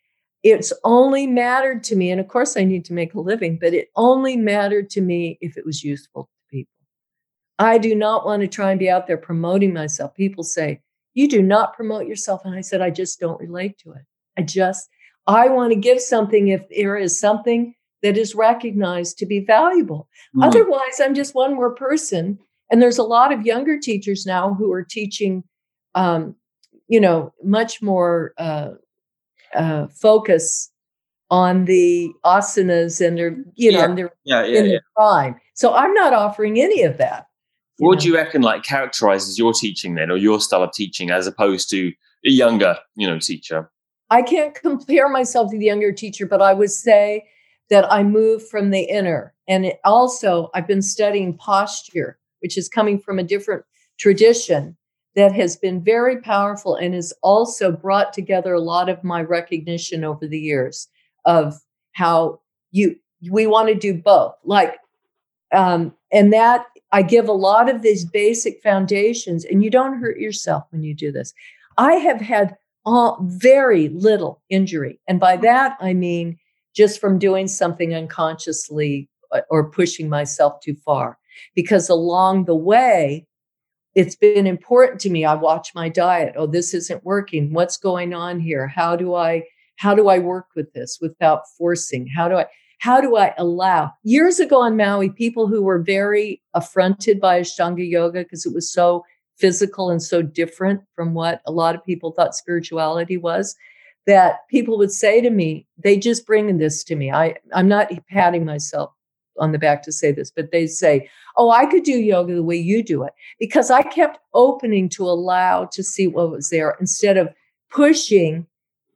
it's 0.44 0.74
only 0.84 1.28
mattered 1.28 1.84
to 1.84 1.96
me 1.96 2.12
and 2.12 2.20
of 2.20 2.28
course 2.28 2.58
i 2.58 2.64
need 2.64 2.86
to 2.86 2.94
make 2.94 3.14
a 3.14 3.20
living 3.20 3.58
but 3.60 3.74
it 3.74 3.90
only 3.96 4.36
mattered 4.36 4.90
to 4.90 5.02
me 5.02 5.38
if 5.42 5.58
it 5.58 5.66
was 5.66 5.84
useful 5.84 6.24
to 6.24 6.58
people 6.58 6.74
i 7.60 7.78
do 7.78 7.96
not 7.96 8.26
want 8.26 8.42
to 8.42 8.48
try 8.48 8.72
and 8.72 8.80
be 8.80 8.90
out 8.90 9.08
there 9.08 9.18
promoting 9.18 9.74
myself 9.74 10.14
people 10.16 10.44
say 10.44 10.82
you 11.14 11.28
do 11.28 11.42
not 11.42 11.76
promote 11.76 12.08
yourself 12.08 12.42
and 12.46 12.56
i 12.56 12.62
said 12.62 12.82
i 12.82 12.90
just 12.90 13.20
don't 13.20 13.40
relate 13.40 13.78
to 13.78 13.92
it 13.92 14.04
i 14.38 14.42
just 14.42 14.90
i 15.28 15.48
want 15.48 15.72
to 15.72 15.80
give 15.80 16.02
something 16.02 16.48
if 16.48 16.68
there 16.70 16.98
is 16.98 17.20
something 17.20 17.74
that 18.02 18.18
is 18.18 18.36
recognized 18.36 19.18
to 19.18 19.26
be 19.26 19.40
valuable. 19.40 20.08
Mm. 20.36 20.46
Otherwise, 20.46 21.00
I'm 21.00 21.14
just 21.14 21.36
one 21.36 21.56
more 21.56 21.74
person. 21.74 22.40
And 22.72 22.82
there's 22.82 22.98
a 22.98 23.04
lot 23.04 23.34
of 23.34 23.46
younger 23.46 23.80
teachers 23.80 24.26
now 24.26 24.54
who 24.54 24.72
are 24.72 24.84
teaching, 24.84 25.44
um, 25.96 26.36
you 26.88 27.00
know, 27.00 27.34
much 27.44 27.82
more 27.82 28.34
uh, 28.38 28.72
uh, 29.56 29.88
focus 29.88 30.70
on 31.30 31.66
the 31.66 32.12
asanas 32.26 33.06
and 33.06 33.18
their, 33.18 33.38
you 33.56 33.72
know, 33.72 33.80
yeah. 33.80 33.96
their 33.96 34.12
yeah, 34.26 34.46
yeah, 34.46 34.60
in 34.60 34.66
yeah. 34.72 34.80
prime. 34.96 35.36
So 35.54 35.74
I'm 35.74 35.94
not 35.94 36.14
offering 36.14 36.60
any 36.60 36.84
of 36.84 36.98
that. 36.98 37.28
What 37.78 38.00
do 38.00 38.08
you 38.08 38.16
reckon 38.16 38.42
like 38.42 38.64
characterizes 38.64 39.40
your 39.40 39.54
teaching 39.54 39.96
then, 39.96 40.12
or 40.12 40.18
your 40.18 40.40
style 40.40 40.62
of 40.62 40.72
teaching, 40.72 41.10
as 41.10 41.26
opposed 41.26 41.70
to 41.72 41.92
a 42.26 42.30
younger, 42.30 42.78
you 42.96 43.08
know, 43.08 43.18
teacher? 43.18 43.72
I 44.12 44.22
can't 44.22 44.54
compare 44.54 45.10
myself 45.10 45.52
to 45.52 45.58
the 45.58 45.66
younger 45.66 45.92
teacher, 45.92 46.28
but 46.28 46.42
I 46.42 46.54
would 46.54 46.70
say 46.70 47.26
that 47.70 47.92
I 47.92 48.04
move 48.04 48.48
from 48.48 48.70
the 48.70 48.82
inner. 48.82 49.34
And 49.48 49.74
also, 49.86 50.50
I've 50.54 50.68
been 50.68 50.82
studying 50.82 51.38
posture, 51.38 52.20
which 52.42 52.58
is 52.58 52.68
coming 52.68 53.00
from 53.00 53.18
a 53.18 53.24
different 53.24 53.64
tradition 53.98 54.78
that 55.16 55.34
has 55.34 55.56
been 55.56 55.84
very 55.84 56.22
powerful 56.22 56.76
and 56.76 56.94
has 56.94 57.14
also 57.22 57.72
brought 57.72 58.14
together 58.14 58.54
a 58.54 58.62
lot 58.62 58.90
of 58.90 59.04
my 59.04 59.22
recognition 59.22 60.04
over 60.04 60.28
the 60.28 60.40
years 60.40 60.88
of 61.26 61.60
how 61.94 62.40
you 62.72 62.96
we 63.30 63.46
want 63.46 63.68
to 63.68 63.76
do 63.76 63.94
both 63.94 64.34
like 64.44 64.78
um 65.54 65.94
and 66.12 66.34
that 66.34 66.66
i 66.92 67.02
give 67.02 67.28
a 67.28 67.34
lot 67.34 67.70
of 67.70 67.82
these 67.82 68.06
basic 68.06 68.62
foundations 68.64 69.46
and 69.46 69.64
you 69.64 69.70
don't 69.70 70.00
hurt 70.00 70.18
yourself 70.18 70.64
when 70.72 70.82
you 70.82 70.96
do 70.96 71.12
this 71.12 71.34
i 71.78 71.94
have 71.94 72.22
had 72.22 72.56
all, 72.84 73.20
very 73.22 73.90
little 73.90 74.42
injury 74.50 75.00
and 75.08 75.20
by 75.20 75.38
that 75.38 75.78
i 75.82 75.94
mean 75.94 76.38
just 76.74 77.00
from 77.00 77.20
doing 77.20 77.48
something 77.48 77.94
unconsciously 77.94 79.10
uh, 79.32 79.42
or 79.50 79.70
pushing 79.70 80.10
myself 80.10 80.60
too 80.62 80.76
far. 80.76 81.18
Because 81.56 81.90
along 81.90 82.46
the 82.46 82.56
way, 82.56 83.26
it's 83.96 84.16
been 84.16 84.48
important 84.48 85.00
to 85.02 85.10
me. 85.10 85.26
I 85.26 85.34
watch 85.34 85.72
my 85.76 85.90
diet. 85.90 86.34
Oh, 86.38 86.48
this 86.48 86.74
isn't 86.74 87.04
working. 87.04 87.54
What's 87.54 87.78
going 87.78 88.14
on 88.14 88.40
here? 88.40 88.68
How 88.68 88.96
do 88.96 89.16
I 89.16 89.44
how 89.78 89.96
do 89.96 90.10
I 90.10 90.20
work 90.20 90.48
with 90.56 90.72
this 90.74 91.00
without 91.02 91.42
forcing? 91.58 92.08
How 92.08 92.28
do 92.28 92.36
I 92.36 92.46
how 92.80 93.00
do 93.02 93.16
I 93.16 93.34
allow? 93.38 93.92
Years 94.04 94.40
ago 94.40 94.62
on 94.62 94.78
Maui, 94.78 95.10
people 95.10 95.48
who 95.48 95.62
were 95.62 95.82
very 95.82 96.42
affronted 96.54 97.20
by 97.20 97.42
Ashtanga 97.42 97.88
yoga 97.88 98.24
because 98.24 98.46
it 98.46 98.54
was 98.54 98.72
so 98.72 99.04
physical 99.38 99.90
and 99.90 100.02
so 100.02 100.22
different 100.22 100.82
from 100.96 101.14
what 101.14 101.42
a 101.46 101.52
lot 101.52 101.76
of 101.76 101.86
people 101.86 102.12
thought 102.12 102.36
spirituality 102.36 103.18
was, 103.18 103.56
that 104.08 104.48
people 104.50 104.78
would 104.78 104.92
say 104.92 105.22
to 105.22 105.30
me, 105.30 105.68
they 105.78 105.98
just 105.98 106.26
bring 106.26 106.58
this 106.58 106.84
to 106.84 106.96
me. 106.96 107.12
I, 107.12 107.36
I'm 107.54 107.68
not 107.68 107.92
patting 108.10 108.46
myself 108.46 108.92
on 109.42 109.52
the 109.52 109.60
back 109.60 109.84
to 109.84 109.92
say 109.92 110.12
this, 110.12 110.32
but 110.32 110.52
they 110.52 110.68
say, 110.68 111.10
Oh, 111.36 111.50
I 111.50 111.66
could 111.66 111.84
do 111.84 112.00
yoga 112.00 112.34
the 112.36 112.44
way 112.44 112.56
you 112.56 112.84
do 112.84 113.04
it 113.04 113.14
because 113.40 113.72
I 113.72 113.82
kept 113.82 114.20
opening 114.34 114.88
to 114.90 115.04
allow 115.04 115.66
to 115.66 115.84
see 115.84 116.08
what 116.08 116.32
was 116.32 116.50
there 116.50 116.78
instead 116.80 117.18
of 117.18 117.30
pushing 117.70 118.48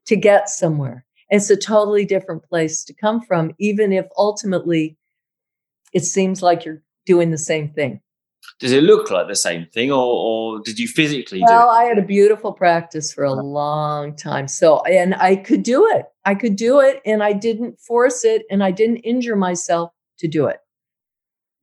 to 0.05 0.15
get 0.15 0.49
somewhere. 0.49 1.05
It's 1.29 1.49
a 1.49 1.57
totally 1.57 2.05
different 2.05 2.43
place 2.43 2.83
to 2.85 2.93
come 2.93 3.21
from, 3.21 3.53
even 3.57 3.91
if 3.91 4.05
ultimately 4.17 4.97
it 5.93 6.05
seems 6.05 6.41
like 6.41 6.63
you're 6.63 6.83
doing 7.05 7.31
the 7.31 7.37
same 7.37 7.69
thing 7.69 8.01
does 8.59 8.71
it 8.71 8.83
look 8.83 9.11
like 9.11 9.27
the 9.27 9.35
same 9.35 9.65
thing 9.73 9.91
or, 9.91 9.97
or 9.97 10.59
did 10.61 10.79
you 10.79 10.87
physically 10.87 11.39
do 11.39 11.45
it? 11.45 11.49
well, 11.49 11.69
i 11.69 11.83
had 11.83 11.97
a 11.97 12.01
beautiful 12.01 12.53
practice 12.53 13.13
for 13.13 13.23
a 13.23 13.31
uh-huh. 13.31 13.43
long 13.43 14.15
time 14.15 14.47
so 14.47 14.81
and 14.83 15.15
i 15.15 15.35
could 15.35 15.63
do 15.63 15.85
it 15.87 16.05
i 16.25 16.33
could 16.35 16.55
do 16.55 16.79
it 16.79 17.01
and 17.05 17.23
i 17.23 17.33
didn't 17.33 17.79
force 17.79 18.23
it 18.23 18.43
and 18.49 18.63
i 18.63 18.71
didn't 18.71 18.97
injure 18.97 19.35
myself 19.35 19.91
to 20.17 20.27
do 20.27 20.45
it 20.47 20.59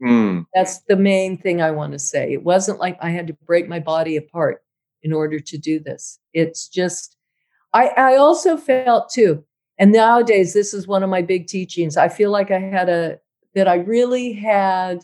mm. 0.02 0.44
that's 0.54 0.80
the 0.88 0.96
main 0.96 1.36
thing 1.36 1.60
i 1.60 1.70
want 1.70 1.92
to 1.92 1.98
say 1.98 2.32
it 2.32 2.42
wasn't 2.42 2.78
like 2.78 2.96
i 3.00 3.10
had 3.10 3.26
to 3.26 3.36
break 3.46 3.68
my 3.68 3.80
body 3.80 4.16
apart 4.16 4.62
in 5.02 5.12
order 5.12 5.38
to 5.38 5.58
do 5.58 5.78
this 5.78 6.18
it's 6.32 6.68
just 6.68 7.16
i 7.72 7.88
i 7.96 8.16
also 8.16 8.56
felt 8.56 9.10
too 9.12 9.44
and 9.78 9.92
nowadays 9.92 10.52
this 10.52 10.74
is 10.74 10.86
one 10.86 11.02
of 11.02 11.10
my 11.10 11.22
big 11.22 11.46
teachings 11.46 11.96
i 11.96 12.08
feel 12.08 12.30
like 12.30 12.50
i 12.50 12.58
had 12.58 12.88
a 12.88 13.18
that 13.54 13.68
i 13.68 13.74
really 13.74 14.32
had 14.32 15.00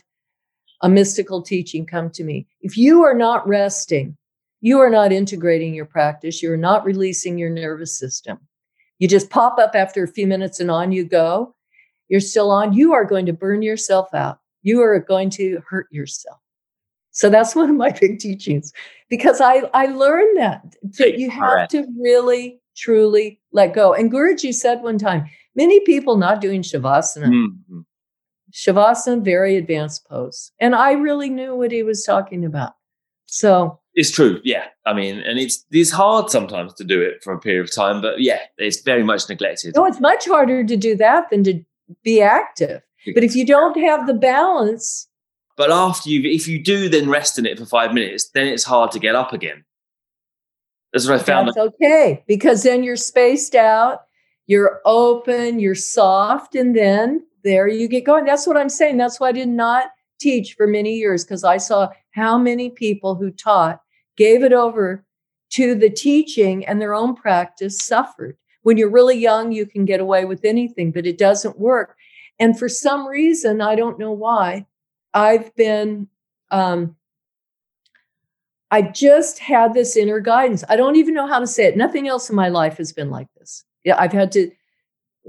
a 0.81 0.89
mystical 0.89 1.41
teaching 1.41 1.85
come 1.85 2.09
to 2.11 2.23
me. 2.23 2.47
If 2.61 2.77
you 2.77 3.03
are 3.03 3.13
not 3.13 3.47
resting, 3.47 4.17
you 4.61 4.79
are 4.79 4.89
not 4.89 5.11
integrating 5.11 5.73
your 5.73 5.85
practice, 5.85 6.41
you're 6.41 6.57
not 6.57 6.85
releasing 6.85 7.37
your 7.37 7.49
nervous 7.49 7.97
system. 7.97 8.39
You 8.97 9.07
just 9.07 9.29
pop 9.29 9.57
up 9.59 9.71
after 9.75 10.03
a 10.03 10.07
few 10.07 10.27
minutes 10.27 10.59
and 10.59 10.69
on 10.69 10.91
you 10.91 11.05
go. 11.05 11.55
You're 12.09 12.19
still 12.19 12.51
on. 12.51 12.73
You 12.73 12.93
are 12.93 13.05
going 13.05 13.25
to 13.27 13.33
burn 13.33 13.61
yourself 13.61 14.13
out. 14.13 14.39
You 14.61 14.81
are 14.81 14.99
going 14.99 15.29
to 15.31 15.61
hurt 15.67 15.87
yourself. 15.91 16.39
So 17.11 17.29
that's 17.29 17.55
one 17.55 17.69
of 17.69 17.75
my 17.75 17.91
big 18.01 18.19
teachings 18.19 18.73
because 19.09 19.41
I, 19.41 19.63
I 19.73 19.87
learned 19.87 20.37
that, 20.37 20.75
that 20.97 21.19
you 21.19 21.29
have 21.29 21.67
to 21.69 21.85
really, 21.99 22.59
truly 22.75 23.39
let 23.51 23.73
go. 23.73 23.93
And 23.93 24.11
Guruji 24.11 24.53
said 24.53 24.81
one 24.81 24.97
time, 24.97 25.29
many 25.55 25.79
people 25.81 26.17
not 26.17 26.41
doing 26.41 26.61
Shavasana. 26.61 27.27
Mm-hmm. 27.27 27.79
Shavasana, 28.51 29.23
very 29.23 29.55
advanced 29.55 30.07
pose. 30.07 30.51
And 30.59 30.75
I 30.75 30.93
really 30.93 31.29
knew 31.29 31.55
what 31.55 31.71
he 31.71 31.83
was 31.83 32.03
talking 32.03 32.43
about. 32.43 32.73
So 33.27 33.79
it's 33.93 34.11
true. 34.11 34.39
Yeah. 34.43 34.65
I 34.85 34.93
mean, 34.93 35.19
and 35.19 35.37
it's 35.37 35.65
it's 35.71 35.91
hard 35.91 36.29
sometimes 36.29 36.73
to 36.75 36.83
do 36.83 37.01
it 37.01 37.23
for 37.23 37.33
a 37.33 37.39
period 37.39 37.65
of 37.65 37.75
time, 37.75 38.01
but 38.01 38.21
yeah, 38.21 38.39
it's 38.57 38.81
very 38.81 39.03
much 39.03 39.29
neglected. 39.29 39.75
No, 39.75 39.85
it's 39.85 39.99
much 39.99 40.25
harder 40.25 40.63
to 40.63 40.77
do 40.77 40.95
that 40.95 41.29
than 41.29 41.43
to 41.43 41.63
be 42.03 42.21
active. 42.21 42.81
But 43.13 43.23
if 43.23 43.35
you 43.35 43.45
don't 43.45 43.79
have 43.79 44.07
the 44.07 44.13
balance. 44.13 45.07
But 45.55 45.71
after 45.71 46.09
you, 46.09 46.29
if 46.29 46.47
you 46.47 46.61
do 46.61 46.89
then 46.89 47.09
rest 47.09 47.37
in 47.37 47.45
it 47.45 47.57
for 47.57 47.65
five 47.65 47.93
minutes, 47.93 48.29
then 48.33 48.47
it's 48.47 48.63
hard 48.63 48.91
to 48.91 48.99
get 48.99 49.15
up 49.15 49.33
again. 49.33 49.63
That's 50.93 51.07
what 51.07 51.19
I 51.19 51.23
found. 51.23 51.47
That's 51.47 51.57
okay 51.57 52.23
because 52.27 52.63
then 52.63 52.83
you're 52.83 52.95
spaced 52.95 53.55
out, 53.55 54.01
you're 54.47 54.81
open, 54.85 55.59
you're 55.59 55.75
soft, 55.75 56.55
and 56.55 56.75
then 56.75 57.23
there 57.43 57.67
you 57.67 57.87
get 57.87 58.05
going. 58.05 58.25
That's 58.25 58.47
what 58.47 58.57
I'm 58.57 58.69
saying. 58.69 58.97
That's 58.97 59.19
why 59.19 59.29
I 59.29 59.33
did 59.33 59.49
not 59.49 59.87
teach 60.19 60.55
for 60.55 60.67
many 60.67 60.95
years 60.95 61.23
because 61.23 61.43
I 61.43 61.57
saw 61.57 61.89
how 62.11 62.37
many 62.37 62.69
people 62.69 63.15
who 63.15 63.31
taught 63.31 63.81
gave 64.17 64.43
it 64.43 64.53
over 64.53 65.05
to 65.51 65.75
the 65.75 65.89
teaching 65.89 66.65
and 66.65 66.81
their 66.81 66.93
own 66.93 67.15
practice 67.15 67.79
suffered. 67.79 68.37
When 68.63 68.77
you're 68.77 68.89
really 68.89 69.17
young, 69.17 69.51
you 69.51 69.65
can 69.65 69.85
get 69.85 69.99
away 69.99 70.25
with 70.25 70.43
anything, 70.43 70.91
but 70.91 71.05
it 71.05 71.17
doesn't 71.17 71.59
work. 71.59 71.95
And 72.39 72.57
for 72.57 72.69
some 72.69 73.07
reason, 73.07 73.61
I 73.61 73.75
don't 73.75 73.99
know 73.99 74.11
why, 74.11 74.65
I've 75.13 75.53
been, 75.55 76.07
um, 76.51 76.95
I 78.71 78.83
just 78.83 79.39
had 79.39 79.73
this 79.73 79.97
inner 79.97 80.19
guidance. 80.19 80.63
I 80.69 80.75
don't 80.75 80.95
even 80.95 81.13
know 81.13 81.27
how 81.27 81.39
to 81.39 81.47
say 81.47 81.65
it. 81.65 81.75
Nothing 81.75 82.07
else 82.07 82.29
in 82.29 82.35
my 82.35 82.49
life 82.49 82.77
has 82.77 82.93
been 82.93 83.09
like 83.09 83.27
this. 83.37 83.63
Yeah, 83.83 83.95
I've 83.97 84.11
had 84.13 84.31
to 84.33 84.51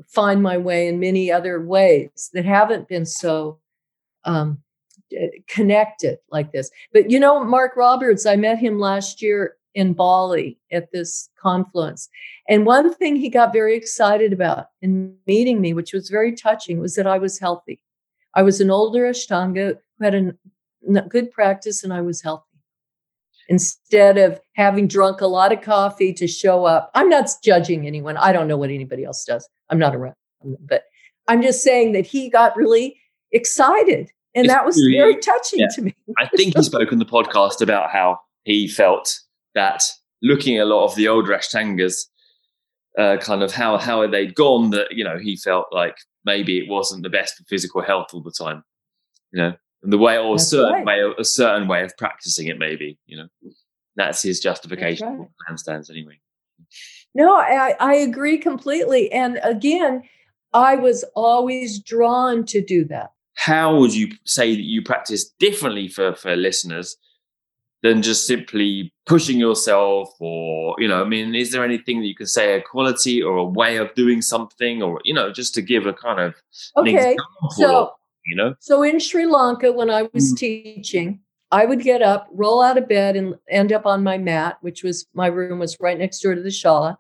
find 0.07 0.43
my 0.43 0.59
way 0.59 0.89
in 0.89 1.01
many 1.01 1.33
other 1.33 1.61
ways 1.61 2.31
that 2.35 2.45
haven't 2.45 2.89
been 2.89 3.07
so 3.07 3.59
um, 4.25 4.59
connected 5.49 6.19
like 6.31 6.53
this. 6.53 6.71
But 6.93 7.11
you 7.11 7.19
know, 7.19 7.43
Mark 7.43 7.77
Robberds, 7.77 8.31
I 8.31 8.37
met 8.37 8.59
him 8.59 8.79
last 8.79 9.23
year 9.23 9.57
in 9.75 9.93
Bali 9.93 10.59
at 10.73 10.91
this 10.93 11.29
confluence. 11.41 12.09
And 12.49 12.67
one 12.67 12.93
thing 12.95 13.17
he 13.17 13.29
got 13.29 13.53
very 13.53 13.77
excited 13.77 14.33
about 14.33 14.67
in 14.83 15.15
meeting 15.27 15.61
me, 15.61 15.73
which 15.73 15.93
was 15.93 16.09
very 16.09 16.35
touching, 16.35 16.81
was 16.81 16.95
that 16.97 17.07
I 17.07 17.19
was 17.19 17.39
healthy. 17.39 17.81
I 18.35 18.43
was 18.43 18.61
an 18.61 18.71
older 18.71 19.03
Ashtanga 19.03 19.79
who 19.99 20.05
had 20.05 20.15
a 20.15 21.03
good 21.09 21.31
practice 21.31 21.85
and 21.85 21.93
I 21.93 22.01
was 22.01 22.23
healthy. 22.23 22.45
Instead 23.49 24.17
of 24.17 24.41
having 24.55 24.87
drunk 24.87 25.21
a 25.21 25.27
lot 25.27 25.53
of 25.53 25.61
coffee 25.61 26.13
to 26.13 26.29
show 26.29 26.65
up, 26.65 26.91
I'm 26.95 27.09
not 27.09 27.29
judging 27.43 27.87
anyone. 27.87 28.17
I 28.17 28.33
don't 28.33 28.47
know 28.47 28.57
what 28.57 28.71
anybody 28.71 29.05
else 29.05 29.25
does. 29.25 29.49
I'm 29.71 29.79
not 29.79 29.97
around 29.97 30.15
them, 30.43 30.57
but 30.61 30.85
I'm 31.27 31.43
just 31.43 31.63
saying 31.63 31.93
that 31.93 32.07
he 32.07 32.31
got 32.31 32.57
really 32.57 32.97
excited. 33.33 34.11
And 34.37 34.47
it's 34.47 34.55
that 34.55 34.65
was 34.65 34.77
really, 34.77 34.99
very 34.99 35.17
touching 35.17 35.61
yeah. 35.61 35.69
to 35.75 35.83
me. 35.83 35.95
I 36.19 36.29
think 36.37 36.57
he 36.57 36.63
spoke 36.63 36.93
on 36.93 36.99
the 36.99 37.05
podcast 37.05 37.61
about 37.61 37.91
how 37.91 38.21
he 38.45 38.69
felt 38.69 39.21
that 39.55 39.83
looking 40.23 40.59
at 40.59 40.63
a 40.63 40.69
lot 40.69 40.85
of 40.85 40.95
the 40.95 41.09
old 41.09 41.27
Ashtangas, 41.27 42.07
uh, 42.99 43.17
kind 43.19 43.43
of 43.43 43.53
how 43.53 43.79
how 43.79 44.07
they'd 44.07 44.35
gone, 44.35 44.71
that 44.71 44.89
you 44.93 45.05
know 45.05 45.19
he 45.19 45.37
felt 45.37 45.67
like 45.73 45.97
maybe 46.25 46.59
it 46.59 46.69
wasn't 46.69 47.03
the 47.03 47.11
best 47.11 47.37
for 47.37 47.45
physical 47.45 47.83
health 47.83 48.09
all 48.13 48.23
the 48.23 48.33
time, 48.33 48.63
you 49.33 49.43
know, 49.43 49.55
and 49.83 49.93
the 49.93 49.99
way 49.99 50.19
or 50.19 50.37
a 50.37 50.39
certain 50.39 50.85
right. 50.85 50.87
way, 50.87 51.15
a 51.19 51.25
certain 51.25 51.69
way 51.69 51.83
of 51.83 51.97
practicing 51.97 52.47
it, 52.49 52.59
maybe, 52.59 52.99
you 53.07 53.17
know, 53.17 53.29
that's 53.97 54.23
his 54.23 54.41
justification 54.41 55.19
right. 55.19 55.29
for 55.29 55.55
handstands 55.55 55.91
anyway. 55.91 56.21
No, 57.15 57.37
I, 57.37 57.75
I 57.81 57.95
agree 57.95 58.39
completely. 58.39 59.11
And 59.11 59.41
again, 59.43 60.03
I 60.53 60.77
was 60.77 61.05
always 61.15 61.81
drawn 61.81 62.45
to 62.47 62.63
do 62.63 62.85
that. 62.87 63.13
How 63.35 63.77
would 63.77 63.95
you 63.95 64.09
say 64.27 64.55
that 64.55 64.63
you 64.63 64.83
practice 64.83 65.31
differently 65.39 65.89
for, 65.89 66.15
for 66.15 66.37
listeners 66.37 66.97
than 67.83 68.03
just 68.03 68.27
simply 68.27 68.93
pushing 69.07 69.39
yourself 69.39 70.11
or 70.21 70.75
you 70.79 70.87
know 70.87 71.01
i 71.01 71.05
mean 71.05 71.35
is 71.35 71.51
there 71.51 71.65
anything 71.65 72.01
that 72.01 72.07
you 72.07 72.15
can 72.15 72.27
say 72.27 72.57
a 72.57 72.63
quality 72.63 73.23
or 73.23 73.37
a 73.37 73.45
way 73.45 73.77
of 73.77 73.93
doing 73.95 74.23
something 74.23 74.83
or 74.83 75.01
you 75.05 75.15
know 75.15 75.33
just 75.33 75.55
to 75.55 75.63
give 75.63 75.87
a 75.87 75.93
kind 75.93 76.21
of 76.21 76.35
okay 76.77 77.17
so 77.51 77.93
you 78.25 78.37
know? 78.37 78.55
so 78.61 78.83
in 78.83 79.01
sri 79.01 79.27
lanka 79.27 79.73
when 79.73 79.91
i 79.91 80.03
was 80.13 80.33
mm. 80.33 80.39
teaching 80.39 81.21
i 81.51 81.65
would 81.65 81.81
get 81.81 82.03
up 82.03 82.29
roll 82.33 82.63
out 82.63 82.79
of 82.79 82.89
bed 82.89 83.17
and 83.17 83.35
end 83.49 83.73
up 83.73 83.87
on 83.87 84.03
my 84.03 84.19
mat 84.19 84.59
which 84.61 84.83
was 84.83 85.07
my 85.15 85.27
room 85.27 85.59
was 85.59 85.77
right 85.81 85.99
next 85.99 86.21
door 86.21 86.35
to 86.35 86.43
the 86.43 86.49
shala 86.49 86.97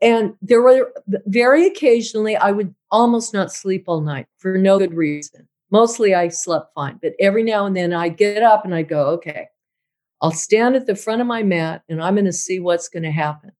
and 0.00 0.34
there 0.40 0.62
were 0.62 0.92
very 1.26 1.66
occasionally 1.66 2.36
i 2.36 2.50
would 2.50 2.74
almost 2.90 3.34
not 3.34 3.52
sleep 3.52 3.84
all 3.86 4.00
night 4.00 4.26
for 4.38 4.56
no 4.56 4.78
good 4.78 4.94
reason. 4.94 5.46
Mostly 5.70 6.14
i 6.14 6.28
slept 6.28 6.72
fine 6.74 6.98
but 7.02 7.12
every 7.20 7.42
now 7.42 7.66
and 7.66 7.76
then 7.76 7.92
i'd 7.92 8.16
get 8.16 8.42
up 8.42 8.64
and 8.64 8.74
i'd 8.74 8.88
go 8.88 9.08
okay 9.08 9.48
I'll 10.20 10.32
stand 10.32 10.74
at 10.74 10.86
the 10.86 10.96
front 10.96 11.20
of 11.20 11.26
my 11.26 11.42
mat 11.42 11.82
and 11.88 12.02
I'm 12.02 12.14
going 12.14 12.24
to 12.24 12.32
see 12.32 12.58
what's 12.60 12.88
going 12.88 13.04
to 13.04 13.10
happen. 13.10 13.52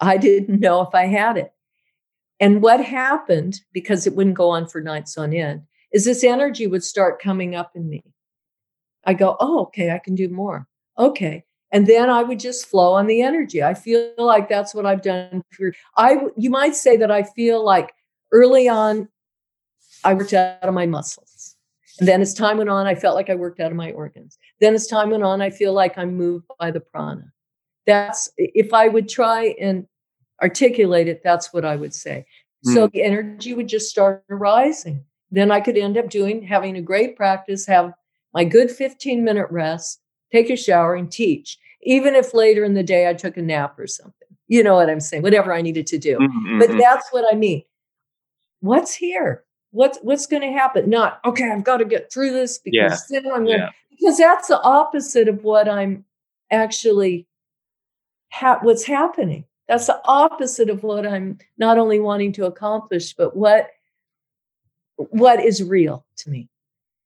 I 0.00 0.16
didn't 0.16 0.60
know 0.60 0.82
if 0.82 0.94
I 0.94 1.06
had 1.06 1.36
it. 1.36 1.52
And 2.38 2.62
what 2.62 2.82
happened, 2.82 3.60
because 3.72 4.06
it 4.06 4.14
wouldn't 4.14 4.36
go 4.36 4.48
on 4.48 4.66
for 4.66 4.80
nights 4.80 5.18
on 5.18 5.34
end, 5.34 5.62
is 5.92 6.04
this 6.04 6.24
energy 6.24 6.66
would 6.66 6.84
start 6.84 7.20
coming 7.20 7.54
up 7.54 7.72
in 7.74 7.88
me. 7.88 8.02
I 9.04 9.14
go, 9.14 9.36
oh, 9.40 9.62
okay, 9.62 9.90
I 9.90 9.98
can 9.98 10.14
do 10.14 10.28
more. 10.28 10.66
Okay. 10.98 11.44
And 11.72 11.86
then 11.86 12.10
I 12.10 12.22
would 12.22 12.40
just 12.40 12.66
flow 12.66 12.94
on 12.94 13.06
the 13.06 13.22
energy. 13.22 13.62
I 13.62 13.74
feel 13.74 14.12
like 14.16 14.48
that's 14.48 14.74
what 14.74 14.86
I've 14.86 15.02
done 15.02 15.42
for 15.50 15.72
I 15.96 16.18
you 16.36 16.50
might 16.50 16.74
say 16.74 16.96
that 16.96 17.10
I 17.10 17.22
feel 17.22 17.64
like 17.64 17.92
early 18.32 18.68
on 18.68 19.08
I 20.04 20.14
worked 20.14 20.32
out 20.32 20.62
of 20.62 20.74
my 20.74 20.86
muscles. 20.86 21.56
And 21.98 22.08
then 22.08 22.22
as 22.22 22.34
time 22.34 22.58
went 22.58 22.70
on, 22.70 22.86
I 22.86 22.94
felt 22.94 23.14
like 23.14 23.30
I 23.30 23.34
worked 23.34 23.60
out 23.60 23.70
of 23.70 23.76
my 23.76 23.92
organs. 23.92 24.38
Then 24.60 24.74
as 24.74 24.86
time 24.86 25.10
went 25.10 25.22
on, 25.22 25.40
I 25.40 25.50
feel 25.50 25.72
like 25.72 25.96
I'm 25.96 26.16
moved 26.16 26.46
by 26.58 26.70
the 26.70 26.80
prana. 26.80 27.32
That's 27.86 28.30
if 28.36 28.72
I 28.74 28.88
would 28.88 29.08
try 29.08 29.54
and 29.60 29.86
articulate 30.42 31.08
it, 31.08 31.22
that's 31.24 31.52
what 31.52 31.64
I 31.64 31.76
would 31.76 31.94
say. 31.94 32.26
Mm. 32.66 32.74
So 32.74 32.86
hmm. 32.86 32.90
the 32.92 33.02
energy 33.02 33.54
would 33.54 33.68
just 33.68 33.88
start 33.88 34.22
rising. 34.28 35.04
Then 35.30 35.50
I 35.50 35.60
could 35.60 35.78
end 35.78 35.96
up 35.96 36.10
doing 36.10 36.42
having 36.42 36.76
a 36.76 36.82
great 36.82 37.16
practice, 37.16 37.66
have 37.66 37.92
my 38.34 38.44
good 38.44 38.70
15 38.70 39.24
minute 39.24 39.46
rest, 39.50 40.00
take 40.30 40.50
a 40.50 40.56
shower 40.56 40.94
and 40.94 41.10
teach. 41.10 41.58
Even 41.82 42.14
if 42.14 42.34
later 42.34 42.62
in 42.64 42.74
the 42.74 42.82
day 42.82 43.08
I 43.08 43.14
took 43.14 43.38
a 43.38 43.42
nap 43.42 43.78
or 43.78 43.86
something. 43.86 44.14
You 44.48 44.62
know 44.62 44.74
what 44.74 44.90
I'm 44.90 45.00
saying? 45.00 45.22
Whatever 45.22 45.54
I 45.54 45.62
needed 45.62 45.86
to 45.88 45.98
do. 45.98 46.18
Mm-hmm. 46.18 46.58
But 46.58 46.76
that's 46.76 47.08
what 47.12 47.24
I 47.32 47.36
mean. 47.36 47.62
What's 48.60 48.92
here? 48.92 49.44
What's 49.70 49.98
what's 50.02 50.26
going 50.26 50.42
to 50.42 50.52
happen? 50.52 50.90
Not 50.90 51.20
okay. 51.24 51.50
I've 51.50 51.64
got 51.64 51.78
to 51.78 51.84
get 51.84 52.12
through 52.12 52.32
this 52.32 52.58
because 52.58 53.06
yeah. 53.08 53.20
then 53.20 53.32
I'm 53.32 53.44
going. 53.44 53.60
Yeah 53.60 53.70
because 54.00 54.18
that's 54.18 54.48
the 54.48 54.60
opposite 54.62 55.28
of 55.28 55.44
what 55.44 55.68
I'm 55.68 56.04
actually 56.50 57.26
ha- 58.32 58.60
what's 58.62 58.84
happening. 58.84 59.44
That's 59.68 59.86
the 59.86 60.00
opposite 60.04 60.70
of 60.70 60.82
what 60.82 61.06
I'm 61.06 61.38
not 61.58 61.78
only 61.78 62.00
wanting 62.00 62.32
to 62.34 62.46
accomplish, 62.46 63.12
but 63.12 63.36
what 63.36 63.68
what 64.96 65.42
is 65.44 65.62
real 65.62 66.04
to 66.16 66.30
me. 66.30 66.48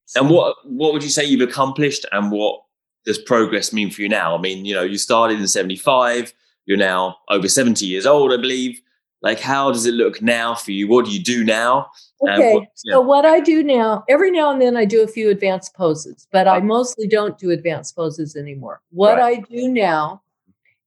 So, 0.07 0.21
and 0.21 0.31
what 0.31 0.57
what 0.65 0.93
would 0.93 1.03
you 1.03 1.11
say 1.11 1.25
you've 1.25 1.49
accomplished, 1.49 2.07
and 2.13 2.31
what 2.31 2.63
does 3.05 3.19
progress 3.19 3.73
mean 3.73 3.91
for 3.91 4.03
you 4.03 4.09
now? 4.09 4.37
I 4.37 4.41
mean, 4.41 4.65
you 4.65 4.75
know, 4.75 4.83
you 4.83 4.99
started 4.99 5.39
in 5.41 5.49
'75. 5.49 6.33
You're 6.67 6.79
now 6.79 7.19
over 7.29 7.47
70 7.47 7.85
years 7.85 8.07
old, 8.07 8.33
I 8.33 8.39
believe. 8.39 8.81
Like, 9.25 9.41
how 9.41 9.73
does 9.73 9.87
it 9.87 9.95
look 9.95 10.21
now 10.21 10.55
for 10.55 10.71
you? 10.73 10.87
What 10.87 11.07
do 11.07 11.11
you 11.11 11.19
do 11.19 11.45
now? 11.45 11.91
Okay. 12.29 12.53
What, 12.53 12.69
yeah. 12.85 12.93
So 12.93 13.01
what 13.01 13.25
I 13.25 13.41
do 13.41 13.63
now, 13.63 14.05
every 14.07 14.31
now 14.31 14.53
and 14.53 14.61
then 14.61 14.77
I 14.77 14.85
do 14.85 15.03
a 15.03 15.09
few 15.09 15.31
advanced 15.31 15.75
poses, 15.75 16.29
but 16.31 16.47
I 16.47 16.61
mostly 16.61 17.09
don't 17.09 17.39
do 17.39 17.51
advanced 17.51 17.97
poses 17.97 18.37
anymore. 18.37 18.83
What 18.91 19.17
right. 19.17 19.39
I 19.39 19.41
do 19.51 19.69
now 19.69 20.21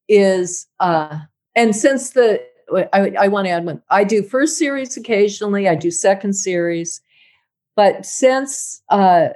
is 0.07 0.67
uh 0.79 1.19
and 1.55 1.75
since 1.75 2.11
the 2.11 2.39
I, 2.93 3.11
I 3.19 3.27
want 3.27 3.47
to 3.47 3.51
add 3.51 3.65
one, 3.65 3.81
I 3.89 4.03
do 4.03 4.21
first 4.21 4.57
series 4.57 4.95
occasionally, 4.95 5.67
I 5.67 5.73
do 5.73 5.89
second 5.89 6.33
series, 6.33 7.01
but 7.75 8.05
since 8.05 8.83
uh 8.89 9.29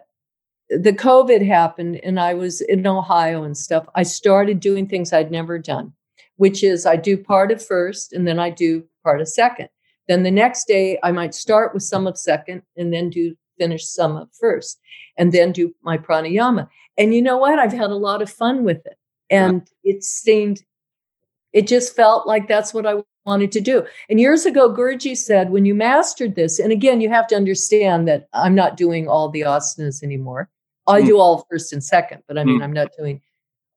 the 0.70 0.94
COVID 0.94 1.44
happened 1.46 2.00
and 2.04 2.20
I 2.20 2.36
was 2.36 2.62
in 2.62 2.86
Ohio 2.86 3.42
and 3.42 3.58
stuff, 3.58 3.88
I 3.96 4.04
started 4.04 4.60
doing 4.60 4.88
things 4.88 5.12
I'd 5.12 5.32
never 5.32 5.58
done, 5.58 5.94
which 6.36 6.64
is 6.64 6.86
I 6.86 6.98
do 6.98 7.18
part 7.18 7.52
of 7.52 7.66
first 7.66 8.14
and 8.14 8.28
then 8.28 8.38
I 8.38 8.52
do 8.52 8.84
part 9.04 9.22
of 9.22 9.28
second. 9.28 9.70
Then 10.08 10.24
the 10.24 10.32
next 10.32 10.68
day, 10.68 11.00
I 11.04 11.12
might 11.12 11.34
start 11.34 11.74
with 11.74 11.84
some 11.84 12.08
of 12.08 12.18
second 12.18 12.64
and 12.76 12.94
then 12.94 13.10
do 13.10 13.36
finish 13.58 13.86
some 13.86 14.16
of 14.18 14.30
first 14.40 14.80
and 15.18 15.32
then 15.32 15.52
do 15.52 15.74
my 15.84 15.98
pranayama. 15.98 16.68
And 16.98 17.14
you 17.14 17.22
know 17.22 17.38
what? 17.38 17.60
I've 17.60 17.72
had 17.72 17.92
a 17.92 17.96
lot 17.96 18.22
of 18.22 18.30
fun 18.30 18.64
with 18.64 18.86
it. 18.86 18.98
And 19.30 19.68
yeah. 19.84 19.96
it 19.96 20.04
seemed, 20.04 20.64
it 21.54 21.68
just 21.68 21.96
felt 21.96 22.28
like 22.28 22.48
that's 22.48 22.74
what 22.74 22.86
I 22.86 22.96
wanted 23.26 23.52
to 23.54 23.62
do. 23.62 23.86
And 24.10 24.20
years 24.20 24.46
ago, 24.46 24.74
Guruji 24.74 25.16
said, 25.16 25.52
when 25.52 25.66
you 25.66 25.76
mastered 25.76 26.36
this, 26.36 26.60
and 26.60 26.72
again, 26.72 27.02
you 27.02 27.10
have 27.10 27.28
to 27.28 27.36
understand 27.36 28.08
that 28.08 28.28
I'm 28.34 28.56
not 28.56 28.78
doing 28.78 29.08
all 29.08 29.30
the 29.30 29.42
asanas 29.42 30.04
anymore. 30.04 30.50
I 30.88 31.02
mm. 31.02 31.06
do 31.06 31.20
all 31.20 31.46
first 31.50 31.72
and 31.72 31.84
second, 31.84 32.24
but 32.28 32.38
I 32.38 32.44
mean, 32.44 32.60
mm. 32.60 32.64
I'm 32.64 32.74
not 32.74 32.90
doing 32.98 33.22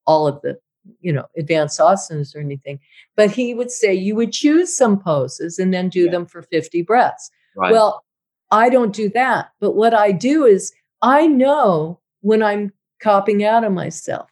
all 0.07 0.27
of 0.27 0.41
the, 0.43 0.59
you 1.01 1.13
know, 1.13 1.27
advanced 1.37 1.81
asanas 1.81 2.35
or 2.35 2.41
anything. 2.41 2.79
But 3.17 3.31
he 3.31 3.55
would 3.55 3.71
say 3.71 3.95
you 3.95 4.15
would 4.17 4.33
choose 4.33 4.75
some 4.77 4.99
poses 4.99 5.59
and 5.59 5.73
then 5.73 5.89
do 5.89 6.05
yeah. 6.05 6.11
them 6.11 6.27
for 6.27 6.43
50 6.43 6.83
breaths. 6.83 7.31
Right. 7.57 7.73
Well, 7.73 8.05
I 8.51 8.69
don't 8.69 8.93
do 8.93 9.09
that. 9.11 9.51
But 9.61 9.73
what 9.73 9.95
I 9.95 10.13
do 10.13 10.45
is 10.45 10.73
I 11.03 11.27
know 11.27 12.01
when 12.21 12.43
I'm 12.43 12.73
copping 13.01 13.45
out 13.45 13.65
of 13.65 13.73
myself. 13.73 14.31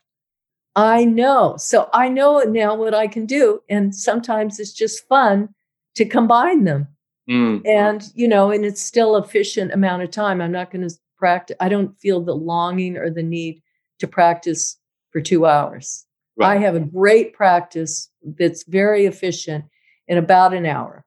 I 0.74 1.04
know. 1.04 1.56
So 1.58 1.90
I 1.92 2.08
know 2.08 2.40
now 2.40 2.74
what 2.74 2.94
I 2.94 3.06
can 3.06 3.26
do. 3.26 3.60
And 3.68 3.94
sometimes 3.94 4.58
it's 4.58 4.72
just 4.72 5.06
fun 5.06 5.50
to 5.96 6.04
combine 6.04 6.64
them. 6.64 6.88
Mm. 7.28 7.66
And, 7.66 8.02
you 8.14 8.26
know, 8.26 8.50
and 8.50 8.64
it's 8.64 8.82
still 8.82 9.16
efficient 9.16 9.72
amount 9.72 10.02
of 10.02 10.10
time. 10.10 10.40
I'm 10.40 10.52
not 10.52 10.70
going 10.70 10.88
to 10.88 10.94
practice. 11.18 11.56
I 11.60 11.68
don't 11.68 11.98
feel 12.00 12.22
the 12.22 12.34
longing 12.34 12.96
or 12.96 13.10
the 13.10 13.22
need 13.22 13.62
to 13.98 14.08
practice 14.08 14.78
for 15.10 15.20
two 15.20 15.46
hours. 15.46 16.06
Right. 16.36 16.56
I 16.56 16.60
have 16.60 16.74
a 16.74 16.80
great 16.80 17.34
practice 17.34 18.08
that's 18.38 18.64
very 18.64 19.06
efficient 19.06 19.64
in 20.08 20.18
about 20.18 20.54
an 20.54 20.66
hour. 20.66 21.04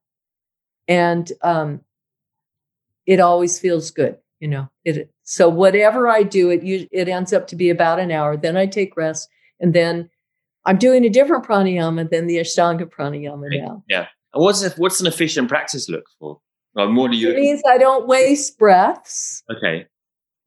And 0.87 1.31
um, 1.41 1.81
it 3.05 3.19
always 3.19 3.59
feels 3.59 3.91
good, 3.91 4.17
you 4.39 4.47
know. 4.47 4.69
It 4.83 5.11
so 5.23 5.49
whatever 5.49 6.07
I 6.07 6.23
do, 6.23 6.49
it 6.49 6.61
it 6.91 7.09
ends 7.09 7.33
up 7.33 7.47
to 7.47 7.55
be 7.55 7.69
about 7.69 7.99
an 7.99 8.11
hour. 8.11 8.37
Then 8.37 8.55
I 8.55 8.67
take 8.67 8.95
rest, 8.95 9.27
and 9.59 9.73
then 9.73 10.09
I'm 10.65 10.77
doing 10.77 11.05
a 11.05 11.09
different 11.09 11.45
pranayama 11.45 12.09
than 12.09 12.27
the 12.27 12.37
Ashtanga 12.37 12.85
pranayama 12.85 13.47
now. 13.49 13.83
Yeah. 13.89 14.07
And 14.33 14.43
what's 14.43 14.63
a, 14.63 14.69
what's 14.71 14.99
an 15.01 15.07
efficient 15.07 15.49
practice 15.49 15.89
look 15.89 16.05
for? 16.19 16.39
Well, 16.75 16.89
more 16.89 17.09
do 17.09 17.17
you? 17.17 17.31
It 17.31 17.37
means 17.37 17.61
I 17.67 17.77
don't 17.77 18.07
waste 18.07 18.57
breaths. 18.59 19.43
Okay. 19.51 19.87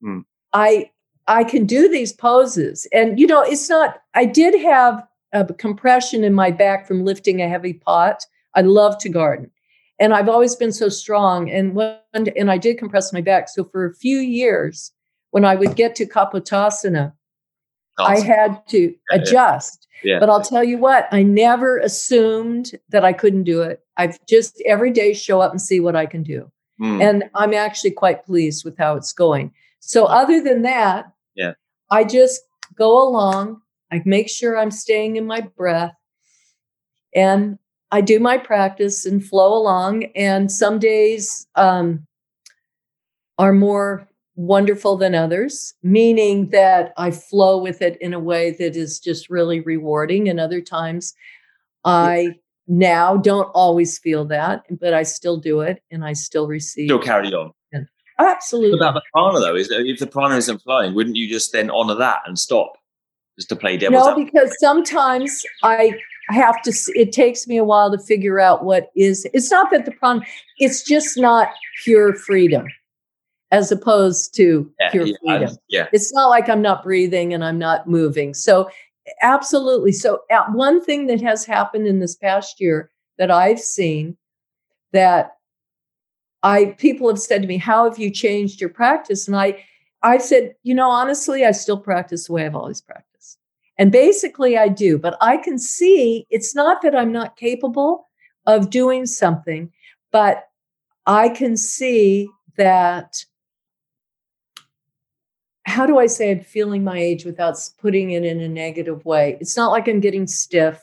Hmm. 0.03 0.21
I 0.53 0.91
I 1.29 1.45
can 1.45 1.67
do 1.67 1.89
these 1.89 2.13
poses, 2.13 2.87
and 2.93 3.19
you 3.19 3.27
know, 3.27 3.43
it's 3.43 3.69
not. 3.69 4.01
I 4.15 4.25
did 4.25 4.61
have 4.61 5.07
a 5.33 5.53
compression 5.53 6.25
in 6.25 6.33
my 6.35 6.51
back 6.51 6.87
from 6.87 7.05
lifting 7.05 7.41
a 7.41 7.49
heavy 7.49 7.75
pot. 7.75 8.25
I 8.55 8.63
love 8.63 8.99
to 8.99 9.09
garden, 9.09 9.51
and 10.01 10.15
I've 10.15 10.29
always 10.29 10.57
been 10.57 10.73
so 10.73 10.89
strong. 10.89 11.51
And 11.51 11.75
when 11.75 11.99
and 12.37 12.51
I 12.51 12.59
did 12.59 12.79
compress 12.79 13.13
my 13.13 13.21
back. 13.21 13.49
So 13.49 13.65
for 13.65 13.87
a 13.87 13.95
few 13.95 14.19
years, 14.19 14.93
when 15.31 15.45
I 15.45 15.55
would 15.55 15.77
get 15.77 15.95
to 15.97 16.07
Kapotasana, 16.07 17.13
awesome. 17.99 18.17
I 18.17 18.21
had 18.21 18.67
to 18.69 18.95
adjust 19.13 19.89
yeah. 20.05 20.19
But 20.19 20.31
I'll 20.31 20.43
tell 20.43 20.65
you 20.65 20.79
what, 20.79 21.09
I 21.11 21.23
never 21.23 21.79
assumed 21.79 22.73
that 22.91 23.05
I 23.05 23.13
couldn't 23.13 23.45
do 23.45 23.63
it. 23.63 23.83
I've 23.97 24.19
just 24.27 24.63
every 24.67 24.91
day 24.91 25.13
show 25.13 25.41
up 25.41 25.51
and 25.51 25.61
see 25.61 25.81
what 25.81 25.97
I 25.97 26.07
can 26.07 26.23
do. 26.23 26.51
Mm. 26.81 27.03
And 27.03 27.25
I'm 27.35 27.55
actually 27.55 27.91
quite 27.91 28.25
pleased 28.25 28.65
with 28.65 28.77
how 28.79 28.95
it's 28.95 29.13
going. 29.13 29.53
So 29.81 30.05
other 30.05 30.41
than 30.41 30.63
that, 30.63 31.13
yeah. 31.39 31.53
I 31.91 32.05
just 32.05 32.43
go 32.77 33.09
along. 33.09 33.63
I 33.91 34.03
make 34.05 34.29
sure 34.29 34.59
I'm 34.59 34.71
staying 34.71 35.17
in 35.17 35.27
my 35.27 35.41
breath 35.41 35.95
and 37.15 37.59
I 37.91 38.03
do 38.03 38.21
my 38.21 38.37
practice 38.37 39.07
and 39.07 39.25
flow 39.25 39.57
along. 39.57 40.05
And 40.15 40.53
some 40.53 40.79
days 40.79 41.47
um, 41.55 42.07
are 43.39 43.55
more 43.55 44.07
wonderful 44.35 44.97
than 44.97 45.15
others, 45.15 45.75
meaning 45.83 46.51
that 46.51 46.93
I 46.99 47.11
flow 47.13 47.59
with 47.59 47.81
it 47.81 47.97
in 48.01 48.13
a 48.13 48.21
way 48.21 48.51
that 48.59 48.77
is 48.77 49.01
just 49.01 49.31
really 49.31 49.61
rewarding. 49.61 50.29
And 50.29 50.39
other 50.39 50.61
times 50.61 51.15
I 51.85 52.35
now 52.67 53.17
don't 53.17 53.51
always 53.55 53.99
feel 53.99 54.27
that, 54.27 54.65
but 54.79 54.93
I 54.93 55.05
still 55.05 55.39
do 55.39 55.61
it 55.61 55.83
and 55.91 56.05
I 56.05 56.13
still 56.13 56.47
receive. 56.47 56.89
Still 56.89 56.99
carry 56.99 57.33
on. 57.33 57.53
Oh, 58.19 58.27
absolutely. 58.27 58.79
What 58.79 58.89
about 58.89 58.95
the 58.95 59.03
prana 59.13 59.41
though? 59.41 59.55
Is 59.55 59.69
if 59.71 59.99
the 59.99 60.07
prana 60.07 60.37
isn't 60.37 60.63
flowing, 60.63 60.95
wouldn't 60.95 61.17
you 61.17 61.29
just 61.29 61.53
then 61.53 61.71
honor 61.71 61.95
that 61.95 62.21
and 62.27 62.39
stop? 62.39 62.77
Just 63.37 63.49
to 63.51 63.57
play 63.57 63.77
devil's 63.77 64.05
No, 64.05 64.17
because 64.17 64.53
sometimes 64.59 65.43
I 65.63 65.93
have 66.29 66.61
to 66.63 66.73
it 66.95 67.13
takes 67.13 67.47
me 67.47 67.57
a 67.57 67.65
while 67.65 67.91
to 67.91 67.99
figure 67.99 68.41
out 68.41 68.65
what 68.65 68.91
is 68.97 69.27
it's 69.33 69.51
not 69.51 69.71
that 69.71 69.85
the 69.85 69.93
prana 69.93 70.21
it's 70.59 70.83
just 70.83 71.17
not 71.17 71.49
pure 71.85 72.15
freedom 72.15 72.67
as 73.51 73.73
opposed 73.73 74.35
to 74.35 74.71
yeah, 74.79 74.91
pure 74.91 75.07
freedom. 75.25 75.57
Yeah, 75.69 75.87
It's 75.93 76.13
not 76.13 76.29
like 76.29 76.49
I'm 76.49 76.63
not 76.63 76.83
breathing 76.83 77.33
and 77.33 77.45
I'm 77.45 77.59
not 77.59 77.89
moving. 77.89 78.35
So, 78.35 78.71
absolutely. 79.23 79.93
So, 79.93 80.21
one 80.53 80.85
thing 80.85 81.07
that 81.07 81.21
has 81.23 81.45
happened 81.45 81.87
in 81.87 82.01
this 82.01 82.15
past 82.15 82.61
year 82.61 82.91
that 83.17 83.31
I've 83.31 83.61
seen 83.61 84.17
that 84.93 85.33
I 86.43 86.77
people 86.79 87.09
have 87.09 87.19
said 87.19 87.43
to 87.43 87.49
me, 87.49 87.59
"How 87.59 87.85
have 87.89 87.99
you 87.99 88.11
changed 88.11 88.61
your 88.61 88.71
practice?" 88.71 89.27
And 89.27 89.37
I 89.37 89.65
I 90.03 90.19
said, 90.19 90.55
"You 90.63 90.75
know, 90.75 90.89
honestly, 90.89 91.45
I 91.45 91.53
still 91.53 91.79
practice 91.79 92.27
the 92.27 92.33
way 92.35 92.47
I've 92.47 92.55
always 92.57 92.81
practiced." 92.81 93.39
And 93.79 93.93
basically 93.93 94.59
I 94.59 94.69
do, 94.69 94.99
but 94.99 95.17
I 95.21 95.37
can 95.37 95.59
see 95.59 96.27
it's 96.31 96.55
not 96.55 96.83
that 96.83 96.97
I'm 96.97 97.13
not 97.13 97.37
capable 97.37 98.09
of 98.47 98.71
doing 98.71 99.07
something, 99.07 99.73
but 100.11 100.49
I 101.07 101.29
can 101.29 101.57
see 101.57 102.29
that 102.57 103.25
how 105.65 105.87
do 105.87 105.99
I 105.99 106.07
say 106.07 106.31
I'm 106.31 106.41
feeling 106.41 106.83
my 106.83 106.99
age 106.99 107.25
without 107.25 107.57
putting 107.79 108.11
it 108.13 108.25
in 108.25 108.41
a 108.41 108.49
negative 108.49 109.05
way? 109.05 109.37
It's 109.41 109.57
not 109.57 109.71
like 109.71 109.87
I'm 109.87 110.01
getting 110.01 110.27
stiff 110.27 110.81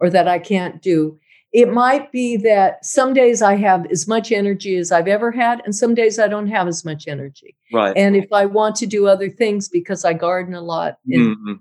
or 0.00 0.10
that 0.10 0.26
I 0.26 0.38
can't 0.38 0.80
do. 0.82 1.18
It 1.54 1.72
might 1.72 2.10
be 2.10 2.36
that 2.38 2.84
some 2.84 3.14
days 3.14 3.40
I 3.40 3.54
have 3.54 3.86
as 3.86 4.08
much 4.08 4.32
energy 4.32 4.76
as 4.76 4.90
I've 4.90 5.06
ever 5.06 5.30
had, 5.30 5.62
and 5.64 5.72
some 5.72 5.94
days 5.94 6.18
I 6.18 6.26
don't 6.26 6.48
have 6.48 6.66
as 6.66 6.84
much 6.84 7.06
energy. 7.06 7.54
Right. 7.72 7.96
And 7.96 8.16
if 8.16 8.32
I 8.32 8.44
want 8.44 8.74
to 8.76 8.86
do 8.86 9.06
other 9.06 9.30
things 9.30 9.68
because 9.68 10.04
I 10.04 10.14
garden 10.14 10.54
a 10.54 10.60
lot 10.60 10.98
and 11.06 11.36
mm-hmm. 11.36 11.52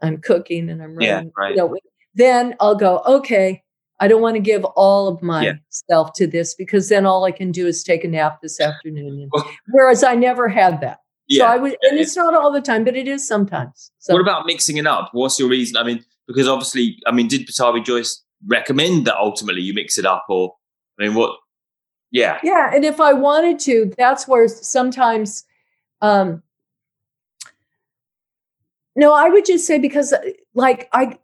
I'm 0.00 0.16
cooking 0.22 0.70
and 0.70 0.82
I'm 0.82 0.94
running, 0.94 1.08
yeah, 1.08 1.22
right. 1.36 1.50
you 1.50 1.56
know, 1.56 1.76
then 2.14 2.54
I'll 2.58 2.74
go, 2.74 3.02
okay, 3.06 3.62
I 4.00 4.08
don't 4.08 4.22
want 4.22 4.36
to 4.36 4.40
give 4.40 4.64
all 4.64 5.08
of 5.08 5.22
myself 5.22 5.52
yeah. 5.90 6.10
to 6.14 6.26
this 6.26 6.54
because 6.54 6.88
then 6.88 7.04
all 7.04 7.24
I 7.24 7.32
can 7.32 7.52
do 7.52 7.66
is 7.66 7.82
take 7.82 8.04
a 8.04 8.08
nap 8.08 8.40
this 8.40 8.58
afternoon. 8.58 9.28
Whereas 9.68 10.02
I 10.04 10.14
never 10.14 10.48
had 10.48 10.80
that. 10.80 11.00
Yeah. 11.26 11.40
So 11.40 11.52
I 11.52 11.56
would, 11.58 11.76
and 11.82 12.00
it's 12.00 12.16
not 12.16 12.32
all 12.34 12.50
the 12.50 12.62
time, 12.62 12.82
but 12.82 12.96
it 12.96 13.06
is 13.06 13.28
sometimes. 13.28 13.90
So. 13.98 14.14
What 14.14 14.22
about 14.22 14.46
mixing 14.46 14.78
it 14.78 14.86
up? 14.86 15.10
What's 15.12 15.38
your 15.38 15.50
reason? 15.50 15.76
I 15.76 15.82
mean, 15.82 16.02
because 16.26 16.48
obviously, 16.48 16.98
I 17.06 17.12
mean, 17.12 17.28
did 17.28 17.46
Pattabhi 17.46 17.84
Jois 17.84 18.22
recommend 18.46 19.06
that 19.06 19.16
ultimately 19.16 19.62
you 19.62 19.74
mix 19.74 19.98
it 19.98 20.06
up, 20.06 20.26
or 20.28 20.54
I 20.98 21.04
mean, 21.04 21.14
what? 21.14 21.36
Yeah, 22.10 22.38
yeah. 22.42 22.70
And 22.74 22.84
if 22.84 23.00
I 23.00 23.12
wanted 23.12 23.58
to, 23.60 23.92
that's 23.96 24.26
where 24.26 24.48
sometimes. 24.48 25.44
um 26.00 26.42
No, 28.96 29.12
I 29.12 29.28
would 29.28 29.46
just 29.46 29.64
say 29.64 29.78
because, 29.78 30.12
uh, 30.12 30.18
like, 30.54 30.88
I 30.92 31.18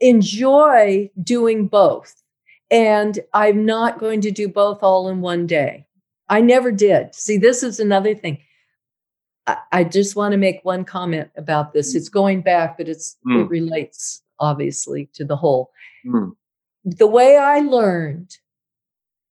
enjoy 0.00 1.10
doing 1.22 1.68
both, 1.68 2.20
and 2.68 3.20
I'm 3.32 3.64
not 3.64 4.00
going 4.00 4.20
to 4.22 4.32
do 4.32 4.48
both 4.48 4.82
all 4.82 5.08
in 5.08 5.20
one 5.20 5.46
day. 5.46 5.86
I 6.28 6.40
never 6.40 6.72
did. 6.72 7.14
See, 7.14 7.38
this 7.38 7.62
is 7.62 7.78
another 7.78 8.14
thing. 8.14 8.38
I 9.72 9.84
just 9.84 10.16
want 10.16 10.32
to 10.32 10.38
make 10.38 10.60
one 10.62 10.84
comment 10.84 11.30
about 11.36 11.72
this. 11.72 11.94
It's 11.94 12.08
going 12.08 12.42
back, 12.42 12.78
but 12.78 12.88
it's 12.88 13.16
mm. 13.26 13.42
it 13.42 13.48
relates 13.48 14.22
obviously 14.38 15.08
to 15.14 15.24
the 15.24 15.36
whole. 15.36 15.70
Mm. 16.06 16.32
The 16.84 17.06
way 17.06 17.36
I 17.36 17.60
learned 17.60 18.36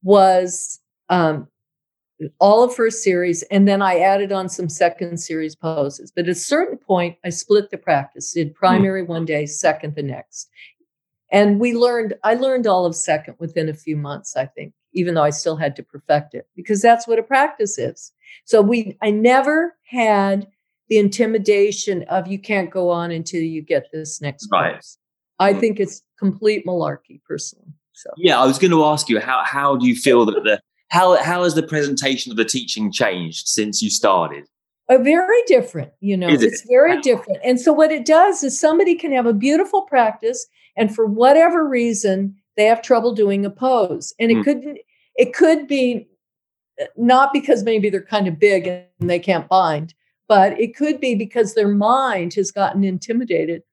was 0.04 0.80
um, 1.10 1.48
all 2.40 2.64
of 2.64 2.74
first 2.74 3.04
series, 3.04 3.44
and 3.44 3.68
then 3.68 3.82
I 3.82 4.00
added 4.00 4.32
on 4.32 4.50
some 4.50 4.70
second 4.70 5.18
series 5.18 5.56
poses. 5.56 6.12
But 6.12 6.26
at 6.26 6.32
a 6.32 6.36
certain 6.36 6.78
point, 6.78 7.18
I 7.26 7.30
split 7.30 7.70
the 7.70 7.78
practice. 7.78 8.34
Did 8.34 8.50
hmm. 8.50 8.54
primary 8.54 9.04
one 9.04 9.26
day, 9.26 9.46
second 9.46 9.96
the 9.96 10.04
next, 10.04 10.50
and 11.32 11.60
we 11.60 11.74
learned. 11.74 12.14
I 12.24 12.36
learned 12.36 12.68
all 12.68 12.86
of 12.86 12.96
second 12.96 13.36
within 13.40 13.70
a 13.70 13.74
few 13.74 13.98
months. 13.98 14.36
I 14.36 14.46
think, 14.46 14.74
even 14.94 15.16
though 15.16 15.24
I 15.24 15.32
still 15.32 15.58
had 15.58 15.76
to 15.78 15.84
perfect 15.84 16.34
it, 16.34 16.48
because 16.56 16.82
that's 16.82 17.08
what 17.08 17.20
a 17.20 17.24
practice 17.24 17.78
is. 17.78 18.12
So 18.46 18.62
we 18.62 18.98
I 19.02 19.12
never 19.12 19.76
had 19.86 20.48
the 20.90 20.98
intimidation 20.98 22.04
of 22.04 22.28
you 22.28 22.38
can't 22.38 22.70
go 22.70 22.90
on 22.90 23.12
until 23.12 23.42
you 23.42 23.62
get 23.62 23.88
this 23.94 24.22
next 24.22 24.48
right. 24.52 24.74
course. 24.74 24.98
I 25.42 25.54
think 25.54 25.80
it's 25.80 26.02
complete 26.18 26.66
malarkey 26.66 27.22
personally. 27.28 27.74
So 27.94 28.10
yeah, 28.18 28.40
I 28.40 28.46
was 28.46 28.58
going 28.58 28.72
to 28.72 28.84
ask 28.86 29.10
you 29.10 29.20
how 29.20 29.44
how 29.44 29.76
do 29.76 29.88
you 29.88 29.96
feel 29.96 30.26
that 30.26 30.44
the 30.44 30.62
how 30.90 31.22
how 31.24 31.44
has 31.44 31.56
the 31.56 31.64
presentation 31.64 32.32
of 32.32 32.38
the 32.38 32.46
teaching 32.46 32.92
changed 32.92 33.48
since 33.48 33.82
you 33.82 33.90
started? 33.90 34.46
A 34.90 34.98
very 34.98 35.42
different, 35.48 35.92
you 36.02 36.18
know, 36.18 36.28
it? 36.28 36.44
it's 36.44 36.66
very 36.68 37.00
different. 37.00 37.40
And 37.46 37.62
so 37.62 37.72
what 37.72 37.92
it 37.92 38.06
does 38.06 38.44
is 38.44 38.60
somebody 38.60 38.96
can 38.96 39.14
have 39.14 39.26
a 39.26 39.34
beautiful 39.34 39.84
practice 39.84 40.46
and 40.76 40.94
for 40.94 41.06
whatever 41.06 41.66
reason 41.66 42.36
they 42.58 42.66
have 42.66 42.82
trouble 42.82 43.14
doing 43.14 43.46
a 43.46 43.50
pose. 43.50 44.14
And 44.20 44.32
it 44.32 44.38
mm. 44.38 44.44
could 44.44 44.80
it 45.16 45.34
could 45.34 45.68
be 45.68 46.08
not 46.98 47.32
because 47.34 47.64
maybe 47.64 47.90
they're 47.90 48.02
kind 48.02 48.28
of 48.28 48.40
big 48.40 48.68
and 48.68 49.10
they 49.10 49.20
can't 49.20 49.48
bind, 49.48 49.94
but 50.28 50.60
it 50.60 50.76
could 50.76 51.00
be 51.00 51.16
because 51.16 51.54
their 51.54 51.68
mind 51.68 52.34
has 52.34 52.52
gotten 52.52 52.84
intimidated 52.84 53.64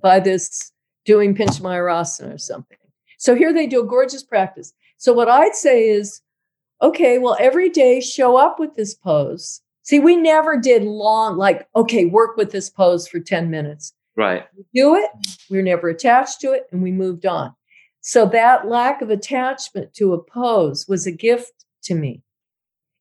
by 0.00 0.20
this 0.20 0.72
doing 1.06 1.34
Pinchamayurasana 1.34 2.34
or 2.34 2.38
something. 2.38 2.76
So 3.18 3.34
here 3.34 3.54
they 3.54 3.66
do 3.66 3.82
a 3.82 3.86
gorgeous 3.86 4.22
practice. 4.22 4.74
So 4.98 5.14
what 5.14 5.28
I'd 5.28 5.54
say 5.54 5.88
is, 5.88 6.20
okay, 6.82 7.18
well, 7.18 7.36
every 7.40 7.70
day 7.70 8.00
show 8.00 8.36
up 8.36 8.60
with 8.60 8.74
this 8.74 8.94
pose, 8.94 9.62
See, 9.86 10.00
we 10.00 10.16
never 10.16 10.56
did 10.56 10.82
long, 10.82 11.36
like, 11.36 11.68
okay, 11.76 12.06
work 12.06 12.36
with 12.36 12.50
this 12.50 12.68
pose 12.68 13.06
for 13.06 13.20
10 13.20 13.50
minutes. 13.50 13.92
Right. 14.16 14.44
We 14.56 14.64
do 14.74 14.96
it, 14.96 15.10
we 15.48 15.60
are 15.60 15.62
never 15.62 15.88
attached 15.88 16.40
to 16.40 16.50
it, 16.50 16.66
and 16.72 16.82
we 16.82 16.90
moved 16.90 17.24
on. 17.24 17.54
So 18.00 18.26
that 18.26 18.66
lack 18.66 19.00
of 19.00 19.10
attachment 19.10 19.94
to 19.94 20.12
a 20.12 20.20
pose 20.20 20.88
was 20.88 21.06
a 21.06 21.12
gift 21.12 21.64
to 21.84 21.94
me. 21.94 22.22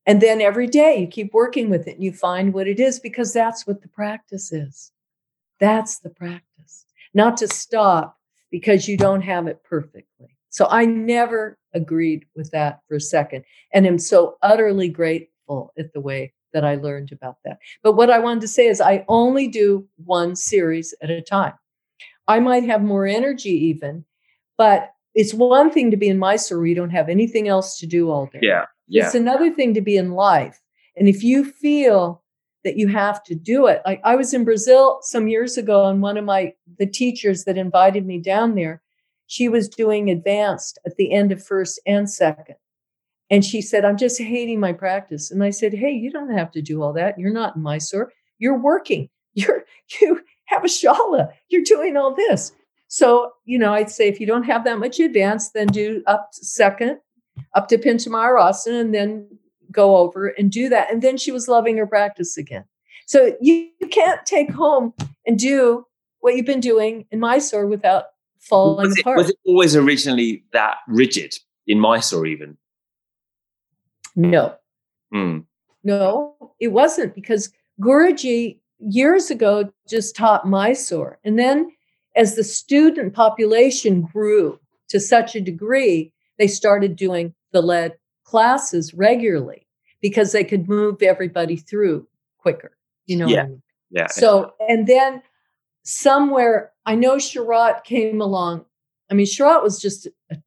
And 0.06 0.22
then 0.22 0.42
every 0.42 0.68
day 0.68 1.00
you 1.00 1.08
keep 1.08 1.34
working 1.34 1.72
with 1.72 1.88
it 1.88 1.96
and 1.96 2.04
you 2.04 2.14
find 2.14 2.54
what 2.54 2.68
it 2.68 2.80
is 2.80 3.00
because 3.00 3.34
that's 3.34 3.66
what 3.66 3.82
the 3.82 3.90
practice 3.90 4.54
is. 4.54 4.92
That's 5.60 5.98
the 5.98 6.12
practice. 6.12 6.45
Not 7.16 7.38
to 7.38 7.48
stop 7.48 8.18
because 8.52 8.88
you 8.88 8.98
don't 8.98 9.22
have 9.22 9.48
it 9.48 9.64
perfectly. 9.64 10.38
So 10.50 10.68
I 10.70 10.86
never 10.86 11.58
agreed 11.74 12.26
with 12.36 12.52
that 12.52 12.82
for 12.88 12.96
a 12.96 13.02
second 13.02 13.44
and 13.74 13.88
am 13.88 13.98
so 13.98 14.38
utterly 14.42 14.90
grateful 14.90 15.74
at 15.78 15.92
the 15.94 16.00
way 16.00 16.34
that 16.54 16.64
I 16.64 16.76
learned 16.76 17.12
about 17.12 17.38
that. 17.44 17.58
But 17.84 17.94
what 17.94 18.10
I 18.10 18.20
wanted 18.20 18.42
to 18.42 18.48
say 18.48 18.68
is 18.68 18.80
I 18.80 19.04
only 19.08 19.48
do 19.48 19.88
one 19.98 20.36
series 20.36 20.94
at 21.02 21.10
a 21.10 21.22
time. 21.22 21.54
I 22.28 22.40
might 22.40 22.64
have 22.64 22.82
more 22.82 23.06
energy 23.06 23.50
even, 23.50 24.06
but 24.58 24.92
it's 25.14 25.34
one 25.34 25.72
thing 25.72 25.92
to 25.92 25.98
be 25.98 26.10
in 26.10 26.20
Mysore 26.20 26.60
where 26.60 26.68
you 26.68 26.76
don't 26.76 26.90
have 26.90 27.10
anything 27.10 27.48
else 27.48 27.78
to 27.80 27.88
do 27.88 28.10
all 28.10 28.28
day. 28.28 28.40
Yeah. 28.42 28.66
Yeah. 28.88 29.06
It's 29.06 29.16
another 29.16 29.54
thing 29.54 29.74
to 29.74 29.82
be 29.82 29.98
in 29.98 30.12
life. 30.12 30.62
And 30.96 31.08
if 31.08 31.24
you 31.24 31.44
feel 31.44 32.24
that 32.66 32.76
you 32.76 32.90
have 32.90 33.24
to 33.24 33.36
do 33.36 33.68
it, 33.68 33.82
like 33.86 34.02
I 34.04 34.18
was 34.18 34.34
in 34.34 34.44
Brazil 34.44 35.00
some 35.02 35.30
years 35.30 35.58
ago, 35.58 35.86
and 35.86 36.02
one 36.02 36.18
of 36.18 36.26
my 36.26 36.54
the 36.78 36.86
teachers 36.86 37.46
that 37.46 37.58
invited 37.58 38.06
me 38.06 38.20
down 38.20 38.56
there, 38.56 38.82
she 39.28 39.48
was 39.48 39.70
doing 39.70 40.10
advanced 40.10 40.78
at 40.86 40.98
the 40.98 41.14
end 41.14 41.32
of 41.32 41.42
first 41.42 41.80
and 41.86 42.10
second. 42.10 42.56
And 43.30 43.44
she 43.44 43.62
said, 43.62 43.86
I'm 43.86 43.98
just 43.98 44.22
hating 44.22 44.60
my 44.60 44.74
practice. 44.74 45.32
And 45.32 45.44
I 45.44 45.50
said, 45.50 45.74
Hey, 45.74 45.92
you 45.92 46.12
don't 46.12 46.36
have 46.38 46.52
to 46.52 46.62
do 46.62 46.84
all 46.84 46.94
that. 46.94 47.18
You're 47.18 47.34
not 47.34 47.56
in 47.56 47.62
Mysore. 47.62 48.12
You're 48.38 48.60
working. 48.60 49.10
You're 49.34 49.66
you 50.02 50.22
have 50.46 50.64
a 50.64 50.68
shala. 50.68 51.30
You're 51.50 51.64
doing 51.64 51.98
all 51.98 52.14
this. 52.14 52.52
So, 52.88 53.32
you 53.46 53.58
know, 53.58 53.74
I'd 53.74 53.90
say 53.90 54.08
if 54.08 54.20
you 54.20 54.28
don't 54.28 54.44
have 54.44 54.64
that 54.66 54.80
much 54.80 55.00
advance, 55.00 55.50
then 55.50 55.68
do 55.68 56.04
up 56.08 56.30
to 56.34 56.46
second, 56.46 57.00
up 57.54 57.68
to 57.70 57.78
Pinchamayurasana, 57.78 58.80
and 58.80 58.94
then 58.94 59.28
go 59.76 59.98
over 59.98 60.28
and 60.28 60.52
do 60.52 60.70
that. 60.70 60.92
And 60.92 61.02
then 61.02 61.18
she 61.18 61.32
was 61.32 61.48
loving 61.48 61.78
her 61.78 61.86
practice 61.86 62.38
again. 62.38 62.64
So 63.06 63.36
you, 63.42 63.70
you 63.80 63.88
can't 63.88 64.26
take 64.26 64.52
home 64.52 64.94
and 65.28 65.38
do 65.38 65.86
what 66.20 66.36
you've 66.36 66.46
been 66.46 66.60
doing 66.60 67.06
in 67.12 67.20
Mysore 67.20 67.68
without 67.68 68.06
falling 68.40 68.88
was 68.88 68.98
it, 68.98 69.02
apart. 69.02 69.18
Was 69.18 69.30
it 69.30 69.38
always 69.46 69.76
originally 69.76 70.44
that 70.54 70.78
rigid 70.88 71.36
in 71.68 71.80
Mysore, 71.80 72.26
even? 72.26 72.58
No. 74.16 74.56
Hmm. 75.12 75.40
No, 75.84 76.36
it 76.60 76.70
wasn't 76.70 77.14
because 77.14 77.52
Guruji 77.80 78.58
years 78.80 79.30
ago 79.30 79.72
just 79.88 80.16
taught 80.16 80.48
Mysore. 80.48 81.20
And 81.24 81.38
then 81.38 81.72
as 82.16 82.36
the 82.36 82.44
student 82.44 83.14
population 83.14 84.02
grew 84.02 84.60
to 84.90 85.00
such 85.00 85.36
a 85.36 85.42
degree, 85.42 86.12
they 86.40 86.48
started 86.48 86.96
doing 86.96 87.36
the 87.52 87.62
lead 87.62 87.94
classes 88.24 88.94
regularly 88.94 89.65
because 90.10 90.32
they 90.34 90.44
could 90.44 90.70
move 90.70 91.02
everybody 91.02 91.56
through 91.56 92.08
quicker. 92.38 92.78
You 93.08 93.16
know 93.18 93.28
Yeah. 93.28 93.42
I 93.42 93.48
mean? 93.48 93.62
Yeah. 93.90 94.08
So, 94.08 94.54
and 94.70 94.86
then 94.86 95.24
somewhere, 95.82 96.72
I 96.86 96.94
know 96.94 97.16
Sharat 97.16 97.84
came 97.84 98.22
along. 98.22 98.66
I 99.10 99.16
mean, 99.16 99.26
Sharat 99.26 99.64
was 99.64 99.82
just 99.82 100.08
a 100.30 100.38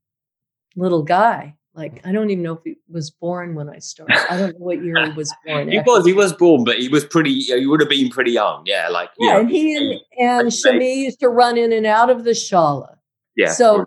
little 0.77 1.03
guy. 1.03 1.57
Like, 1.75 2.01
I 2.07 2.13
don't 2.13 2.31
even 2.31 2.45
know 2.45 2.53
if 2.55 2.61
he 2.63 2.77
was 2.89 3.11
born 3.11 3.57
when 3.57 3.69
I 3.69 3.81
started. 3.81 4.17
I 4.31 4.37
don't 4.37 4.53
know 4.53 4.65
what 4.65 4.81
year 4.85 5.05
he 5.05 5.11
was 5.11 5.35
born. 5.47 5.69
He 5.73 5.79
actually. 5.79 5.93
was. 5.93 6.07
He 6.07 6.13
was 6.13 6.33
born, 6.33 6.63
but 6.63 6.79
he 6.79 6.89
was 6.89 7.05
pretty. 7.05 7.35
He 7.41 7.67
would 7.67 7.81
have 7.81 7.89
been 7.89 8.11
pretty 8.11 8.31
young. 8.33 8.63
Yeah, 8.65 8.89
like 8.89 9.11
Yeah, 9.19 9.35
know, 9.35 9.41
and 9.41 9.51
he 9.51 9.75
and, 9.77 10.01
and 10.21 10.49
Shami 10.49 10.97
used 10.99 11.19
to 11.19 11.29
run 11.29 11.59
in 11.59 11.73
and 11.73 11.85
out 11.85 12.11
of 12.11 12.23
the 12.23 12.31
shala. 12.31 12.97
yeah. 13.35 13.51
So 13.51 13.85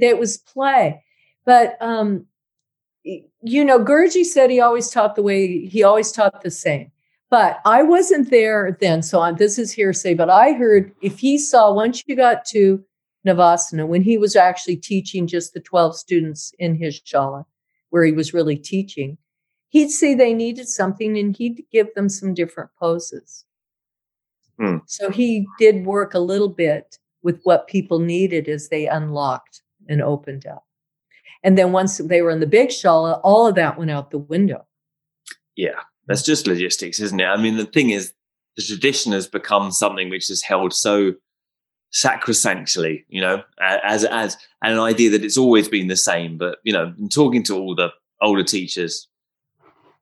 it 0.00 0.18
was 0.18 0.38
play. 0.38 1.04
But 1.44 1.76
um, 1.80 2.26
you 3.04 3.64
know, 3.64 3.78
Guruji 3.78 4.24
said 4.24 4.50
he 4.50 4.60
always 4.60 4.90
taught 4.90 5.16
the 5.16 5.22
way 5.22 5.66
he 5.66 5.82
always 5.82 6.12
taught 6.12 6.42
the 6.42 6.50
same. 6.50 6.90
But 7.30 7.60
I 7.64 7.82
wasn't 7.82 8.30
there 8.30 8.76
then, 8.80 9.02
so. 9.02 9.32
This 9.32 9.58
is 9.58 9.72
hearsay. 9.72 10.14
But 10.14 10.28
I 10.28 10.52
heard 10.52 10.92
if 11.00 11.18
he 11.18 11.38
saw 11.38 11.72
once 11.72 12.02
you 12.06 12.14
got 12.14 12.44
to 12.46 12.84
Navasana, 13.26 13.86
when 13.86 14.02
he 14.02 14.18
was 14.18 14.36
actually 14.36 14.76
teaching 14.76 15.26
just 15.26 15.54
the 15.54 15.60
twelve 15.60 15.96
students 15.96 16.52
in 16.58 16.74
his 16.74 17.00
shala, 17.00 17.44
where 17.90 18.04
he 18.04 18.12
was 18.12 18.34
really 18.34 18.56
teaching, 18.56 19.16
he'd 19.70 19.90
see 19.90 20.14
they 20.14 20.34
needed 20.34 20.68
something, 20.68 21.16
and 21.18 21.36
he'd 21.36 21.64
give 21.72 21.92
them 21.94 22.08
some 22.08 22.34
different 22.34 22.70
poses. 22.78 23.44
Hmm. 24.58 24.78
So 24.86 25.10
he 25.10 25.46
did 25.58 25.86
work 25.86 26.14
a 26.14 26.18
little 26.18 26.50
bit 26.50 26.98
with 27.22 27.40
what 27.44 27.66
people 27.66 27.98
needed 27.98 28.48
as 28.48 28.68
they 28.68 28.86
unlocked 28.86 29.62
and 29.88 30.02
opened 30.02 30.46
up. 30.46 30.66
And 31.42 31.58
then 31.58 31.72
once 31.72 31.98
they 31.98 32.22
were 32.22 32.30
in 32.30 32.40
the 32.40 32.46
big 32.46 32.68
shala, 32.68 33.20
all 33.22 33.46
of 33.46 33.54
that 33.56 33.78
went 33.78 33.90
out 33.90 34.10
the 34.10 34.18
window. 34.18 34.66
yeah, 35.56 35.80
that's 36.06 36.22
just 36.22 36.46
logistics, 36.46 37.00
isn't 37.00 37.20
it? 37.20 37.26
I 37.26 37.36
mean, 37.36 37.56
the 37.56 37.66
thing 37.66 37.90
is, 37.90 38.12
the 38.56 38.62
tradition 38.62 39.12
has 39.12 39.26
become 39.26 39.70
something 39.70 40.10
which 40.10 40.30
is 40.30 40.42
held 40.42 40.72
so 40.72 41.14
sacrosanctly, 41.92 43.04
you 43.08 43.20
know, 43.20 43.42
as 43.60 44.04
as 44.04 44.36
an 44.62 44.78
idea 44.78 45.10
that 45.10 45.24
it's 45.24 45.38
always 45.38 45.68
been 45.68 45.88
the 45.88 45.96
same. 45.96 46.38
But 46.38 46.58
you 46.64 46.72
know, 46.72 46.92
in 46.98 47.08
talking 47.08 47.42
to 47.44 47.54
all 47.56 47.74
the 47.74 47.90
older 48.20 48.44
teachers, 48.44 49.08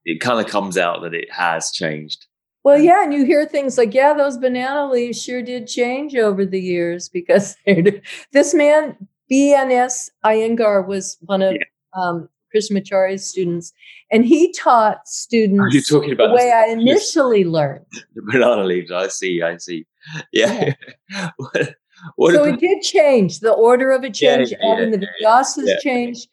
it 0.04 0.20
kind 0.20 0.44
of 0.44 0.50
comes 0.50 0.76
out 0.76 1.02
that 1.02 1.14
it 1.14 1.32
has 1.32 1.70
changed. 1.70 2.26
Well, 2.62 2.78
yeah, 2.78 3.02
and 3.02 3.14
you 3.14 3.24
hear 3.24 3.46
things 3.46 3.78
like, 3.78 3.94
yeah, 3.94 4.12
those 4.12 4.36
banana 4.36 4.90
leaves 4.90 5.22
sure 5.22 5.42
did 5.42 5.66
change 5.66 6.14
over 6.14 6.44
the 6.44 6.60
years 6.60 7.08
because 7.08 7.56
this 8.32 8.52
man, 8.52 9.08
BNS 9.30 10.10
Iyengar, 10.24 10.86
was 10.86 11.16
one 11.22 11.42
of 11.42 11.56
um, 11.94 12.28
Krishnamacharya's 12.54 13.26
students, 13.26 13.72
and 14.10 14.24
he 14.24 14.52
taught 14.52 15.06
students 15.06 15.74
You're 15.74 15.82
talking 15.82 16.16
the 16.16 16.24
about 16.24 16.34
way 16.34 16.52
I 16.52 16.66
initially 16.72 17.44
learned. 17.44 17.86
the 18.14 18.22
banana 18.26 18.64
leaves. 18.64 18.90
I 18.90 19.08
see. 19.08 19.42
I 19.42 19.56
see. 19.56 19.86
Yeah. 20.32 20.74
what, 21.36 21.74
what 22.16 22.34
so 22.34 22.44
it 22.44 22.58
did 22.60 22.82
change. 22.82 23.40
The 23.40 23.52
order 23.52 23.90
of 23.92 24.04
it 24.04 24.20
Yeah, 24.20 24.36
changed, 24.38 24.54
yeah, 24.60 24.78
and 24.78 24.94
the 24.94 25.06
yeah, 25.20 25.28
vinyasas 25.28 25.66
yeah. 25.66 25.78
changed. 25.80 26.28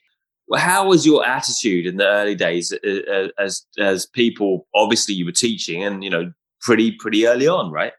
Well, 0.48 0.62
how 0.62 0.88
was 0.88 1.06
your 1.06 1.28
attitude 1.28 1.86
in 1.86 1.98
the 1.98 2.08
early 2.08 2.34
days 2.36 2.72
uh, 2.72 3.00
uh, 3.12 3.28
as 3.38 3.66
as 3.78 4.06
people? 4.06 4.66
Obviously, 4.74 5.14
you 5.14 5.26
were 5.26 5.34
teaching, 5.34 5.84
and 5.84 6.04
you 6.04 6.10
know, 6.10 6.32
pretty 6.62 6.94
pretty 6.94 7.28
early 7.28 7.48
on, 7.48 7.70
right? 7.70 7.92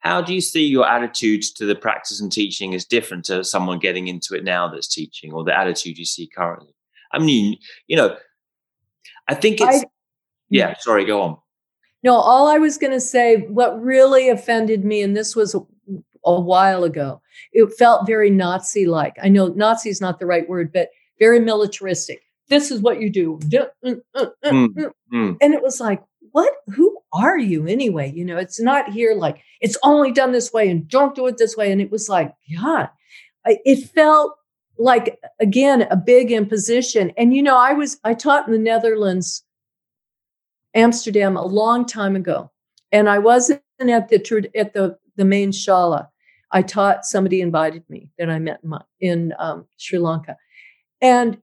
How 0.00 0.22
do 0.22 0.34
you 0.34 0.40
see 0.40 0.64
your 0.64 0.88
attitude 0.88 1.42
to 1.56 1.66
the 1.66 1.74
practice 1.74 2.20
and 2.20 2.32
teaching 2.32 2.72
is 2.72 2.84
different 2.84 3.24
to 3.26 3.44
someone 3.44 3.78
getting 3.78 4.08
into 4.08 4.34
it 4.34 4.44
now 4.44 4.68
that's 4.68 4.88
teaching, 4.88 5.32
or 5.32 5.44
the 5.44 5.56
attitude 5.56 5.98
you 5.98 6.06
see 6.06 6.26
currently? 6.26 6.74
I 7.12 7.18
mean, 7.18 7.58
you 7.86 7.96
know, 7.96 8.16
I 9.28 9.34
think 9.34 9.60
it's 9.60 9.84
I- 9.84 9.88
yeah. 10.48 10.74
Sorry, 10.78 11.04
go 11.04 11.22
on. 11.22 11.36
No, 12.02 12.14
all 12.14 12.48
I 12.48 12.58
was 12.58 12.78
going 12.78 12.92
to 12.92 13.00
say, 13.00 13.42
what 13.42 13.80
really 13.80 14.28
offended 14.28 14.84
me, 14.84 15.02
and 15.02 15.16
this 15.16 15.36
was 15.36 15.54
a, 15.54 15.60
a 16.24 16.40
while 16.40 16.82
ago, 16.84 17.20
it 17.52 17.72
felt 17.74 18.06
very 18.06 18.30
Nazi 18.30 18.86
like. 18.86 19.16
I 19.22 19.28
know 19.28 19.48
Nazi 19.48 19.90
is 19.90 20.00
not 20.00 20.18
the 20.18 20.26
right 20.26 20.48
word, 20.48 20.72
but 20.72 20.88
very 21.18 21.40
militaristic. 21.40 22.22
This 22.48 22.70
is 22.70 22.80
what 22.80 23.00
you 23.00 23.10
do. 23.10 23.38
Mm. 23.84 24.00
mm. 24.44 25.36
And 25.40 25.54
it 25.54 25.62
was 25.62 25.78
like, 25.78 26.02
what? 26.32 26.52
Who 26.74 26.98
are 27.12 27.38
you 27.38 27.66
anyway? 27.66 28.12
You 28.14 28.24
know, 28.24 28.36
it's 28.36 28.60
not 28.60 28.92
here 28.92 29.14
like 29.14 29.42
it's 29.60 29.76
only 29.82 30.12
done 30.12 30.32
this 30.32 30.52
way 30.52 30.68
and 30.68 30.88
don't 30.88 31.14
do 31.14 31.26
it 31.26 31.38
this 31.38 31.56
way. 31.56 31.70
And 31.72 31.80
it 31.80 31.90
was 31.90 32.08
like, 32.08 32.32
God, 32.60 32.88
it 33.44 33.88
felt 33.90 34.36
like, 34.78 35.18
again, 35.40 35.82
a 35.90 35.96
big 35.96 36.32
imposition. 36.32 37.12
And, 37.16 37.34
you 37.34 37.42
know, 37.42 37.56
I 37.56 37.72
was, 37.74 37.98
I 38.04 38.14
taught 38.14 38.46
in 38.46 38.52
the 38.52 38.58
Netherlands 38.58 39.44
Amsterdam 40.74 41.36
a 41.36 41.44
long 41.44 41.84
time 41.84 42.16
ago, 42.16 42.50
and 42.92 43.08
I 43.08 43.18
wasn't 43.18 43.62
at 43.80 44.08
the 44.08 44.50
at 44.54 44.72
the 44.72 44.98
the 45.16 45.24
main 45.24 45.50
shala. 45.50 46.08
I 46.52 46.62
taught 46.62 47.04
somebody 47.04 47.40
invited 47.40 47.84
me 47.88 48.10
that 48.18 48.30
I 48.30 48.38
met 48.38 48.60
in, 48.62 48.68
my, 48.68 48.82
in 49.00 49.34
um, 49.38 49.66
Sri 49.76 49.98
Lanka, 49.98 50.36
and 51.00 51.38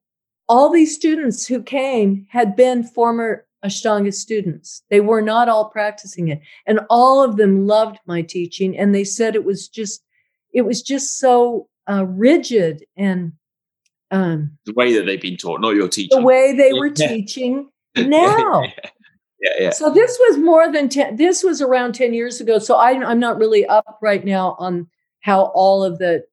all 0.50 0.72
these 0.72 0.96
students 0.96 1.46
who 1.46 1.62
came 1.62 2.26
had 2.30 2.56
been 2.56 2.84
former 2.84 3.46
Ashtanga 3.66 4.14
students. 4.14 4.84
They 4.90 5.00
were 5.00 5.22
not 5.22 5.50
all 5.50 5.70
practicing 5.70 6.28
it, 6.30 6.40
and 6.66 6.80
all 6.90 7.24
of 7.24 7.38
them 7.38 7.66
loved 7.68 8.00
my 8.06 8.22
teaching, 8.22 8.78
and 8.78 8.94
they 8.94 9.04
said 9.04 9.36
it 9.36 9.44
was 9.46 9.68
just 9.68 10.04
it 10.54 10.62
was 10.62 10.82
just 10.82 11.18
so 11.20 11.68
uh, 11.90 12.06
rigid 12.06 12.86
and 12.96 13.34
um, 14.12 14.58
The 14.66 14.74
way 14.74 14.94
that 14.94 15.06
they've 15.06 15.22
been 15.22 15.38
taught, 15.38 15.60
not 15.62 15.76
your 15.76 15.88
teaching. 15.90 16.18
the 16.20 16.26
way 16.26 16.54
they 16.56 16.72
were 16.74 16.88
Yeah. 16.96 17.08
teaching 17.08 17.70
now. 17.98 18.64
yeah, 19.42 19.54
yeah. 19.60 19.70
So 19.72 19.92
this 19.94 20.18
was 20.28 20.38
more 20.38 20.72
than 20.72 20.88
10, 20.90 21.18
this 21.18 21.44
was 21.44 21.62
around 21.62 21.94
10 21.94 22.14
years 22.14 22.40
ago. 22.40 22.58
So 22.60 22.76
I, 22.76 22.92
I'm 22.92 23.20
not 23.20 23.38
really 23.38 23.66
up 23.66 24.00
right 24.02 24.24
now 24.24 24.56
on 24.60 24.88
how 25.22 25.52
all 25.54 25.84
of 25.84 25.98
the, 26.00 26.24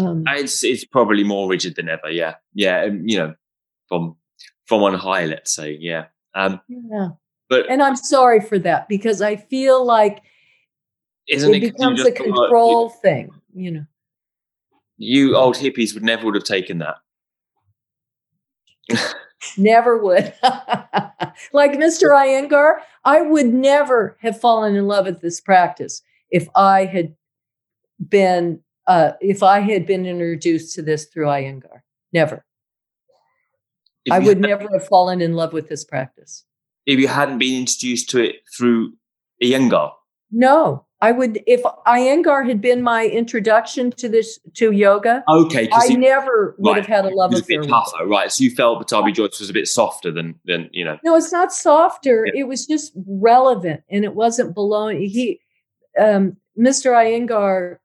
um, 0.00 0.22
It's 0.28 0.62
it's 0.64 0.84
probably 0.84 1.24
more 1.24 1.48
rigid 1.48 1.74
than 1.76 1.88
ever. 1.88 2.10
Yeah, 2.10 2.34
yeah. 2.54 2.84
um, 2.84 3.02
You 3.06 3.18
know, 3.18 3.34
from 3.88 4.16
from 4.66 4.82
on 4.84 4.94
high, 4.94 5.26
let's 5.26 5.52
say. 5.54 5.76
Yeah. 5.80 6.06
Um, 6.34 6.60
yeah. 6.68 7.08
but 7.48 7.70
and 7.70 7.82
I'm 7.82 7.96
sorry 7.96 8.40
for 8.40 8.58
that 8.60 8.88
because 8.88 9.22
I 9.22 9.36
feel 9.36 9.84
like 9.84 10.22
isn't 11.28 11.54
it, 11.54 11.62
it 11.62 11.72
becomes 11.72 12.04
a 12.04 12.12
control 12.12 12.90
thing, 12.90 13.30
you 13.54 13.70
know. 13.70 13.86
You 14.96 15.36
old 15.36 15.56
hippies 15.56 15.94
would 15.94 16.04
never 16.04 16.24
would 16.26 16.34
have 16.34 16.44
taken 16.44 16.78
that. 16.78 16.96
never 19.58 19.98
would. 19.98 20.32
like 21.52 21.72
Mr. 21.72 22.10
Iyengar, 22.10 22.78
I 23.04 23.22
would 23.22 23.52
never 23.52 24.16
have 24.20 24.40
fallen 24.40 24.76
in 24.76 24.86
love 24.86 25.06
with 25.06 25.20
this 25.20 25.40
practice 25.40 26.02
if 26.30 26.48
I 26.54 26.84
had 26.84 27.14
been 28.08 28.60
uh, 28.86 29.12
if 29.20 29.42
I 29.42 29.60
had 29.60 29.86
been 29.86 30.04
introduced 30.06 30.74
to 30.74 30.82
this 30.82 31.06
through 31.06 31.26
Iyengar. 31.26 31.80
Never. 32.12 32.44
I 34.10 34.18
would 34.18 34.40
never 34.40 34.68
have 34.72 34.86
fallen 34.86 35.20
in 35.20 35.34
love 35.34 35.52
with 35.52 35.68
this 35.68 35.84
practice. 35.84 36.44
If 36.86 36.98
you 36.98 37.08
hadn't 37.08 37.38
been 37.38 37.58
introduced 37.60 38.10
to 38.10 38.22
it 38.22 38.36
through 38.56 38.92
Iyengar? 39.42 39.92
No. 40.30 40.84
I 41.04 41.12
would 41.12 41.42
if 41.46 41.62
Iyengar 41.86 42.48
had 42.48 42.62
been 42.62 42.82
my 42.82 43.04
introduction 43.04 43.90
to 43.92 44.08
this 44.08 44.38
to 44.54 44.72
yoga. 44.72 45.22
Okay, 45.28 45.68
I 45.70 45.88
he, 45.88 45.96
never 45.98 46.54
would 46.56 46.70
right, 46.70 46.76
have 46.78 46.86
had 46.86 47.04
a 47.04 47.14
love 47.14 47.34
affair. 47.34 47.60
A 47.60 47.62
bit 47.62 47.68
tougher, 47.68 48.06
right? 48.06 48.32
So 48.32 48.42
you 48.42 48.50
felt 48.50 48.80
Pattabhi 48.80 49.12
Jois 49.14 49.38
was 49.38 49.50
a 49.50 49.52
bit 49.52 49.68
softer 49.68 50.10
than 50.10 50.34
than 50.46 50.70
you 50.72 50.82
know. 50.82 50.98
No, 51.04 51.14
it's 51.14 51.30
not 51.30 51.52
softer. 51.52 52.24
Yeah. 52.26 52.40
It 52.40 52.48
was 52.48 52.66
just 52.66 52.94
relevant, 53.06 53.82
and 53.90 54.02
it 54.02 54.14
wasn't 54.14 54.54
below. 54.54 54.88
He, 54.88 55.40
um, 55.98 56.38
Mr. 56.58 56.92
Iyengar, 56.92 57.76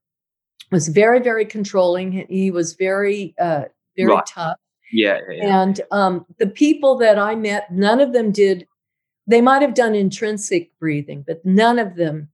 was 0.72 0.88
very 0.88 1.20
very 1.20 1.43
controlling. 1.43 2.26
He 2.30 2.51
was 2.51 2.76
very 2.76 3.36
uh, 3.38 3.65
very 3.97 4.13
right. 4.13 4.26
tough. 4.26 4.55
Yeah, 4.92 5.20
yeah, 5.30 5.36
yeah. 5.36 5.62
And 5.62 5.82
um, 5.92 6.26
the 6.38 6.48
people 6.48 6.98
that 6.98 7.18
I 7.18 7.36
met, 7.36 7.72
none 7.72 8.00
of 8.00 8.14
them 8.14 8.32
did. 8.32 8.68
They 9.28 9.42
might 9.42 9.62
have 9.62 9.76
done 9.76 9.94
intrinsic 9.94 10.72
breathing, 10.80 11.24
but 11.28 11.46
none 11.46 11.78
of 11.78 11.96
them 11.96 12.30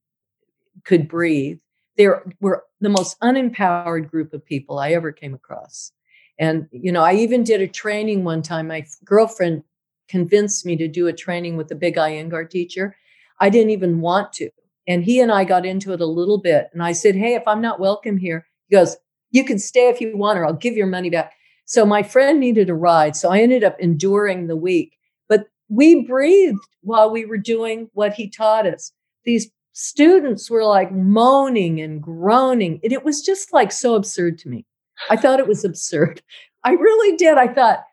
could 0.85 1.07
breathe. 1.07 1.59
They 1.97 2.07
were 2.39 2.63
the 2.79 2.89
most 2.89 3.19
unempowered 3.21 4.09
group 4.09 4.33
of 4.33 4.45
people 4.45 4.79
I 4.79 4.91
ever 4.91 5.11
came 5.11 5.33
across. 5.33 5.91
And, 6.37 6.67
you 6.71 6.91
know, 6.91 7.03
I 7.03 7.15
even 7.15 7.43
did 7.43 7.61
a 7.61 7.67
training 7.67 8.23
one 8.23 8.41
time. 8.41 8.67
My 8.67 8.85
girlfriend 9.03 9.63
convinced 10.09 10.65
me 10.65 10.75
to 10.77 10.87
do 10.87 11.07
a 11.07 11.13
training 11.13 11.57
with 11.57 11.67
the 11.67 11.75
big 11.75 11.95
Iyengar 11.95 12.49
teacher. 12.49 12.95
I 13.39 13.49
didn't 13.49 13.71
even 13.71 14.01
want 14.01 14.33
to. 14.33 14.49
And 14.87 15.03
he 15.03 15.19
and 15.19 15.31
I 15.31 15.45
got 15.45 15.65
into 15.65 15.93
it 15.93 16.01
a 16.01 16.05
little 16.05 16.37
bit. 16.37 16.69
And 16.73 16.83
I 16.83 16.91
said, 16.91 17.15
Hey, 17.15 17.33
if 17.35 17.47
I'm 17.47 17.61
not 17.61 17.79
welcome 17.79 18.17
here, 18.17 18.45
he 18.67 18.75
goes, 18.75 18.97
You 19.31 19.43
can 19.43 19.57
stay 19.57 19.89
if 19.89 19.99
you 19.99 20.15
want, 20.15 20.37
or 20.37 20.45
I'll 20.45 20.53
give 20.53 20.75
your 20.75 20.87
money 20.87 21.09
back. 21.09 21.33
So 21.65 21.85
my 21.85 22.03
friend 22.03 22.39
needed 22.39 22.69
a 22.69 22.75
ride. 22.75 23.15
So 23.15 23.29
I 23.29 23.39
ended 23.39 23.63
up 23.63 23.79
enduring 23.79 24.47
the 24.47 24.55
week. 24.55 24.97
But 25.27 25.47
we 25.69 26.05
breathed 26.05 26.59
while 26.81 27.09
we 27.09 27.25
were 27.25 27.37
doing 27.37 27.89
what 27.93 28.13
he 28.13 28.29
taught 28.29 28.67
us. 28.67 28.91
These 29.23 29.49
students 29.73 30.49
were 30.49 30.63
like 30.63 30.91
moaning 30.91 31.81
and 31.81 32.01
groaning. 32.01 32.79
And 32.83 32.93
it 32.93 33.03
was 33.03 33.21
just 33.21 33.51
like 33.51 33.71
so 33.71 33.95
absurd 33.95 34.37
to 34.39 34.49
me. 34.49 34.65
I 35.09 35.17
thought 35.17 35.39
it 35.39 35.47
was 35.47 35.65
absurd. 35.65 36.21
I 36.63 36.71
really 36.71 37.17
did. 37.17 37.37
I 37.37 37.47
thought, 37.47 37.83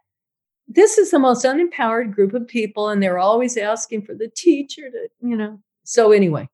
this 0.69 0.97
is 0.97 1.11
the 1.11 1.19
most 1.19 1.45
unempowered 1.45 2.15
group 2.15 2.33
of 2.33 2.47
people, 2.47 2.89
and 2.89 3.03
they're 3.03 3.19
always 3.19 3.57
asking 3.57 4.03
for 4.03 4.15
the 4.15 4.29
teacher 4.29 4.91
to, 4.91 5.09
you 5.21 5.37
know. 5.37 5.61
So, 5.85 6.13
anyway. 6.13 6.49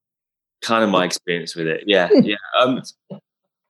Kind 0.63 0.83
of 0.83 0.91
my 0.91 1.05
experience 1.05 1.55
with 1.55 1.67
it. 1.67 1.85
Yeah. 1.87 2.09
Yeah. 2.13 2.37
Um, 2.61 2.83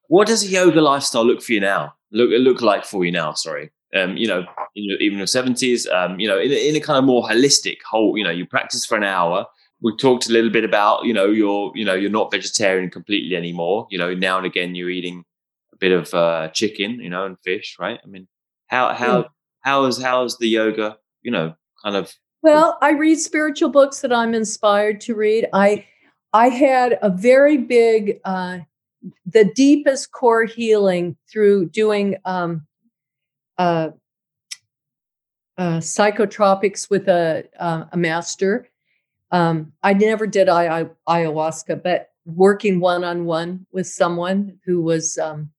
what 0.08 0.26
does 0.26 0.42
a 0.42 0.48
yoga 0.48 0.80
lifestyle 0.80 1.24
look 1.24 1.42
for 1.42 1.52
you 1.52 1.60
now? 1.60 1.94
Look, 2.10 2.30
look 2.30 2.60
like 2.60 2.84
for 2.84 3.04
you 3.04 3.12
now? 3.12 3.32
Sorry. 3.32 3.70
Um, 3.94 4.16
you 4.16 4.26
know, 4.26 4.40
in 4.74 4.84
your, 4.84 4.98
even 4.98 5.16
your 5.16 5.26
seventies, 5.26 5.86
um, 5.88 6.20
you 6.20 6.28
know, 6.28 6.38
in, 6.38 6.50
in 6.50 6.76
a 6.76 6.80
kind 6.80 6.98
of 6.98 7.04
more 7.04 7.26
holistic 7.26 7.76
whole, 7.88 8.18
you 8.18 8.24
know, 8.24 8.30
you 8.30 8.44
practice 8.44 8.84
for 8.84 8.96
an 8.96 9.04
hour, 9.04 9.46
we 9.80 9.96
talked 9.96 10.28
a 10.28 10.32
little 10.32 10.50
bit 10.50 10.64
about 10.64 11.04
you 11.04 11.12
know 11.12 11.26
you're 11.26 11.72
you 11.74 11.84
know 11.84 11.94
you're 11.94 12.10
not 12.10 12.30
vegetarian 12.30 12.90
completely 12.90 13.36
anymore 13.36 13.86
you 13.90 13.98
know 13.98 14.14
now 14.14 14.36
and 14.36 14.46
again 14.46 14.74
you're 14.74 14.90
eating 14.90 15.24
a 15.72 15.76
bit 15.76 15.92
of 15.92 16.12
uh, 16.14 16.48
chicken 16.48 17.00
you 17.00 17.10
know 17.10 17.24
and 17.24 17.36
fish 17.44 17.76
right 17.78 18.00
i 18.02 18.06
mean 18.06 18.26
how 18.66 18.92
how 18.92 19.18
yeah. 19.18 19.24
how 19.60 19.84
is 19.84 20.02
how 20.02 20.24
is 20.24 20.36
the 20.38 20.48
yoga 20.48 20.96
you 21.22 21.30
know 21.30 21.54
kind 21.82 21.96
of 21.96 22.12
well 22.42 22.78
i 22.82 22.90
read 22.90 23.16
spiritual 23.16 23.68
books 23.68 24.00
that 24.00 24.12
i'm 24.12 24.34
inspired 24.34 25.00
to 25.00 25.14
read 25.14 25.46
i 25.52 25.84
i 26.32 26.48
had 26.48 26.98
a 27.02 27.10
very 27.10 27.56
big 27.56 28.20
uh 28.24 28.58
the 29.26 29.44
deepest 29.44 30.12
core 30.12 30.44
healing 30.44 31.16
through 31.30 31.68
doing 31.68 32.16
um 32.24 32.66
uh, 33.58 33.90
uh 35.56 35.78
psychotropics 35.78 36.88
with 36.90 37.08
a 37.08 37.44
uh, 37.58 37.84
a 37.92 37.96
master 37.96 38.68
um, 39.30 39.72
I 39.82 39.92
never 39.92 40.26
did 40.26 40.48
I, 40.48 40.80
I, 40.80 40.84
ayahuasca, 41.08 41.82
but 41.82 42.10
working 42.24 42.80
one 42.80 43.04
on 43.04 43.24
one 43.24 43.66
with 43.72 43.86
someone 43.86 44.58
who 44.64 44.82
was 44.82 45.18
um, 45.18 45.50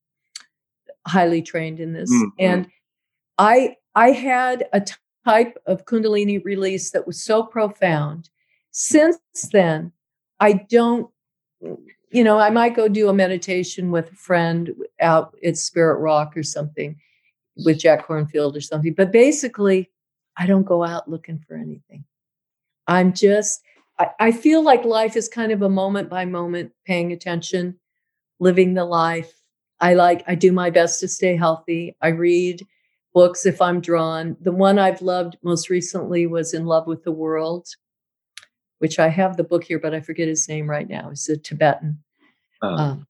highly 1.08 1.42
trained 1.42 1.80
in 1.80 1.94
this, 1.94 2.12
mm-hmm. 2.12 2.30
and 2.40 2.68
I 3.38 3.76
I 3.96 4.12
had 4.12 4.68
a 4.74 4.84
type 5.26 5.58
of 5.66 5.86
Kundalini 5.86 6.44
release 6.44 6.92
that 6.92 7.06
was 7.06 7.22
so 7.24 7.44
profound. 7.44 8.30
Since 8.72 9.20
then, 9.52 9.92
I 10.40 10.54
don't. 10.54 11.10
You 12.12 12.24
know, 12.24 12.40
I 12.40 12.50
might 12.50 12.76
go 12.76 12.88
do 12.88 13.10
a 13.10 13.14
meditation 13.14 13.92
with 13.92 14.12
a 14.12 14.16
friend 14.16 14.74
out 15.00 15.36
at 15.44 15.58
Spirit 15.58 16.00
Rock 16.00 16.36
or 16.36 16.44
something 16.44 16.96
with 17.66 17.80
Jack 17.80 18.08
Kornfield 18.08 18.56
or 18.56 18.62
something. 18.62 18.94
But 18.94 19.12
basically, 19.12 19.90
I 20.38 20.46
don't 20.46 20.64
go 20.64 20.84
out 20.84 21.10
looking 21.10 21.40
for 21.48 21.56
anything. 21.56 22.06
I'm 22.88 23.14
just, 23.14 23.62
I, 24.00 24.10
I 24.20 24.32
feel 24.32 24.64
like 24.64 24.86
life 24.86 25.16
is 25.16 25.28
kind 25.28 25.52
of 25.52 25.62
a 25.62 25.70
moment 25.70 26.10
by 26.10 26.26
moment 26.26 26.72
paying 26.86 27.12
attention, 27.12 27.80
living 28.40 28.74
the 28.74 28.86
life. 28.86 29.32
I 29.80 29.94
like, 29.94 30.24
I 30.28 30.36
do 30.36 30.52
my 30.52 30.70
best 30.70 31.00
to 31.02 31.08
stay 31.08 31.36
healthy. 31.36 31.96
I 32.02 32.10
read 32.10 32.66
books 33.14 33.46
if 33.46 33.62
I'm 33.62 33.82
drawn. 33.82 34.36
The 34.42 34.52
one 34.52 34.80
I've 34.80 35.02
loved 35.02 35.38
most 35.44 35.70
recently 35.70 36.26
was 36.26 36.54
In 36.54 36.66
Love 36.66 36.88
with 36.88 37.04
the 37.04 37.12
World, 37.12 37.68
which 38.80 39.00
I 39.00 39.10
have 39.10 39.38
the 39.38 39.44
book 39.44 39.64
here, 39.64 39.80
but 39.80 39.94
I 39.94 40.02
forget 40.02 40.28
his 40.28 40.48
name 40.50 40.70
right 40.70 40.90
now. 40.90 41.10
He's 41.10 41.30
a 41.30 41.38
Tibetan 41.38 42.00
oh. 42.62 42.76
um, 42.76 43.08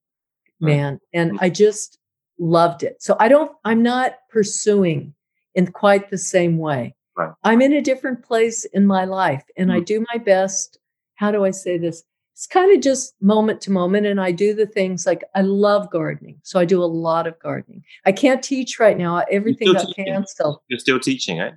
man. 0.60 1.00
And 1.14 1.34
mm. 1.34 1.38
I 1.40 1.50
just 1.50 1.98
loved 2.38 2.84
it. 2.84 3.02
So 3.02 3.16
I 3.20 3.28
don't, 3.28 3.52
I'm 3.66 3.82
not 3.82 4.16
pursuing 4.30 5.14
in 5.56 5.72
quite 5.72 6.10
the 6.10 6.18
same 6.18 6.58
way. 6.58 6.96
Right. 7.16 7.34
I'm 7.44 7.62
in 7.62 7.74
a 7.74 7.82
different 7.82 8.24
place 8.24 8.66
in 8.66 8.86
my 8.86 9.06
life 9.06 9.44
and 9.58 9.70
mm-hmm. 9.70 9.78
I 9.78 9.82
do 9.82 10.06
my 10.14 10.20
best. 10.20 10.78
How 11.16 11.32
do 11.32 11.44
I 11.44 11.52
say 11.52 11.78
this? 11.78 12.04
It's 12.34 12.48
kind 12.48 12.74
of 12.74 12.82
just 12.82 13.14
moment 13.22 13.60
to 13.62 13.72
moment. 13.72 14.06
And 14.06 14.22
I 14.22 14.32
do 14.32 14.54
the 14.54 14.66
things 14.66 15.06
like 15.06 15.26
I 15.36 15.42
love 15.42 15.92
gardening. 15.92 16.40
So 16.44 16.58
I 16.58 16.64
do 16.64 16.82
a 16.82 16.86
lot 16.86 17.28
of 17.28 17.38
gardening. 17.40 17.84
I 18.06 18.14
can't 18.14 18.42
teach 18.42 18.80
right 18.80 18.98
now. 18.98 19.24
Everything 19.30 19.74
got 19.74 19.88
teaching. 19.88 20.06
canceled. 20.06 20.62
You're 20.70 20.80
still 20.80 21.02
teaching, 21.02 21.42
eh? 21.42 21.52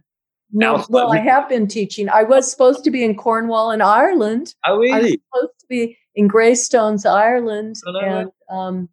No, 0.53 0.85
well, 0.91 1.13
I 1.13 1.19
have 1.19 1.49
been 1.49 1.67
teaching. 1.67 2.09
I 2.09 2.25
was 2.25 2.51
supposed 2.51 2.85
to 2.85 2.91
be 2.91 3.03
in 3.03 3.17
Cornwall 3.17 3.71
in 3.71 3.81
Ireland. 3.81 4.55
Oh, 4.67 4.79
really? 4.79 4.93
I 4.93 5.01
was 5.01 5.11
supposed 5.11 5.61
to 5.61 5.67
be 5.69 5.99
in 6.15 6.29
Greystones, 6.29 7.07
Ireland. 7.07 7.77
Oh, 7.87 7.93
no, 7.93 7.99
and 8.01 8.31
um, 8.51 8.89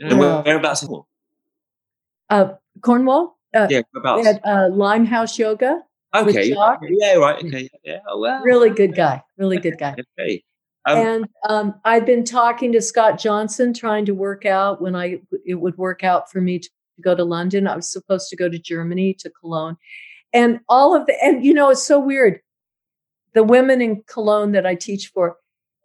and 0.00 0.18
whereabouts? 0.18 0.86
Uh, 2.28 2.54
Cornwall. 2.80 3.38
Uh, 3.54 3.68
yeah, 3.70 3.82
had 4.24 4.40
uh, 4.44 4.68
Limehouse 4.72 5.38
Yoga. 5.38 5.80
Okay. 6.14 6.52
Yeah, 6.52 7.14
right. 7.14 7.44
Okay. 7.44 7.68
Yeah. 7.84 7.98
Oh, 8.08 8.18
well. 8.18 8.42
Really 8.42 8.70
good 8.70 8.94
guy. 8.94 9.22
Really 9.36 9.58
good 9.58 9.78
guy. 9.78 9.96
okay. 10.18 10.42
Um, 10.86 10.98
and 10.98 11.28
um, 11.48 11.74
I've 11.84 12.04
been 12.04 12.24
talking 12.24 12.72
to 12.72 12.82
Scott 12.82 13.18
Johnson, 13.18 13.72
trying 13.72 14.04
to 14.06 14.12
work 14.12 14.44
out 14.44 14.82
when 14.82 14.94
I 14.94 15.20
it 15.44 15.54
would 15.54 15.78
work 15.78 16.04
out 16.04 16.30
for 16.30 16.40
me 16.40 16.58
to 16.58 16.68
go 17.00 17.14
to 17.14 17.24
London. 17.24 17.66
I 17.66 17.76
was 17.76 17.90
supposed 17.90 18.28
to 18.30 18.36
go 18.36 18.48
to 18.48 18.58
Germany 18.58 19.14
to 19.20 19.30
Cologne, 19.30 19.76
and 20.34 20.60
all 20.68 20.94
of 20.94 21.06
the 21.06 21.14
and 21.24 21.44
you 21.44 21.54
know 21.54 21.70
it's 21.70 21.86
so 21.86 21.98
weird. 21.98 22.40
The 23.32 23.42
women 23.42 23.80
in 23.80 24.02
Cologne 24.06 24.52
that 24.52 24.66
I 24.66 24.74
teach 24.74 25.08
for 25.08 25.36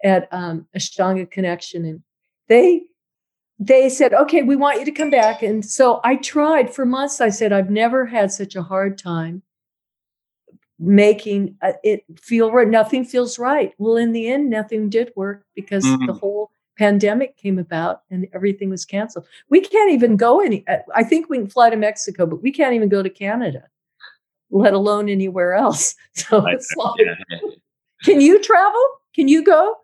at 0.03 0.27
um, 0.31 0.67
Ashtanga 0.75 1.29
Connection, 1.31 1.85
and 1.85 2.03
they 2.47 2.83
they 3.59 3.89
said, 3.89 4.13
okay, 4.13 4.41
we 4.41 4.55
want 4.55 4.79
you 4.79 4.85
to 4.85 4.91
come 4.91 5.09
back. 5.09 5.43
And 5.43 5.65
so 5.65 5.99
I 6.03 6.15
tried 6.15 6.73
for 6.73 6.85
months. 6.85 7.19
I 7.19 7.29
said, 7.29 7.51
I've 7.51 7.69
never 7.69 8.05
had 8.05 8.31
such 8.31 8.55
a 8.55 8.63
hard 8.63 8.97
time 8.97 9.43
making 10.79 11.57
uh, 11.61 11.73
it 11.83 12.05
feel 12.21 12.51
right. 12.53 12.67
Nothing 12.67 13.03
feels 13.03 13.37
right. 13.37 13.73
Well, 13.77 13.97
in 13.97 14.13
the 14.13 14.29
end, 14.29 14.49
nothing 14.49 14.89
did 14.89 15.11
work 15.15 15.43
because 15.55 15.83
mm-hmm. 15.83 16.05
the 16.05 16.13
whole 16.13 16.51
pandemic 16.77 17.35
came 17.35 17.59
about 17.59 18.03
and 18.09 18.27
everything 18.33 18.69
was 18.69 18.85
canceled. 18.85 19.27
We 19.49 19.59
can't 19.59 19.91
even 19.91 20.15
go 20.15 20.39
any, 20.39 20.65
uh, 20.69 20.77
I 20.95 21.03
think 21.03 21.29
we 21.29 21.37
can 21.37 21.49
fly 21.49 21.69
to 21.69 21.75
Mexico, 21.75 22.25
but 22.25 22.41
we 22.41 22.53
can't 22.53 22.73
even 22.73 22.87
go 22.87 23.03
to 23.03 23.09
Canada, 23.09 23.63
let 24.51 24.73
alone 24.73 25.09
anywhere 25.09 25.53
else. 25.53 25.95
So 26.15 26.45
it's 26.47 26.69
like, 26.77 26.99
yeah. 26.99 27.39
can 28.03 28.19
you 28.19 28.41
travel? 28.41 28.83
Can 29.15 29.27
you 29.27 29.43
go? 29.43 29.75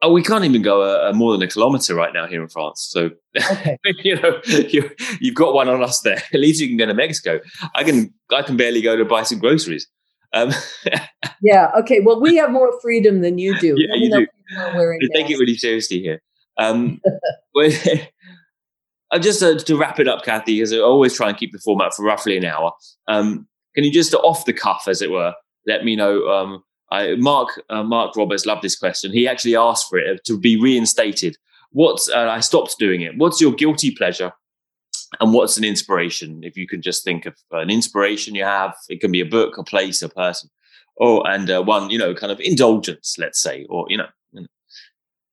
Oh, 0.00 0.10
we 0.10 0.22
can't 0.22 0.44
even 0.44 0.62
go 0.62 0.82
a, 0.82 1.10
a 1.10 1.12
more 1.12 1.32
than 1.32 1.42
a 1.42 1.46
kilometer 1.46 1.94
right 1.94 2.12
now 2.12 2.26
here 2.26 2.42
in 2.42 2.48
France. 2.48 2.88
So, 2.90 3.10
okay. 3.38 3.78
you 4.02 4.20
know, 4.20 4.40
you, 4.46 4.90
have 4.98 5.34
got 5.34 5.54
one 5.54 5.68
on 5.68 5.82
us 5.82 6.00
there. 6.00 6.16
At 6.32 6.40
least 6.40 6.60
you 6.60 6.66
can 6.66 6.76
go 6.76 6.86
to 6.86 6.94
Mexico. 6.94 7.40
I 7.74 7.84
can, 7.84 8.12
I 8.34 8.42
can 8.42 8.56
barely 8.56 8.80
go 8.80 8.96
to 8.96 9.04
buy 9.04 9.22
some 9.22 9.38
groceries. 9.38 9.86
Um, 10.32 10.50
yeah. 11.42 11.70
Okay. 11.78 12.00
Well, 12.00 12.20
we 12.20 12.36
have 12.36 12.50
more 12.50 12.80
freedom 12.80 13.20
than 13.20 13.38
you 13.38 13.58
do. 13.60 13.74
Yeah, 13.76 13.94
you 13.94 14.10
do. 14.10 14.26
We 14.98 15.08
take 15.14 15.30
it 15.30 15.38
really 15.38 15.56
seriously 15.56 16.00
here. 16.00 16.22
Um, 16.58 17.00
uh, 19.12 19.18
just 19.18 19.42
uh, 19.42 19.58
to 19.58 19.76
wrap 19.76 20.00
it 20.00 20.08
up, 20.08 20.24
Kathy, 20.24 20.56
because 20.56 20.72
I 20.72 20.78
always 20.78 21.14
try 21.14 21.28
and 21.28 21.36
keep 21.36 21.52
the 21.52 21.58
format 21.58 21.94
for 21.94 22.04
roughly 22.04 22.36
an 22.36 22.44
hour. 22.44 22.72
Um, 23.08 23.46
can 23.74 23.84
you 23.84 23.92
just 23.92 24.14
off 24.14 24.44
the 24.44 24.52
cuff, 24.52 24.84
as 24.86 25.02
it 25.02 25.10
were, 25.10 25.34
let 25.66 25.84
me 25.84 25.96
know? 25.96 26.28
Um, 26.28 26.64
I, 26.90 27.14
Mark 27.14 27.60
uh, 27.70 27.82
Mark 27.82 28.14
Robberds 28.14 28.46
loved 28.46 28.62
this 28.62 28.76
question. 28.76 29.12
He 29.12 29.26
actually 29.26 29.56
asked 29.56 29.88
for 29.88 29.98
it 29.98 30.24
to 30.24 30.38
be 30.38 30.60
reinstated. 30.60 31.36
What's 31.70 32.08
uh, 32.10 32.28
I 32.28 32.40
stopped 32.40 32.78
doing 32.78 33.00
it. 33.00 33.16
What's 33.16 33.40
your 33.40 33.52
guilty 33.52 33.90
pleasure? 33.90 34.32
And 35.20 35.32
what's 35.32 35.56
an 35.56 35.64
inspiration? 35.64 36.42
If 36.42 36.56
you 36.56 36.66
can 36.66 36.80
just 36.80 37.04
think 37.04 37.26
of 37.26 37.34
an 37.50 37.70
inspiration 37.70 38.34
you 38.34 38.44
have, 38.44 38.74
it 38.88 39.00
can 39.00 39.12
be 39.12 39.20
a 39.20 39.26
book, 39.26 39.58
a 39.58 39.64
place, 39.64 40.00
a 40.02 40.08
person, 40.08 40.50
or 40.96 41.26
and 41.28 41.50
uh, 41.50 41.62
one 41.62 41.90
you 41.90 41.98
know 41.98 42.14
kind 42.14 42.30
of 42.30 42.40
indulgence, 42.40 43.16
let's 43.18 43.40
say, 43.40 43.66
or 43.70 43.86
you 43.88 43.96
know, 43.96 44.08
you 44.32 44.42
know 44.42 44.46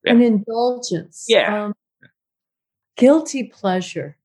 yeah. 0.05 0.13
an 0.13 0.21
indulgence. 0.21 1.25
Yeah. 1.27 1.65
Um, 1.65 1.73
guilty 2.95 3.43
pleasure. 3.43 4.17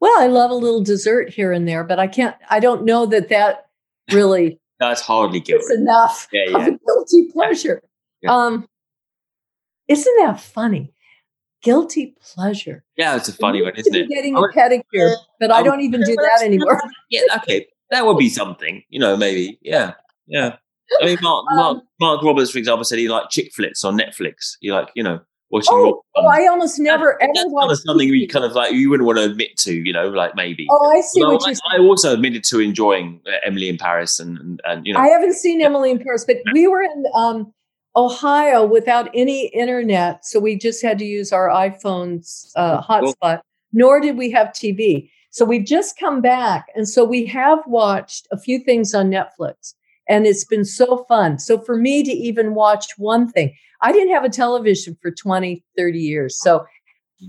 Well, 0.00 0.14
I 0.18 0.26
love 0.26 0.50
a 0.50 0.54
little 0.54 0.82
dessert 0.82 1.28
here 1.30 1.52
and 1.52 1.68
there, 1.68 1.84
but 1.84 1.98
I 1.98 2.06
can't. 2.06 2.34
I 2.48 2.58
don't 2.58 2.84
know 2.84 3.06
that 3.06 3.28
that 3.28 3.66
really. 4.12 4.58
That's 4.80 5.02
hardly 5.02 5.40
guilty. 5.40 5.64
It's 5.64 5.74
enough 5.78 6.28
yeah, 6.32 6.44
yeah. 6.48 6.56
of 6.56 6.66
a 6.66 6.70
guilty 6.70 7.30
pleasure. 7.32 7.82
Yeah. 8.22 8.34
Um, 8.34 8.66
isn't 9.88 10.16
that 10.24 10.40
funny? 10.40 10.94
Guilty 11.62 12.14
pleasure. 12.34 12.82
Yeah, 12.96 13.16
it's 13.16 13.28
a 13.28 13.34
funny 13.34 13.60
one, 13.60 13.74
isn't 13.76 13.94
it? 13.94 14.08
Getting 14.08 14.34
a 14.34 14.40
pedicure, 14.40 15.16
but 15.38 15.50
I 15.50 15.62
don't 15.62 15.82
even 15.82 16.00
do 16.02 16.16
that 16.16 16.40
anymore. 16.42 16.80
yeah, 17.10 17.20
okay, 17.36 17.66
that 17.90 18.06
would 18.06 18.16
be 18.16 18.30
something. 18.30 18.82
You 18.88 19.00
know, 19.00 19.18
maybe. 19.18 19.58
Yeah, 19.60 19.92
yeah. 20.26 20.56
I 21.02 21.04
mean, 21.04 21.18
Mark, 21.20 21.44
um, 21.52 21.56
Mark, 21.56 21.84
Mark 22.00 22.20
Robberds, 22.22 22.50
for 22.50 22.58
example, 22.58 22.84
said 22.84 22.98
he 22.98 23.08
liked 23.08 23.30
chick 23.30 23.52
flicks 23.52 23.84
on 23.84 23.98
Netflix. 23.98 24.56
He 24.60 24.72
like, 24.72 24.88
you 24.94 25.02
know, 25.02 25.20
watching. 25.50 25.72
Oh, 25.72 26.02
oh 26.16 26.26
I 26.26 26.46
almost 26.46 26.78
never 26.78 27.16
that, 27.20 27.28
ever 27.28 27.70
of 27.72 27.78
something 27.78 28.08
you 28.08 28.28
kind 28.28 28.44
of 28.44 28.52
like 28.52 28.72
you 28.72 28.90
wouldn't 28.90 29.06
want 29.06 29.18
to 29.18 29.24
admit 29.24 29.56
to, 29.58 29.74
you 29.74 29.92
know, 29.92 30.08
like 30.08 30.34
maybe. 30.34 30.66
Oh, 30.70 30.90
I 30.90 31.00
see 31.00 31.24
what 31.24 31.42
I, 31.46 31.76
I, 31.76 31.78
also 31.80 32.14
admitted 32.14 32.44
to 32.44 32.60
enjoying 32.60 33.20
uh, 33.26 33.32
Emily 33.44 33.68
in 33.68 33.78
Paris, 33.78 34.18
and, 34.20 34.38
and, 34.38 34.60
and 34.64 34.86
you 34.86 34.94
know, 34.94 35.00
I 35.00 35.08
haven't 35.08 35.34
seen 35.34 35.60
Emily 35.60 35.90
in 35.90 35.98
Paris, 35.98 36.24
but 36.24 36.38
we 36.52 36.66
were 36.66 36.82
in 36.82 37.04
um, 37.14 37.52
Ohio 37.96 38.64
without 38.64 39.10
any 39.14 39.48
internet, 39.48 40.24
so 40.24 40.40
we 40.40 40.56
just 40.56 40.82
had 40.82 40.98
to 40.98 41.04
use 41.04 41.32
our 41.32 41.48
iPhone's 41.48 42.52
uh, 42.56 42.82
hotspot. 42.82 43.14
Cool. 43.20 43.38
Nor 43.72 44.00
did 44.00 44.16
we 44.16 44.32
have 44.32 44.48
TV. 44.48 45.10
So 45.30 45.44
we've 45.44 45.64
just 45.64 45.96
come 45.98 46.20
back, 46.20 46.66
and 46.74 46.88
so 46.88 47.04
we 47.04 47.24
have 47.26 47.60
watched 47.66 48.26
a 48.32 48.38
few 48.38 48.58
things 48.58 48.94
on 48.94 49.10
Netflix 49.10 49.74
and 50.10 50.26
it's 50.26 50.44
been 50.44 50.64
so 50.64 51.04
fun. 51.08 51.38
So 51.38 51.60
for 51.60 51.76
me 51.76 52.02
to 52.02 52.10
even 52.10 52.54
watch 52.54 52.86
one 52.98 53.30
thing, 53.30 53.54
I 53.82 53.92
didn't 53.92 54.12
have 54.14 54.24
a 54.24 54.28
television 54.28 54.96
for 55.00 55.10
20, 55.10 55.64
30 55.76 55.98
years. 55.98 56.40
So 56.40 56.66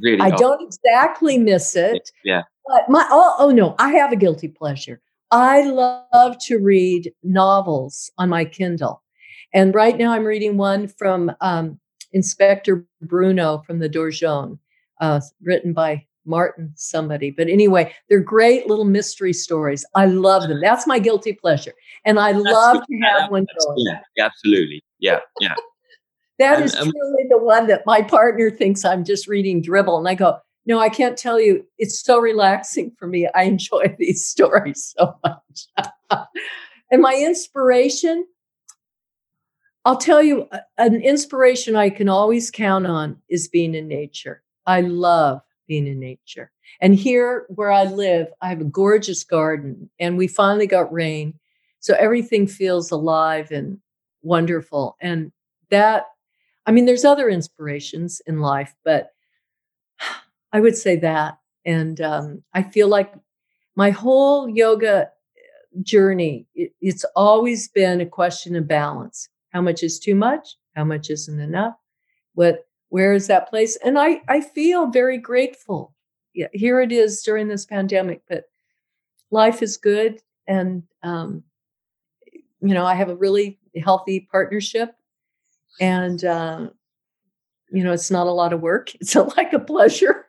really 0.02 0.22
I 0.22 0.32
don't 0.32 0.62
exactly 0.62 1.38
miss 1.38 1.76
it. 1.76 2.10
Yeah. 2.24 2.44
But 2.68 2.90
my 2.90 3.06
oh, 3.10 3.36
oh 3.40 3.50
no, 3.52 3.76
I 3.80 3.94
have 3.94 4.12
a 4.12 4.16
guilty 4.16 4.48
pleasure. 4.48 5.02
I 5.32 5.64
love 5.64 6.38
to 6.48 6.58
read 6.58 7.12
novels 7.24 8.12
on 8.18 8.30
my 8.30 8.46
Kindle. 8.46 9.02
And 9.54 9.74
right 9.74 9.98
now 9.98 10.12
I'm 10.12 10.26
reading 10.26 10.58
one 10.58 10.88
from 10.88 11.32
um, 11.42 11.80
Inspector 12.14 12.86
Bruno 13.02 13.64
from 13.66 13.80
the 13.80 13.90
Dordogne, 13.90 14.60
uh, 15.00 15.22
written 15.42 15.74
by 15.74 16.06
Martin 16.26 16.72
somebody. 16.76 17.32
But 17.32 17.48
anyway, 17.48 17.94
they're 18.10 18.20
great 18.20 18.68
little 18.68 18.86
mystery 18.86 19.34
stories. 19.34 19.86
I 19.96 20.06
love 20.06 20.48
them. 20.48 20.62
That's 20.62 20.86
my 20.86 21.00
guilty 21.00 21.34
pleasure. 21.34 21.74
And 22.06 22.20
I 22.20 22.32
love 22.32 22.78
to 22.78 22.98
have 23.04 23.32
one 23.32 23.46
going. 23.60 23.86
Yeah, 23.88 24.26
absolutely. 24.26 24.84
Yeah, 25.00 25.20
yeah. 25.40 25.56
That 26.42 26.58
and, 26.58 26.66
is 26.66 26.76
um, 26.76 26.92
truly 26.92 27.26
the 27.30 27.38
one 27.38 27.68
that 27.68 27.86
my 27.86 28.02
partner 28.02 28.50
thinks 28.50 28.86
I'm 28.86 29.04
just 29.04 29.28
reading 29.28 29.62
dribble. 29.62 29.98
And 29.98 30.08
I 30.08 30.16
go, 30.16 30.38
no, 30.66 30.80
I 30.80 30.90
can't 30.90 31.18
tell 31.18 31.40
you. 31.40 31.66
It's 31.78 32.00
so 32.00 32.20
relaxing 32.20 32.92
for 32.98 33.08
me. 33.08 33.28
I 33.34 33.44
enjoy 33.44 33.96
these 34.00 34.26
stories 34.26 34.94
so 34.98 35.16
much. 35.24 35.68
and 36.92 37.02
my 37.02 37.16
inspiration, 37.16 38.26
I'll 39.86 39.98
tell 39.98 40.22
you, 40.22 40.48
an 40.78 41.02
inspiration 41.02 41.76
I 41.76 41.90
can 41.90 42.10
always 42.10 42.52
count 42.52 42.86
on 42.86 43.18
is 43.30 43.48
being 43.48 43.74
in 43.74 43.88
nature. 43.88 44.44
I 44.66 44.82
love 44.82 45.42
being 45.68 45.88
in 45.88 46.00
nature. 46.00 46.52
And 46.80 46.96
here 46.96 47.46
where 47.50 47.72
I 47.72 47.86
live, 47.86 48.28
I 48.42 48.50
have 48.50 48.62
a 48.62 48.66
gorgeous 48.66 49.24
garden 49.24 49.90
and 50.00 50.18
we 50.18 50.28
finally 50.28 50.68
got 50.68 50.92
rain. 50.92 51.40
So 51.80 51.96
everything 51.96 52.46
feels 52.46 52.92
alive 52.92 53.52
and 53.52 53.80
wonderful. 54.22 54.96
And 55.02 55.32
that, 55.70 56.06
I 56.66 56.72
mean, 56.72 56.86
there's 56.86 57.06
other 57.06 57.30
inspirations 57.30 58.22
in 58.26 58.40
life, 58.40 58.74
but 58.84 59.12
I 60.52 60.60
would 60.60 60.76
say 60.76 60.96
that. 60.98 61.38
And 61.66 62.00
um, 62.02 62.44
I 62.54 62.64
feel 62.64 62.88
like 62.88 63.14
my 63.76 63.92
whole 63.92 64.50
yoga 64.50 65.10
journey, 65.82 66.48
it, 66.56 66.74
it's 66.82 67.06
always 67.16 67.68
been 67.68 68.02
a 68.02 68.06
question 68.06 68.56
of 68.56 68.68
balance. 68.68 69.30
How 69.50 69.62
much 69.62 69.84
is 69.84 70.00
too 70.00 70.16
much? 70.16 70.56
How 70.76 70.84
much 70.84 71.10
isn't 71.10 71.40
enough? 71.40 71.76
What 72.34 72.66
where 72.90 73.14
is 73.14 73.28
that 73.28 73.50
place? 73.50 73.78
And 73.78 73.98
I, 73.98 74.22
I 74.28 74.42
feel 74.42 74.88
very 74.88 75.18
grateful. 75.18 75.96
Yeah, 76.34 76.48
here 76.52 76.82
it 76.82 76.92
is 76.92 77.24
during 77.24 77.48
this 77.48 77.66
pandemic, 77.66 78.22
but 78.28 78.44
life 79.32 79.64
is 79.64 79.78
good. 79.78 80.20
And, 80.46 80.84
um, 81.02 81.44
you 82.62 82.74
know, 82.74 82.86
I 82.86 82.96
have 82.96 83.08
a 83.08 83.16
really 83.16 83.60
healthy 83.82 84.28
partnership. 84.30 84.94
And, 85.80 86.24
uh, 86.24 86.70
you 87.72 87.84
know, 87.84 87.94
it's 87.94 88.12
not 88.12 88.28
a 88.28 88.32
lot 88.32 88.54
of 88.54 88.62
work, 88.62 88.94
it's 89.02 89.16
a, 89.16 89.24
like 89.24 89.54
a 89.54 89.60
pleasure. 89.60 90.26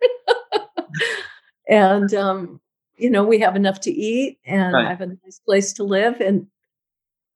and, 1.68 2.12
um, 2.14 2.60
you 2.96 3.10
know, 3.10 3.24
we 3.24 3.38
have 3.40 3.56
enough 3.56 3.80
to 3.80 3.90
eat 3.90 4.38
and 4.44 4.74
right. 4.74 4.86
I 4.86 4.90
have 4.90 5.00
a 5.00 5.06
nice 5.06 5.40
place 5.44 5.72
to 5.74 5.84
live. 5.84 6.20
And 6.20 6.46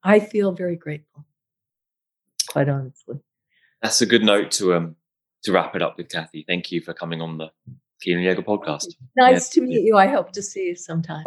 I 0.03 0.21
feel 0.21 0.53
very 0.53 0.77
grateful, 0.77 1.25
quite 2.49 2.69
honestly. 2.69 3.19
That's 3.83 4.01
a 4.01 4.07
good 4.07 4.23
note 4.23 4.51
to 4.53 4.75
um, 4.75 4.97
to 5.47 5.53
wrap 5.53 5.75
it 5.75 5.83
up 5.83 5.97
with 5.97 6.09
Kathy, 6.09 6.45
thank 6.47 6.71
you 6.71 6.81
for 6.81 6.93
coming 6.93 7.23
on 7.23 7.39
the 7.39 7.51
Keeling 8.03 8.25
Yoga 8.25 8.43
podcast. 8.43 8.87
Nice 9.17 9.57
yeah. 9.57 9.63
to 9.63 9.67
meet 9.67 9.83
you. 9.83 9.97
I 9.97 10.09
hope 10.09 10.33
to 10.33 10.43
see 10.43 10.67
you 10.67 10.75
sometime. 10.75 11.25